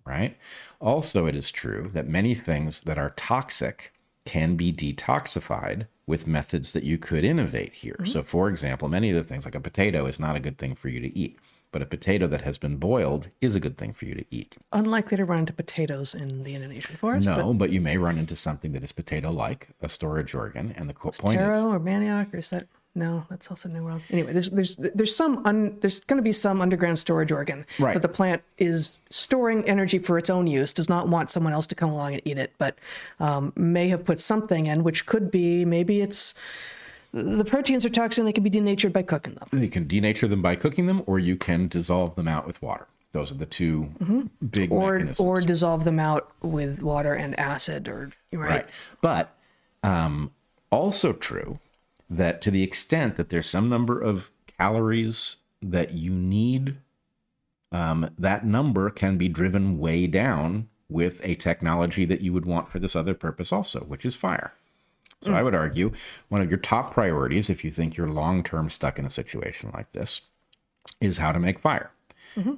[0.05, 0.37] right?
[0.79, 3.93] Also, it is true that many things that are toxic
[4.29, 7.97] can be detoxified with methods that you could innovate here.
[8.01, 8.11] Mm-hmm.
[8.13, 10.75] So, for example, many of the things like a potato is not a good thing
[10.75, 11.39] for you to eat,
[11.71, 14.55] but a potato that has been boiled is a good thing for you to eat.
[14.71, 17.25] unlikely to run into potatoes in the Indonesian forest.
[17.25, 20.75] No, but, you may run into something that is potato like, a storage organ.
[20.77, 22.67] And the co- but point is, taro or manioc, or is that
[22.99, 23.25] no?
[23.29, 24.01] That's also New World.
[24.11, 27.93] Anyway, there's there's there's some un, there's going to be some underground storage organ Right.
[27.93, 30.73] that the plant is storing energy for its own use.
[30.73, 32.77] Does not want someone else to come along and eat it, but
[33.19, 36.33] um, may have put something in, which could be maybe it's
[37.11, 38.19] the proteins are toxic.
[38.19, 39.47] and They can be denatured by cooking them.
[39.59, 42.85] you can denature them by cooking them, or you can dissolve them out with water.
[43.13, 44.73] Those are the 2 big Mm-hmm.
[44.73, 45.19] or mechanisms.
[45.19, 48.65] or dissolve them out with water and acid or right, Right.
[49.01, 49.35] But
[49.81, 50.31] um,
[50.71, 51.57] also true
[52.09, 56.77] that to the extent that there's some number of calories that you need,
[57.71, 62.69] um, that number can be driven way down with a technology that you would want
[62.69, 64.53] for this other purpose also, which is fire.
[65.21, 65.91] So I would argue
[66.29, 69.69] one of your top priorities, if you think you're long term stuck in a situation
[69.73, 70.21] like this,
[71.01, 71.91] is how to make fire.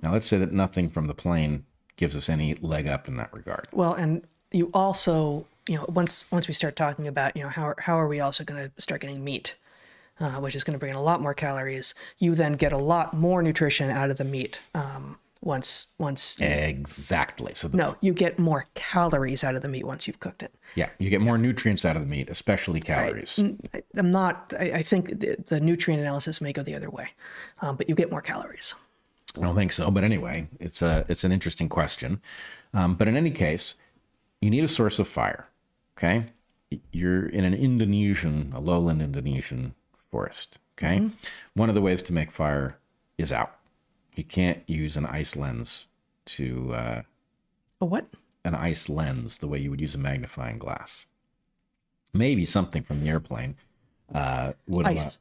[0.04, 1.66] Now, let's say that nothing from the plane
[1.96, 3.68] gives us any leg up in that regard.
[3.72, 4.22] Well, and
[4.52, 8.08] you also, you know, once once we start talking about, you know, how how are
[8.08, 9.56] we also going to start getting meat,
[10.20, 11.96] uh, which is going to bring in a lot more calories.
[12.18, 14.60] You then get a lot more nutrition out of the meat.
[14.76, 17.54] Um, once once Exactly.
[17.54, 20.54] So the no, you get more calories out of the meat once you've cooked it.
[20.76, 23.40] Yeah, you get more nutrients out of the meat, especially calories.
[23.74, 24.54] I, I'm not.
[24.60, 27.12] I, I think the, the nutrient analysis may go the other way,
[27.62, 28.76] um, but you get more calories.
[29.38, 32.22] I don't think so, but anyway, it's a it's an interesting question.
[32.74, 33.76] Um, but in any case,
[34.42, 35.48] you need a source of fire.
[36.04, 36.24] Okay,
[36.92, 39.76] you're in an Indonesian, a lowland Indonesian
[40.10, 40.58] forest.
[40.76, 41.10] Okay,
[41.54, 42.80] one of the ways to make fire
[43.20, 43.56] is out.
[44.16, 45.86] You can't use an ice lens
[46.26, 47.02] to uh,
[47.82, 48.08] A what?
[48.44, 51.06] an ice lens the way you would use a magnifying glass.
[52.14, 53.56] Maybe something from the airplane
[54.12, 55.06] uh, would allow.
[55.06, 55.20] Ice.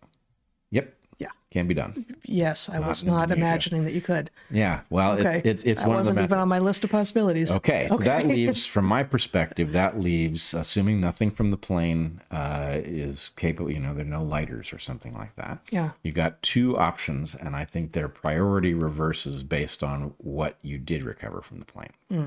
[0.70, 1.28] Yep, Yeah.
[1.50, 2.06] can be done.
[2.24, 4.30] Yes, I was not imagining that you could.
[4.50, 6.90] Yeah, well, Okay, it's it's, it's one of the wasn't even on my list of
[6.90, 7.52] possibilities.
[7.52, 12.72] Okay, so that leaves, from my perspective, that leaves, assuming nothing from the plane uh,
[12.76, 15.58] is capable, you know, there are no lighters or something like that.
[15.70, 15.90] Yeah.
[16.02, 21.02] You got two options, and I think their priority reverses based on what you did
[21.02, 21.92] recover from the plane.
[22.10, 22.24] Hmm.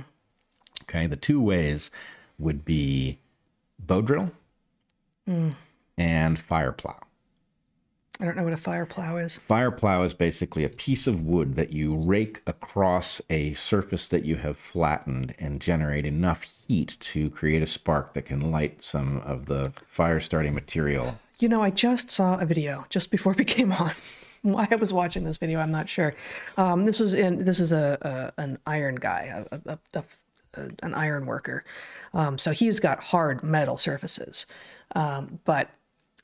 [0.83, 1.89] Okay, the two ways
[2.37, 3.17] would be
[3.79, 4.31] bow drill
[5.25, 5.51] Hmm.
[5.97, 6.99] and fire plow.
[8.23, 9.39] I don't know what a fire plow is.
[9.49, 14.23] Fire plow is basically a piece of wood that you rake across a surface that
[14.23, 19.17] you have flattened and generate enough heat to create a spark that can light some
[19.25, 21.19] of the fire starting material.
[21.39, 23.91] You know, I just saw a video just before we came on.
[24.41, 26.15] Why I was watching this video, I'm not sure.
[26.55, 30.03] Um, this is in this is a, a an iron guy, a, a,
[30.81, 31.65] an iron worker.
[32.13, 34.45] Um, so he's got hard metal surfaces,
[34.95, 35.71] um, but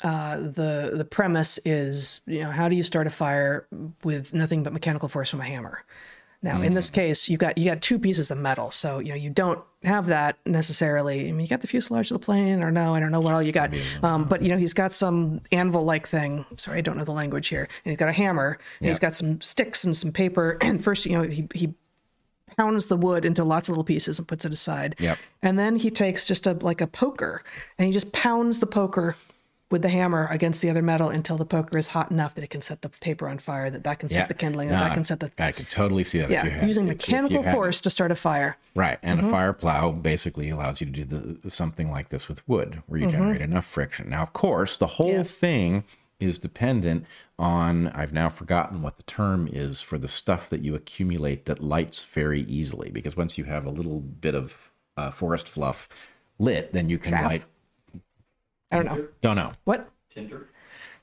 [0.04, 3.68] uh, the the premise is, you know, how do you start a fire
[4.04, 5.84] with nothing but mechanical force from a hammer?
[6.42, 9.16] Now, in this case, you got you got two pieces of metal, so you know
[9.16, 11.28] you don't have that necessarily.
[11.28, 13.34] I mean, you got the fuselage of the plane, or no, I don't know what
[13.34, 13.74] all you got.
[14.04, 16.46] Um, but you know, he's got some anvil-like thing.
[16.56, 17.64] Sorry, I don't know the language here.
[17.64, 20.58] And he's got a hammer, and he's got some sticks and some paper.
[20.70, 21.74] And first, you know, he he
[22.56, 24.96] pounds the wood into lots of little pieces and puts it aside.
[25.00, 25.18] Yep.
[25.42, 27.42] And then he takes just a like a poker,
[27.78, 29.18] and he just pounds the poker
[29.72, 32.50] with the hammer against the other metal until the poker is hot enough that it
[32.50, 34.94] can set the paper on fire, that that can set the kindling, that No, that
[34.94, 36.26] can set the I could totally see that.
[36.26, 38.58] if you yeah, had, using if- if you mechanical had- force to start a fire.
[38.76, 39.30] Right, and Mm-hmm.
[39.30, 43.00] a fire plow basically allows you to do the, something like this with wood, where
[43.00, 43.18] you Mm-hmm.
[43.18, 44.10] generate enough friction.
[44.10, 45.24] Now, of course, the whole Yeah.
[45.24, 45.84] thing
[46.20, 47.06] is dependent
[47.38, 47.88] on.
[47.90, 52.04] I've now forgotten what the term is for the stuff that you accumulate that lights
[52.06, 52.90] very easily.
[52.90, 54.58] Because once you have a little bit of
[54.98, 55.88] uh, forest fluff
[56.38, 57.44] lit, then you can light.
[58.72, 59.54] I don't know Don't know.
[59.64, 59.90] what.
[60.14, 60.48] Tinder?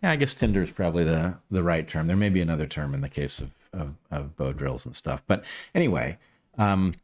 [0.02, 2.06] Yeah, I guess tinder is probably the the right term.
[2.06, 5.22] There may be another term in the case of of, of bow drills and stuff.
[5.26, 5.44] But
[5.74, 6.18] anyway,
[6.58, 6.94] um,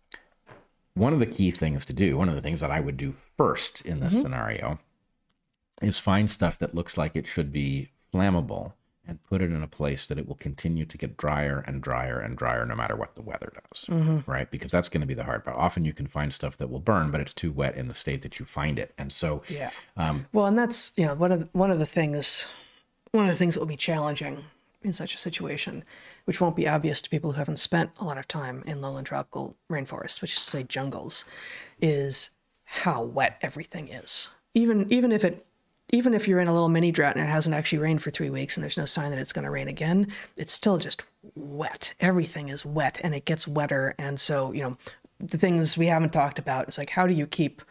[0.95, 3.15] one of the key things to do, one of the things that I would do
[3.37, 4.79] first in this scenario,
[5.81, 8.73] is find stuff that looks like it should be flammable
[9.07, 12.20] and put it in a place that it will continue to get drier and drier
[12.20, 13.89] and drier no matter what the weather does.
[14.27, 14.51] Right?
[14.51, 15.57] Because that's going to be the hard part.
[15.57, 18.23] Often you can find stuff that will burn, but it's too wet in the state
[18.23, 18.95] that you find it.
[18.97, 19.70] And so, Yeah.
[19.97, 22.49] um, well, and that's you know one of the, one of the things
[23.11, 24.45] one of the things that will be challenging
[24.83, 25.85] in such a situation,
[26.24, 29.07] which won't be obvious to people who haven't spent a lot of time in lowland
[29.07, 31.24] tropical rainforests, which is to say jungles,
[31.81, 32.31] is
[32.65, 34.31] how wet everything is.
[34.55, 35.45] Even even if it
[35.93, 38.31] even if you're in a little mini drought and it hasn't actually rained for three
[38.31, 41.05] weeks and there's no sign that it's going to rain again, it's still just
[41.35, 41.93] wet.
[42.01, 43.94] Everything is wet and it gets wetter.
[43.98, 44.77] And so, you know,
[45.20, 47.62] the things we haven't talked about is like how do you keep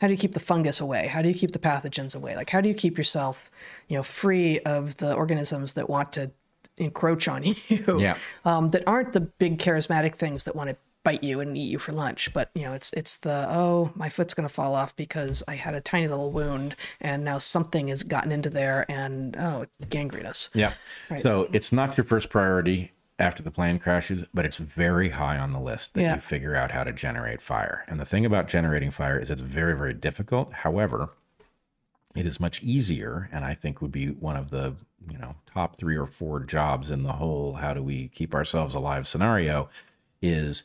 [0.00, 1.06] how do you keep the fungus away?
[1.06, 2.34] How do you keep the pathogens away?
[2.34, 3.50] Like how do you keep yourself,
[3.88, 6.32] you know, free of the organisms that want to
[6.78, 8.00] encroach on you?
[8.00, 8.16] Yeah.
[8.44, 10.76] Um, that aren't the big charismatic things that want to
[11.06, 14.08] bite you and eat you for lunch, but you know, it's it's the oh, my
[14.08, 18.02] foot's gonna fall off because I had a tiny little wound and now something has
[18.02, 20.50] gotten into there and oh, gangrenous.
[20.52, 20.72] Yeah.
[21.22, 25.52] So it's not your first priority after the plane crashes, but it's very high on
[25.52, 26.14] the list that Yeah.
[26.16, 27.84] you figure out how to generate fire.
[27.86, 30.52] And the thing about generating fire is it's very, very difficult.
[30.52, 31.10] However,
[32.16, 34.74] it is much easier, and I think would be one of the
[35.08, 38.74] you know top three or four jobs in the whole how do we keep ourselves
[38.74, 39.68] alive scenario
[40.20, 40.64] is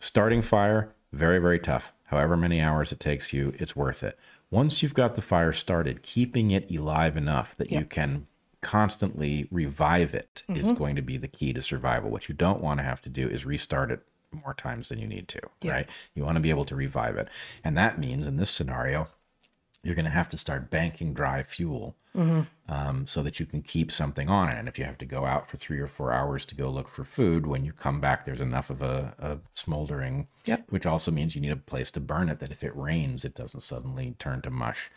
[0.00, 1.92] starting fire very very tough.
[2.06, 4.18] However many hours it takes you it's worth it.
[4.50, 8.26] Once you've got the fire started keeping it alive enough that you can
[8.60, 10.74] constantly revive it is mm-hmm.
[10.74, 12.10] going to be the key to survival.
[12.10, 14.02] What you don't want to have to do is restart it
[14.44, 15.40] more times than you need to
[15.70, 15.88] right?
[16.14, 17.28] You want to be able to revive it.
[17.64, 19.08] And that means in this scenario
[19.82, 23.92] you're going to have to start banking dry fuel um, so that you can keep
[23.92, 24.58] something on it.
[24.58, 26.88] And if you have to go out for three or four hours to go look
[26.88, 30.64] for food, when you come back, there's enough of a, a smoldering, Yep.
[30.70, 33.34] which also means you need a place to burn it that if it rains, it
[33.34, 34.90] doesn't suddenly turn to mush.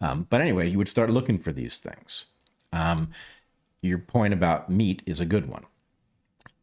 [0.00, 2.26] Um, but anyway, you would start looking for these things.
[2.72, 3.10] Um,
[3.82, 5.66] your point about meat is a good one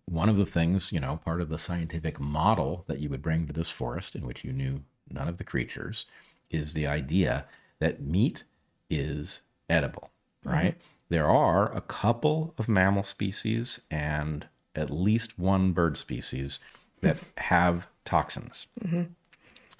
[0.05, 3.47] one of the things, you know, part of the scientific model that you would bring
[3.47, 6.05] to this forest in which you knew none of the creatures
[6.49, 7.45] is the idea
[7.79, 8.43] that meat
[8.89, 10.11] is edible,
[10.44, 10.76] right?
[11.10, 16.60] There are a couple of mammal species and at least one bird species
[17.02, 18.68] that have toxins.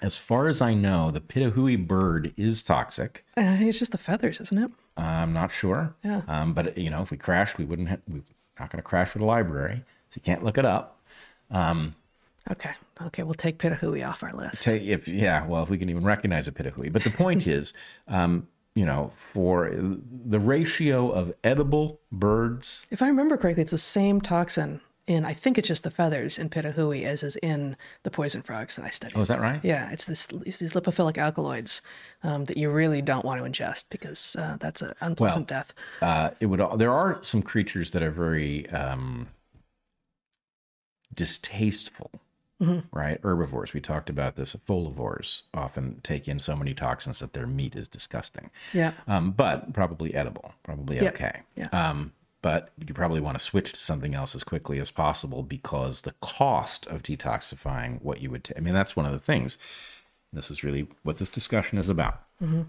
[0.00, 3.24] As far as I know, the Pitohui bird is toxic.
[3.36, 4.70] And I think it's just the feathers, isn't it?
[4.96, 5.94] I'm not sure.
[6.04, 6.22] Yeah.
[6.28, 7.88] Um, but you know, if we crashed, we wouldn't.
[7.88, 8.22] Ha- we're
[8.60, 11.00] not going to crash for the library, so you can't look it up.
[11.50, 11.94] Um,
[12.50, 12.72] Okay.
[13.00, 14.58] Okay, we'll take Pitohui off our list.
[14.64, 16.92] Say if yeah, well, if we can even recognize a pitohui.
[16.92, 17.72] But the point is,
[18.06, 23.78] um, you know, for the ratio of edible birds, If I remember correctly, it's the
[23.78, 28.10] same toxin in I think it's just the feathers in Pitohui as is in the
[28.10, 29.16] poison frogs that I studied.
[29.18, 29.60] oh, is that right?
[29.62, 31.82] Yeah, it's this it's these lipophilic alkaloids
[32.22, 35.74] um, that you really don't want to ingest because uh, that's an unpleasant death.
[36.00, 36.60] uh, it would.
[36.78, 39.28] There are some creatures that are very um,
[41.14, 42.10] distasteful,
[42.92, 43.18] right?
[43.22, 43.74] Herbivores.
[43.74, 44.56] We talked about this.
[44.66, 48.50] Folivores often take in so many toxins that their meat is disgusting.
[48.72, 48.92] Yeah.
[49.06, 51.42] um, but probably edible, probably Yeah, okay.
[51.56, 51.68] yeah.
[51.72, 52.12] Um,
[52.42, 56.14] but you probably want to switch to something else as quickly as possible because the
[56.20, 58.44] cost of detoxifying what you would.
[58.44, 59.56] ta- I mean, that's one of the things.
[60.32, 62.22] This is really what this discussion is about.
[62.42, 62.62] Mm-hmm.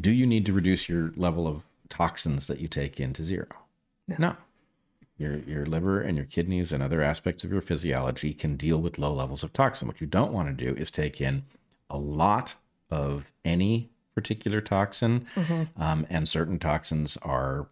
[0.00, 3.46] Do you need to reduce your level of toxins that you take in to zero?
[4.18, 4.36] no.
[5.20, 8.98] Your, your liver and your kidneys and other aspects of your physiology can deal with
[8.98, 9.86] low levels of toxin.
[9.86, 11.44] What you don't want to do is take in
[11.90, 12.54] a lot
[12.90, 15.26] of any particular toxin,
[15.76, 17.68] um, and certain toxins are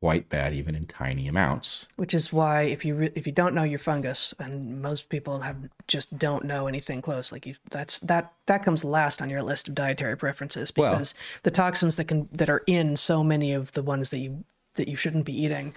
[0.00, 1.86] quite bad even in tiny amounts.
[1.94, 5.40] Which is why if you re- if you don't know your fungus, and most people
[5.40, 9.42] have just don't know anything close, like you, that's that that comes last on your
[9.42, 11.14] list of dietary preferences Well- because
[11.44, 14.44] the toxins that can that are in so many of the ones that you
[14.74, 15.72] that you shouldn't be eating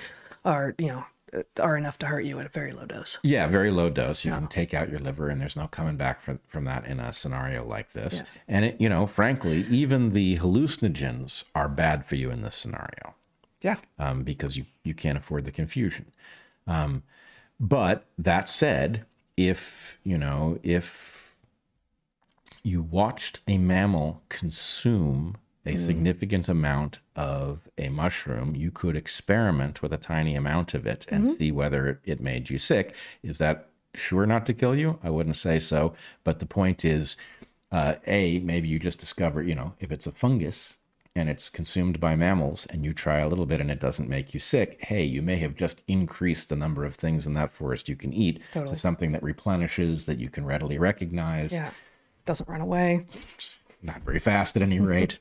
[0.45, 1.05] are you know
[1.59, 3.19] are enough to hurt you at a very low dose.
[3.21, 4.25] Yeah, very low dose.
[4.25, 6.99] You can take out your liver, and there's no coming back from from that in
[6.99, 8.15] a scenario like this.
[8.15, 8.23] Yeah.
[8.47, 13.13] And it, you know, frankly, even the hallucinogens are bad for you in this scenario.
[13.61, 13.75] Yeah.
[13.97, 16.11] um, because you, you can't afford the confusion.
[16.65, 17.03] Um,
[17.59, 19.05] but that said,
[19.35, 21.35] if you know if
[22.63, 29.93] you watched a mammal consume a significant amount of a mushroom, you could experiment with
[29.93, 32.95] a tiny amount of it and see whether it, it made you sick.
[33.21, 34.99] Is that sure not to kill you?
[35.03, 35.93] I wouldn't say so.
[36.23, 37.17] But the point is,
[37.71, 40.79] uh, a maybe you just discover, you know, if it's a fungus,
[41.15, 44.33] and it's consumed by mammals and you try a little bit and it doesn't make
[44.33, 47.89] you sick, hey, you may have just increased the number of things in that forest
[47.89, 48.73] you can eat Totally.
[48.73, 51.51] to something that replenishes that you can readily recognize.
[51.51, 51.71] Yeah.
[52.25, 53.05] Doesn't run away.
[53.81, 55.19] Not very fast at any rate.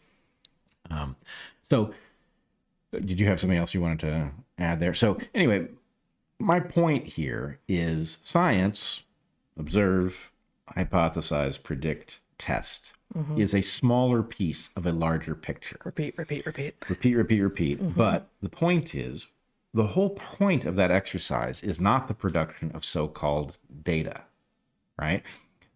[0.90, 1.16] Um,
[1.68, 1.92] so,
[2.92, 4.94] did you have something else you wanted to add there?
[4.94, 5.68] So, anyway,
[6.38, 9.02] my point here is science,
[9.56, 10.32] observe,
[10.76, 13.40] hypothesize, predict, test mm-hmm.
[13.40, 15.78] is a smaller piece of a larger picture.
[15.84, 16.74] Repeat, repeat, repeat.
[16.88, 17.80] Repeat, repeat, repeat.
[17.80, 17.98] Mm-hmm.
[17.98, 19.26] But the point is,
[19.74, 24.22] the whole point of that exercise is not the production of so-called data,
[24.98, 25.22] right?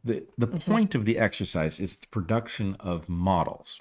[0.05, 0.73] The the mm-hmm.
[0.73, 3.81] point of the exercise is the production of models.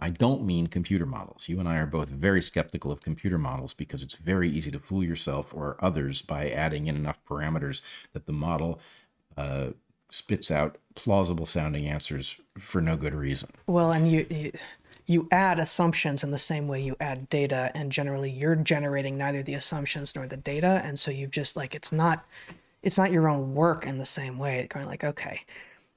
[0.00, 1.48] I don't mean computer models.
[1.48, 4.78] You and I are both very skeptical of computer models because it's very easy to
[4.78, 7.82] fool yourself or others by adding in enough parameters
[8.12, 8.80] that the model
[9.36, 9.68] uh,
[10.10, 13.50] spits out plausible sounding answers for no good reason.
[13.66, 14.52] Well, and you, you
[15.08, 19.42] you add assumptions in the same way you add data, and generally you're generating neither
[19.42, 22.24] the assumptions nor the data, and so you've just like it's not
[22.82, 24.66] it's not your own work in the same way.
[24.68, 25.42] Going like, okay,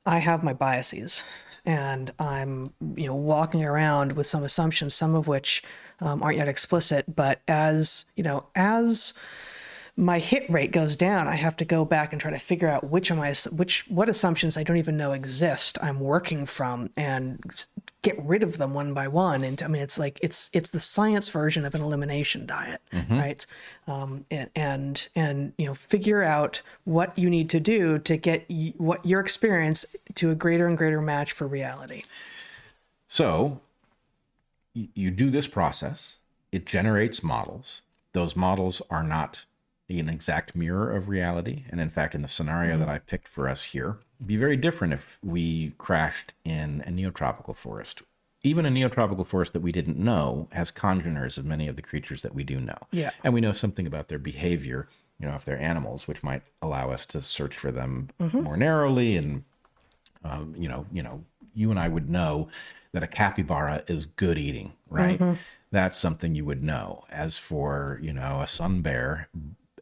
[0.05, 1.23] I have my biases,
[1.69, 5.61] and I'm you know walking around with some assumptions, some of which
[6.01, 9.13] um, aren't yet explicit, but as you know, as
[9.95, 12.89] my hit rate goes down, I have to go back and try to figure out
[12.89, 17.39] which of my which what assumptions I don't even know exist I'm working from and
[18.01, 19.43] get rid of them one by one.
[19.43, 22.81] And I mean, it's like it's it's the science version of an elimination diet,
[23.17, 23.45] right?
[23.87, 28.45] Um, and and and you know, figure out what you need to do to get
[28.49, 29.85] y- what your experience
[30.15, 32.03] to a greater and greater match for reality.
[33.07, 33.59] So
[34.75, 36.17] y- you do this process,
[36.51, 37.81] it generates models.
[38.13, 39.45] Those models are not
[39.97, 41.63] an exact mirror of reality.
[41.69, 42.81] And in fact, in the scenario mm-hmm.
[42.81, 47.55] that I picked for us here, be very different if we crashed in a neotropical
[47.55, 48.03] forest.
[48.43, 52.21] Even a neotropical forest that we didn't know has congeners of many of the creatures
[52.21, 52.77] that we do know.
[52.91, 53.09] Yeah.
[53.23, 54.87] And we know something about their behavior,
[55.19, 58.41] you know, if they're animals, which might allow us to search for them mm-hmm.
[58.41, 59.43] more narrowly and
[60.23, 62.49] um, you know, you know, you and I would know
[62.93, 65.19] that a capybara is good eating, right?
[65.19, 65.39] Mm-hmm.
[65.71, 67.05] That's something you would know.
[67.09, 69.29] As for, you know, a sun bear,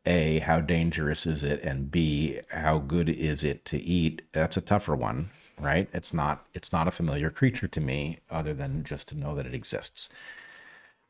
[0.08, 1.62] A, how dangerous is it?
[1.64, 4.22] And B, how good is it to eat?
[4.32, 5.30] That's a tougher one,
[5.60, 5.90] right?
[5.94, 9.46] It's not it's not a familiar creature to me other than just to know that
[9.46, 10.10] it exists.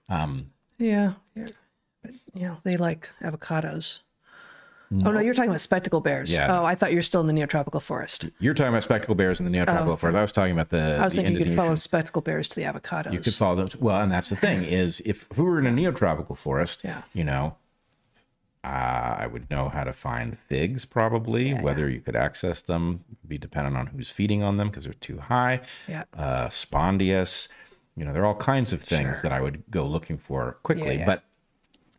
[0.10, 1.48] Um Yeah, yeah.
[2.02, 4.00] But, you know, they like avocados.
[5.04, 6.32] Oh no, you're talking about spectacle bears.
[6.32, 6.48] Yeah.
[6.60, 8.30] Oh, I thought you were still in the neotropical forest.
[8.40, 10.18] You're talking about spectacle bears in the neotropical forest.
[10.18, 12.56] I was talking about the I was the thinking you could follow spectacle bears to
[12.56, 13.12] the avocados.
[13.12, 13.70] You could follow them.
[13.82, 17.02] Well, and that's the thing is, if, if we were in a neotropical forest, Yeah.
[17.14, 17.58] you know,
[18.64, 21.54] uh, I would know how to find figs probably.
[21.54, 25.20] Whether you could access them be dependent on who's feeding on them because they're too
[25.20, 25.62] high.
[25.88, 26.04] Yeah.
[26.18, 27.48] Uh, Spondias,
[27.96, 30.94] you know, there are all kinds of things that I would go looking for quickly.
[30.94, 31.06] Yeah, yeah.
[31.06, 31.24] But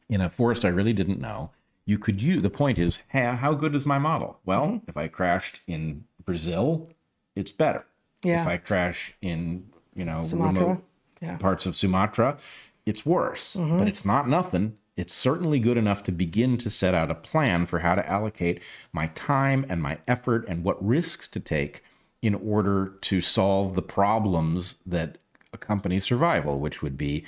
[0.09, 1.51] in a forest I really didn't know,
[1.87, 2.43] you could use.
[2.43, 4.39] The point is, hey, how good is my model?
[4.45, 4.91] Well, Mm-hmm.
[4.91, 6.89] if I crashed in Brazil,
[7.35, 7.87] it's better.
[8.23, 8.43] Yeah.
[8.43, 10.63] If I crash in, you know, Sumatra?
[10.63, 10.85] remote
[11.23, 11.37] Yeah.
[11.39, 12.37] parts of Sumatra,
[12.85, 14.77] it's worse, but it's not nothing.
[14.99, 18.61] It's certainly good enough to begin to set out a plan for how to allocate
[18.93, 21.85] my time and my effort and what risks to take
[22.21, 25.19] in order to solve the problems that
[25.53, 27.25] accompany survival, which would be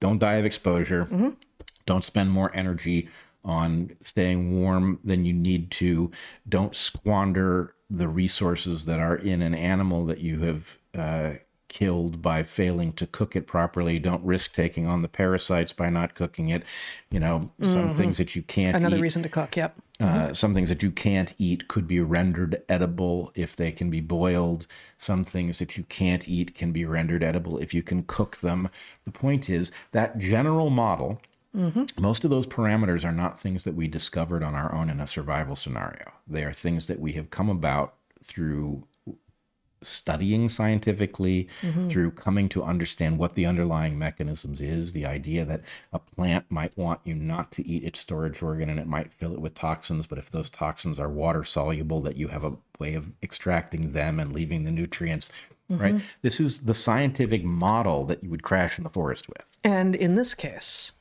[0.00, 1.08] don't die of exposure,
[1.86, 3.08] don't spend more energy
[3.42, 6.10] on staying warm than you need to,
[6.46, 11.38] don't squander the resources that are in an animal that you have uh,
[11.76, 16.14] killed by failing to cook it properly, don't risk taking on the parasites by not
[16.14, 16.62] cooking it.
[17.10, 19.02] You know, some things that you can't Another eat.
[19.02, 19.54] reason to cook.
[19.54, 19.78] Yep.
[20.00, 24.00] Uh, some things that you can't eat could be rendered edible if they can be
[24.00, 24.66] boiled.
[24.96, 28.70] Some things that you can't eat can be rendered edible if you can cook them.
[29.04, 31.20] The point is that general model,
[31.98, 35.06] most of those parameters are not things that we discovered on our own in a
[35.06, 36.12] survival scenario.
[36.26, 38.84] They are things that we have come about through
[39.86, 41.88] studying scientifically mm-hmm.
[41.88, 46.76] through coming to understand what the underlying mechanisms is the idea that a plant might
[46.76, 50.06] want you not to eat its storage organ and it might fill it with toxins
[50.06, 54.20] but if those toxins are water soluble that you have a way of extracting them
[54.20, 55.30] and leaving the nutrients
[55.68, 55.94] right?
[55.94, 56.06] Mm-hmm.
[56.22, 59.44] This is the scientific model that you would crash in the forest with.
[59.64, 60.92] And in this case,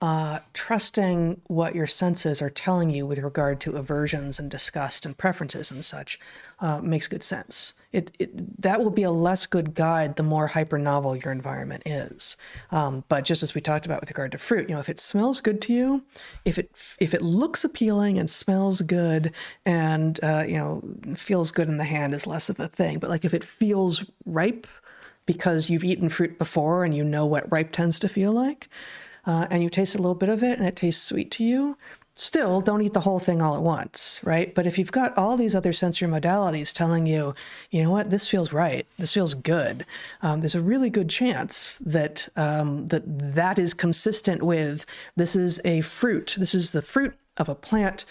[0.00, 5.16] uh, trusting what your senses are telling you with regard to aversions and disgust and
[5.16, 6.18] preferences and such
[6.60, 7.74] uh, makes good sense.
[7.92, 11.84] It, it that will be a less good guide the more hyper novel your environment
[11.86, 12.36] is.
[12.70, 14.98] Um, but just as we talked about with regard to fruit, you know, if it
[14.98, 16.04] smells good to you,
[16.44, 19.32] if it if it looks appealing and smells good
[19.64, 20.82] and uh, you know
[21.14, 22.98] feels good in the hand is less of a thing.
[22.98, 24.66] But like if it feels ripe
[25.26, 28.68] because you've eaten fruit before and you know what ripe tends to feel like,
[29.26, 31.76] uh, and you taste a little bit of it and it tastes sweet to you,
[32.14, 34.54] still don't eat the whole thing all at once, right?
[34.54, 37.34] But if you've got all these other sensory modalities telling you,
[37.70, 39.84] you know what, this feels right, this feels good,
[40.22, 44.86] um, there's a really good chance that um, that that is consistent with
[45.16, 46.36] this is a fruit.
[46.38, 48.04] This is the fruit of a plant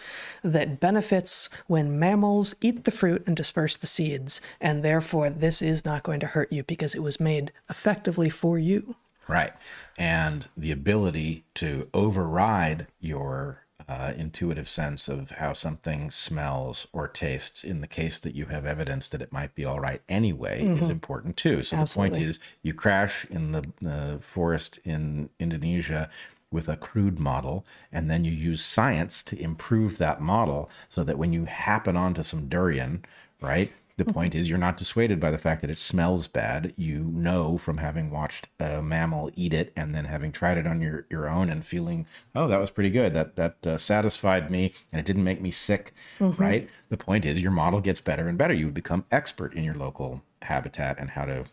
[0.44, 5.86] that benefits when mammals eat the fruit and disperse the seeds, and therefore this is
[5.86, 8.96] not going to hurt you because it was made effectively for you.
[9.28, 9.54] Right.
[9.98, 17.64] And the ability to override your uh, intuitive sense of how something smells or tastes
[17.64, 20.90] in the case that you have evidence that it might be all right anyway is
[20.90, 21.64] important too.
[21.64, 22.10] So Absolutely.
[22.10, 26.10] the point is you crash in the, the forest in Indonesia
[26.50, 31.18] with a crude model and then you use science to improve that model so that
[31.18, 33.04] when you happen onto some durian,
[33.42, 33.72] right?
[33.96, 34.14] The mm-hmm.
[34.14, 36.74] point is, you're not dissuaded by the fact that it smells bad.
[36.76, 40.82] You know from having watched a mammal eat it and then having tried it on
[40.82, 43.14] your, your own and feeling, oh, that was pretty good.
[43.14, 46.42] That that uh, satisfied me and it didn't make me sick, mm-hmm.
[46.42, 46.70] right?
[46.90, 48.54] The point is, your model gets better and better.
[48.54, 51.46] You would become expert in your local habitat and how to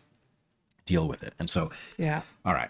[0.85, 1.33] deal with it.
[1.39, 2.21] And so, Yeah.
[2.43, 2.69] all right.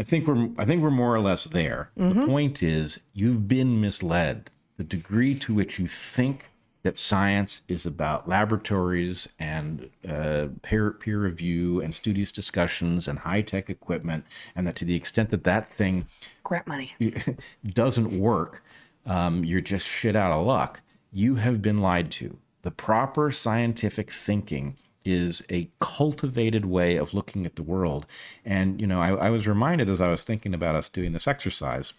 [0.00, 1.90] I think we're I think we're more or less there.
[1.96, 2.26] The mm-hmm.
[2.26, 4.50] point is you've been misled.
[4.76, 6.47] The degree to which you think
[6.82, 13.42] that science is about laboratories and uh, peer peer review and studious discussions and high
[13.42, 14.24] tech equipment,
[14.54, 16.06] and that to the extent that that thing
[16.44, 16.94] Grant money.
[17.66, 18.62] doesn't work,
[19.04, 20.80] um, you're just shit out of luck.
[21.12, 22.38] You have been lied to.
[22.62, 28.04] The proper scientific thinking is a cultivated way of looking at the world.
[28.44, 31.26] And, you know, I, I was reminded as I was thinking about us doing this
[31.26, 31.94] exercise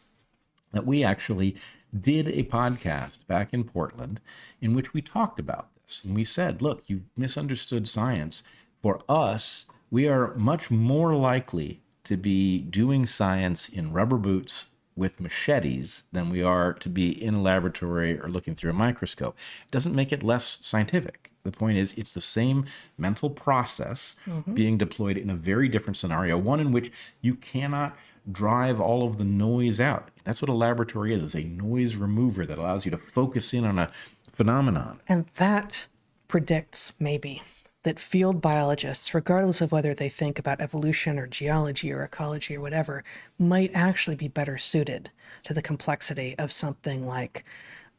[0.73, 1.56] that we actually
[1.98, 4.20] did a podcast back in Portland
[4.61, 6.03] in which we talked about this.
[6.03, 8.44] And we said, look, you misunderstood science.
[8.82, 15.20] For us, we are much more likely to be doing science in rubber boots with
[15.20, 19.38] machetes than we are to be in a laboratory or looking through a microscope.
[19.66, 21.32] It doesn't make it less scientific.
[21.44, 22.66] The point is, it's the same
[22.98, 24.53] mental process mm-hmm.
[24.53, 26.91] being deployed in a very different scenario, one in which
[27.22, 27.95] you cannot
[28.32, 30.10] drive all of the noise out.
[30.24, 31.24] That's what a laboratory is.
[31.24, 33.90] It's a noise remover that allows you to focus in on a
[34.32, 35.02] phenomenon.
[35.08, 35.88] And that
[36.28, 37.41] predicts, maybe,
[37.84, 42.62] that field biologists, regardless of whether they think about evolution or geology or ecology or
[42.62, 43.04] whatever,
[43.38, 45.12] might actually be better suited
[45.44, 47.46] to the complexity of something like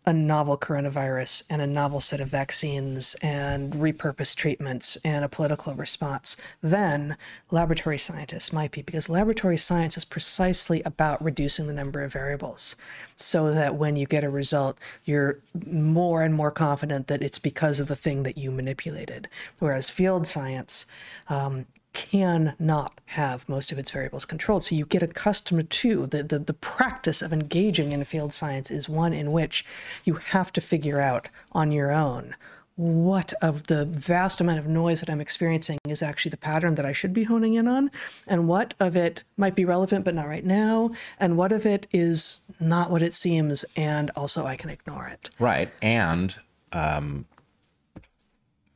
[0.06, 5.74] a novel coronavirus and a novel set of vaccines and repurposed treatments and a political
[5.74, 7.16] response than
[7.50, 12.76] laboratory scientists might be, because laboratory science is precisely about reducing the number of variables
[13.14, 17.78] so that when you get a result, you're more and more confident that it's because
[17.78, 19.28] of the thing that you manipulated.
[19.58, 20.86] Whereas field science,
[21.28, 24.64] um, can not have most of its variables controlled.
[24.64, 28.88] So you get accustomed to the, the, the practice of engaging in field science is
[28.88, 29.64] one in which
[30.04, 32.34] you have to figure out on your own
[32.80, 36.86] what of the vast amount of noise that I'm experiencing is actually the pattern that
[36.86, 37.90] I should be honing in on,
[38.26, 41.86] and what of it might be relevant but not right now, and what of it
[41.92, 45.28] is not what it seems, and also I can ignore it.
[45.38, 45.70] Right.
[45.82, 46.34] And
[46.72, 47.26] um,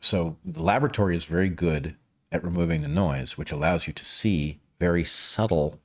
[0.01, 1.97] so the laboratory is very good
[2.35, 5.79] at removing the noise, which allows you to see very subtle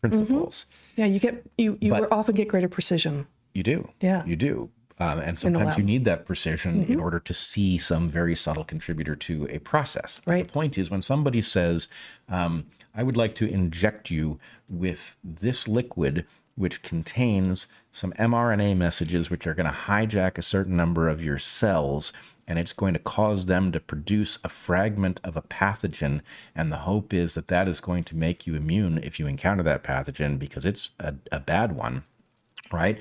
[0.00, 0.66] principles.
[0.96, 3.26] Yeah, you get you you often get greater precision.
[3.52, 3.90] You do.
[4.00, 4.24] Yeah.
[4.24, 4.70] You do.
[5.00, 9.16] Um, and sometimes you need that precision in order to see some very subtle contributor
[9.16, 10.20] to a process.
[10.24, 10.46] Right.
[10.46, 11.88] The point is, when somebody says,
[12.28, 14.38] um, I would like to inject you
[14.68, 20.76] with this liquid, which contains some mRNA messages, which are going to hijack a certain
[20.76, 22.12] number of your cells,
[22.46, 26.20] and it's going to cause them to produce a fragment of a pathogen.
[26.54, 29.62] And the hope is that that is going to make you immune if you encounter
[29.62, 32.04] that pathogen because it's a, a bad one
[32.72, 33.00] right?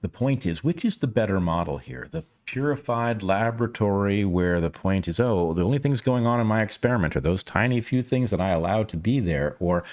[0.00, 2.08] The point is, which is the better model here?
[2.10, 6.62] The purified laboratory where the point is, oh, the only things going on in my
[6.62, 9.84] experiment are those tiny few things that I allowed to be there, or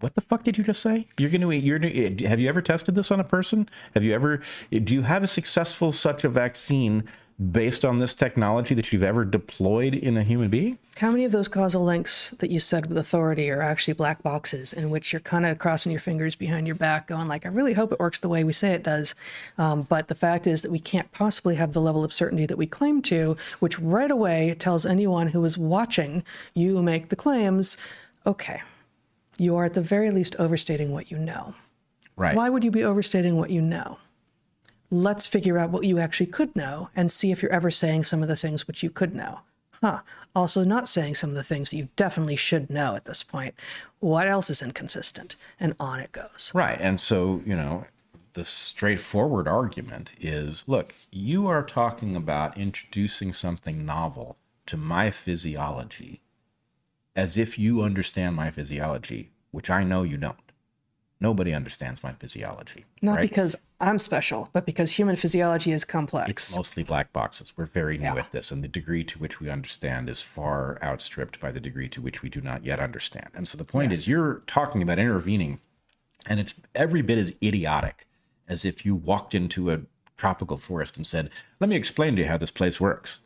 [0.00, 1.08] what the fuck did you just say?
[1.18, 1.80] You're going to you're
[2.28, 3.68] have you ever tested this on a person?
[3.94, 7.08] Have you ever do you have a successful such a vaccine
[7.38, 10.78] based on this technology that you've ever deployed in a human being?
[10.98, 14.72] How many of those causal links that you said with authority are actually black boxes
[14.72, 17.74] in which you're kind of crossing your fingers behind your back, going like, "I really
[17.74, 19.14] hope it works the way we say it does,"
[19.58, 22.56] um, but the fact is that we can't possibly have the level of certainty that
[22.56, 27.76] we claim to, which right away tells anyone who is watching you make the claims,
[28.26, 28.62] "Okay,
[29.36, 31.54] you are at the very least overstating what you know."
[32.16, 32.34] Right.
[32.34, 33.98] Why would you be overstating what you know?
[34.96, 38.22] Let's figure out what you actually could know and see if you're ever saying some
[38.22, 39.40] of the things which you could know.
[39.82, 40.00] Huh.
[40.34, 43.54] Also, not saying some of the things that you definitely should know at this point.
[44.00, 45.36] What else is inconsistent?
[45.60, 46.50] And on it goes.
[46.54, 46.78] Right.
[46.80, 47.84] And so, you know,
[48.32, 56.22] the straightforward argument is look, you are talking about introducing something novel to my physiology
[57.14, 60.45] as if you understand my physiology, which I know you don't.
[61.18, 62.84] Nobody understands my physiology.
[63.00, 63.22] Not right?
[63.22, 66.28] because I'm special, but because human physiology is complex.
[66.28, 67.54] It's mostly black boxes.
[67.56, 71.40] We're very new at this, and the degree to which we understand is far outstripped
[71.40, 73.30] by the degree to which we do not yet understand.
[73.34, 75.60] And so the point is, you're talking about intervening,
[76.26, 78.06] and it's every bit as idiotic
[78.46, 79.80] as if you walked into a
[80.18, 81.30] tropical forest and said,
[81.60, 83.20] "Let me explain to you how this place works."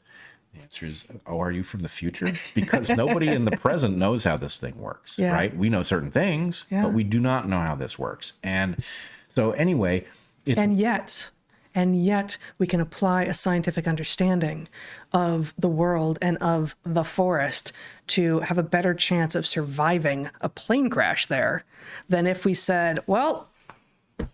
[0.54, 4.24] The answer is, "Oh, are you from the future?" Because nobody in the present knows
[4.24, 5.32] how this thing works, Yeah.
[5.32, 5.56] right?
[5.56, 6.82] We know certain things, Yeah.
[6.84, 8.32] but we do not know how this works.
[8.42, 8.82] And
[9.28, 10.06] so, anyway,
[10.44, 11.30] it's And yet,
[11.74, 14.66] and yet we can apply a scientific understanding
[15.12, 17.72] of the world and of the forest
[18.08, 21.62] to have a better chance of surviving a plane crash there
[22.08, 23.48] than if we said, well,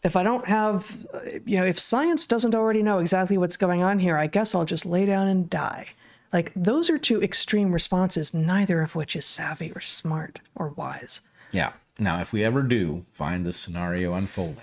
[0.02, 1.06] if I don't have,
[1.44, 4.64] you know, if science doesn't already know exactly what's going on here, I guess I'll
[4.64, 5.88] just lay down and die.
[6.32, 11.20] Like, those are two extreme responses, neither of which is savvy or smart or wise.
[11.52, 11.72] Yeah.
[11.98, 14.56] Now, if we ever do find this scenario unfolding,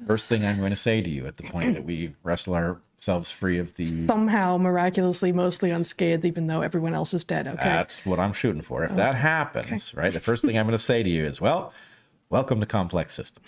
[0.00, 2.54] the first thing I'm going to say to you at the point that we wrestle
[2.54, 7.46] ourselves free of the Somehow, miraculously, mostly unscathed, even though everyone else is dead.
[7.46, 7.62] Okay.
[7.62, 8.84] that's what I'm shooting for.
[8.84, 11.72] If that happens, right, the first thing I'm going to say to you is, well,
[12.30, 13.46] welcome to complex systems.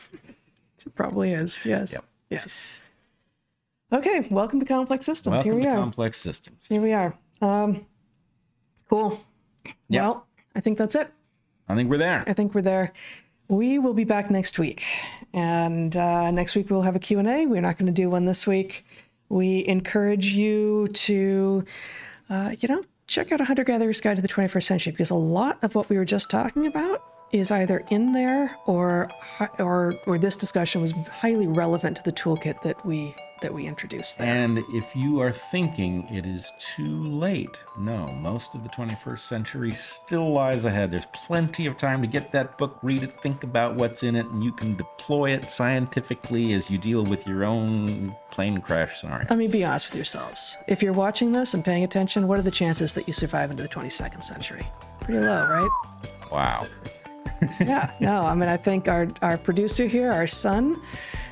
[0.86, 1.64] It probably is.
[1.66, 1.94] Yes.
[1.94, 2.04] Yep.
[2.30, 2.68] Yes.
[3.92, 4.26] Okay.
[4.30, 5.32] Welcome to Complex Systems.
[5.32, 5.76] Welcome Here we to are.
[5.76, 6.68] complex systems.
[6.68, 7.14] Here we are.
[7.40, 7.86] Um,
[8.88, 9.20] cool.
[9.88, 10.02] Yep.
[10.02, 11.12] Well, I think that's it.
[11.68, 12.24] I think we're there.
[12.26, 12.92] I think we're there.
[13.48, 14.84] We will be back next week,
[15.32, 17.46] and uh, next week we'll have a Q and A.
[17.46, 18.84] We're not going to do one this week.
[19.28, 21.64] We encourage you to,
[22.30, 25.14] uh, you know, check out a hunter gatherer's guide to the 21st century because a
[25.14, 27.02] lot of what we were just talking about
[27.32, 29.10] is either in there or
[29.58, 34.18] or or this discussion was highly relevant to the toolkit that we that we introduced
[34.18, 34.26] there.
[34.26, 39.72] And if you are thinking it is too late, no, most of the 21st century
[39.72, 40.90] still lies ahead.
[40.90, 44.26] There's plenty of time to get that book, read it, think about what's in it,
[44.26, 49.26] and you can deploy it scientifically as you deal with your own plane crash scenario.
[49.28, 50.58] Let me be honest with yourselves.
[50.66, 53.62] If you're watching this and paying attention, what are the chances that you survive into
[53.62, 54.66] the 22nd century?
[55.00, 55.70] Pretty low, right?
[56.30, 56.66] Wow.
[57.60, 58.24] Yeah, no.
[58.24, 60.80] I mean, I think our our producer here, our son,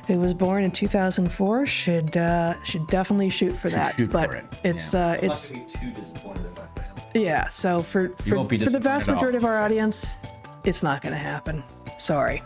[0.07, 3.95] who was born in 2004, should uh, should definitely shoot for that.
[3.95, 5.07] shoot but for it, it's yeah.
[5.07, 7.23] uh, I'm it's gonna be too disappointed if I fail.
[7.23, 7.47] yeah.
[7.47, 9.15] So for for, for the vast disappointed at all.
[9.15, 10.15] majority of our audience,
[10.63, 11.63] it's not going to happen.
[11.97, 12.43] Sorry.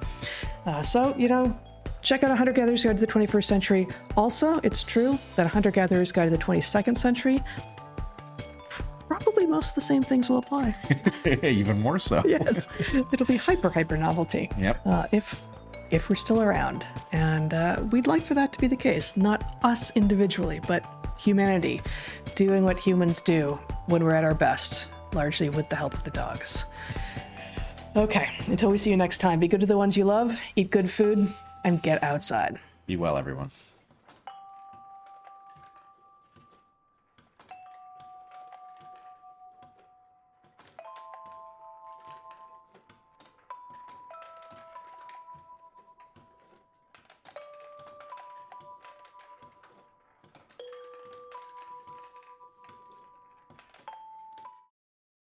[0.66, 1.58] Uh, so you know.
[2.04, 3.88] Check out a hunter gatherer's guide to the 21st century.
[4.18, 7.44] Also, it's true that a hunter gatherer's guide to the 22nd century,
[9.12, 10.74] probably most of the same things will apply.
[11.44, 12.24] Even more so.
[12.26, 12.68] yes,
[13.12, 14.50] it'll be hyper hyper novelty.
[14.58, 14.82] Yep.
[14.86, 15.44] Uh, if
[15.90, 19.18] if we're still around, and uh, we'd like for that to be the case.
[19.18, 20.86] Not us individually, but
[21.18, 21.82] humanity
[22.36, 26.12] doing what humans do when we're at our best, largely with the help of the
[26.12, 26.66] dogs.
[27.98, 30.72] Okay, until we see you next time, be good to the ones you love, eat
[30.72, 31.28] good food,
[31.66, 32.58] and get outside.
[32.88, 33.52] Be well, everyone.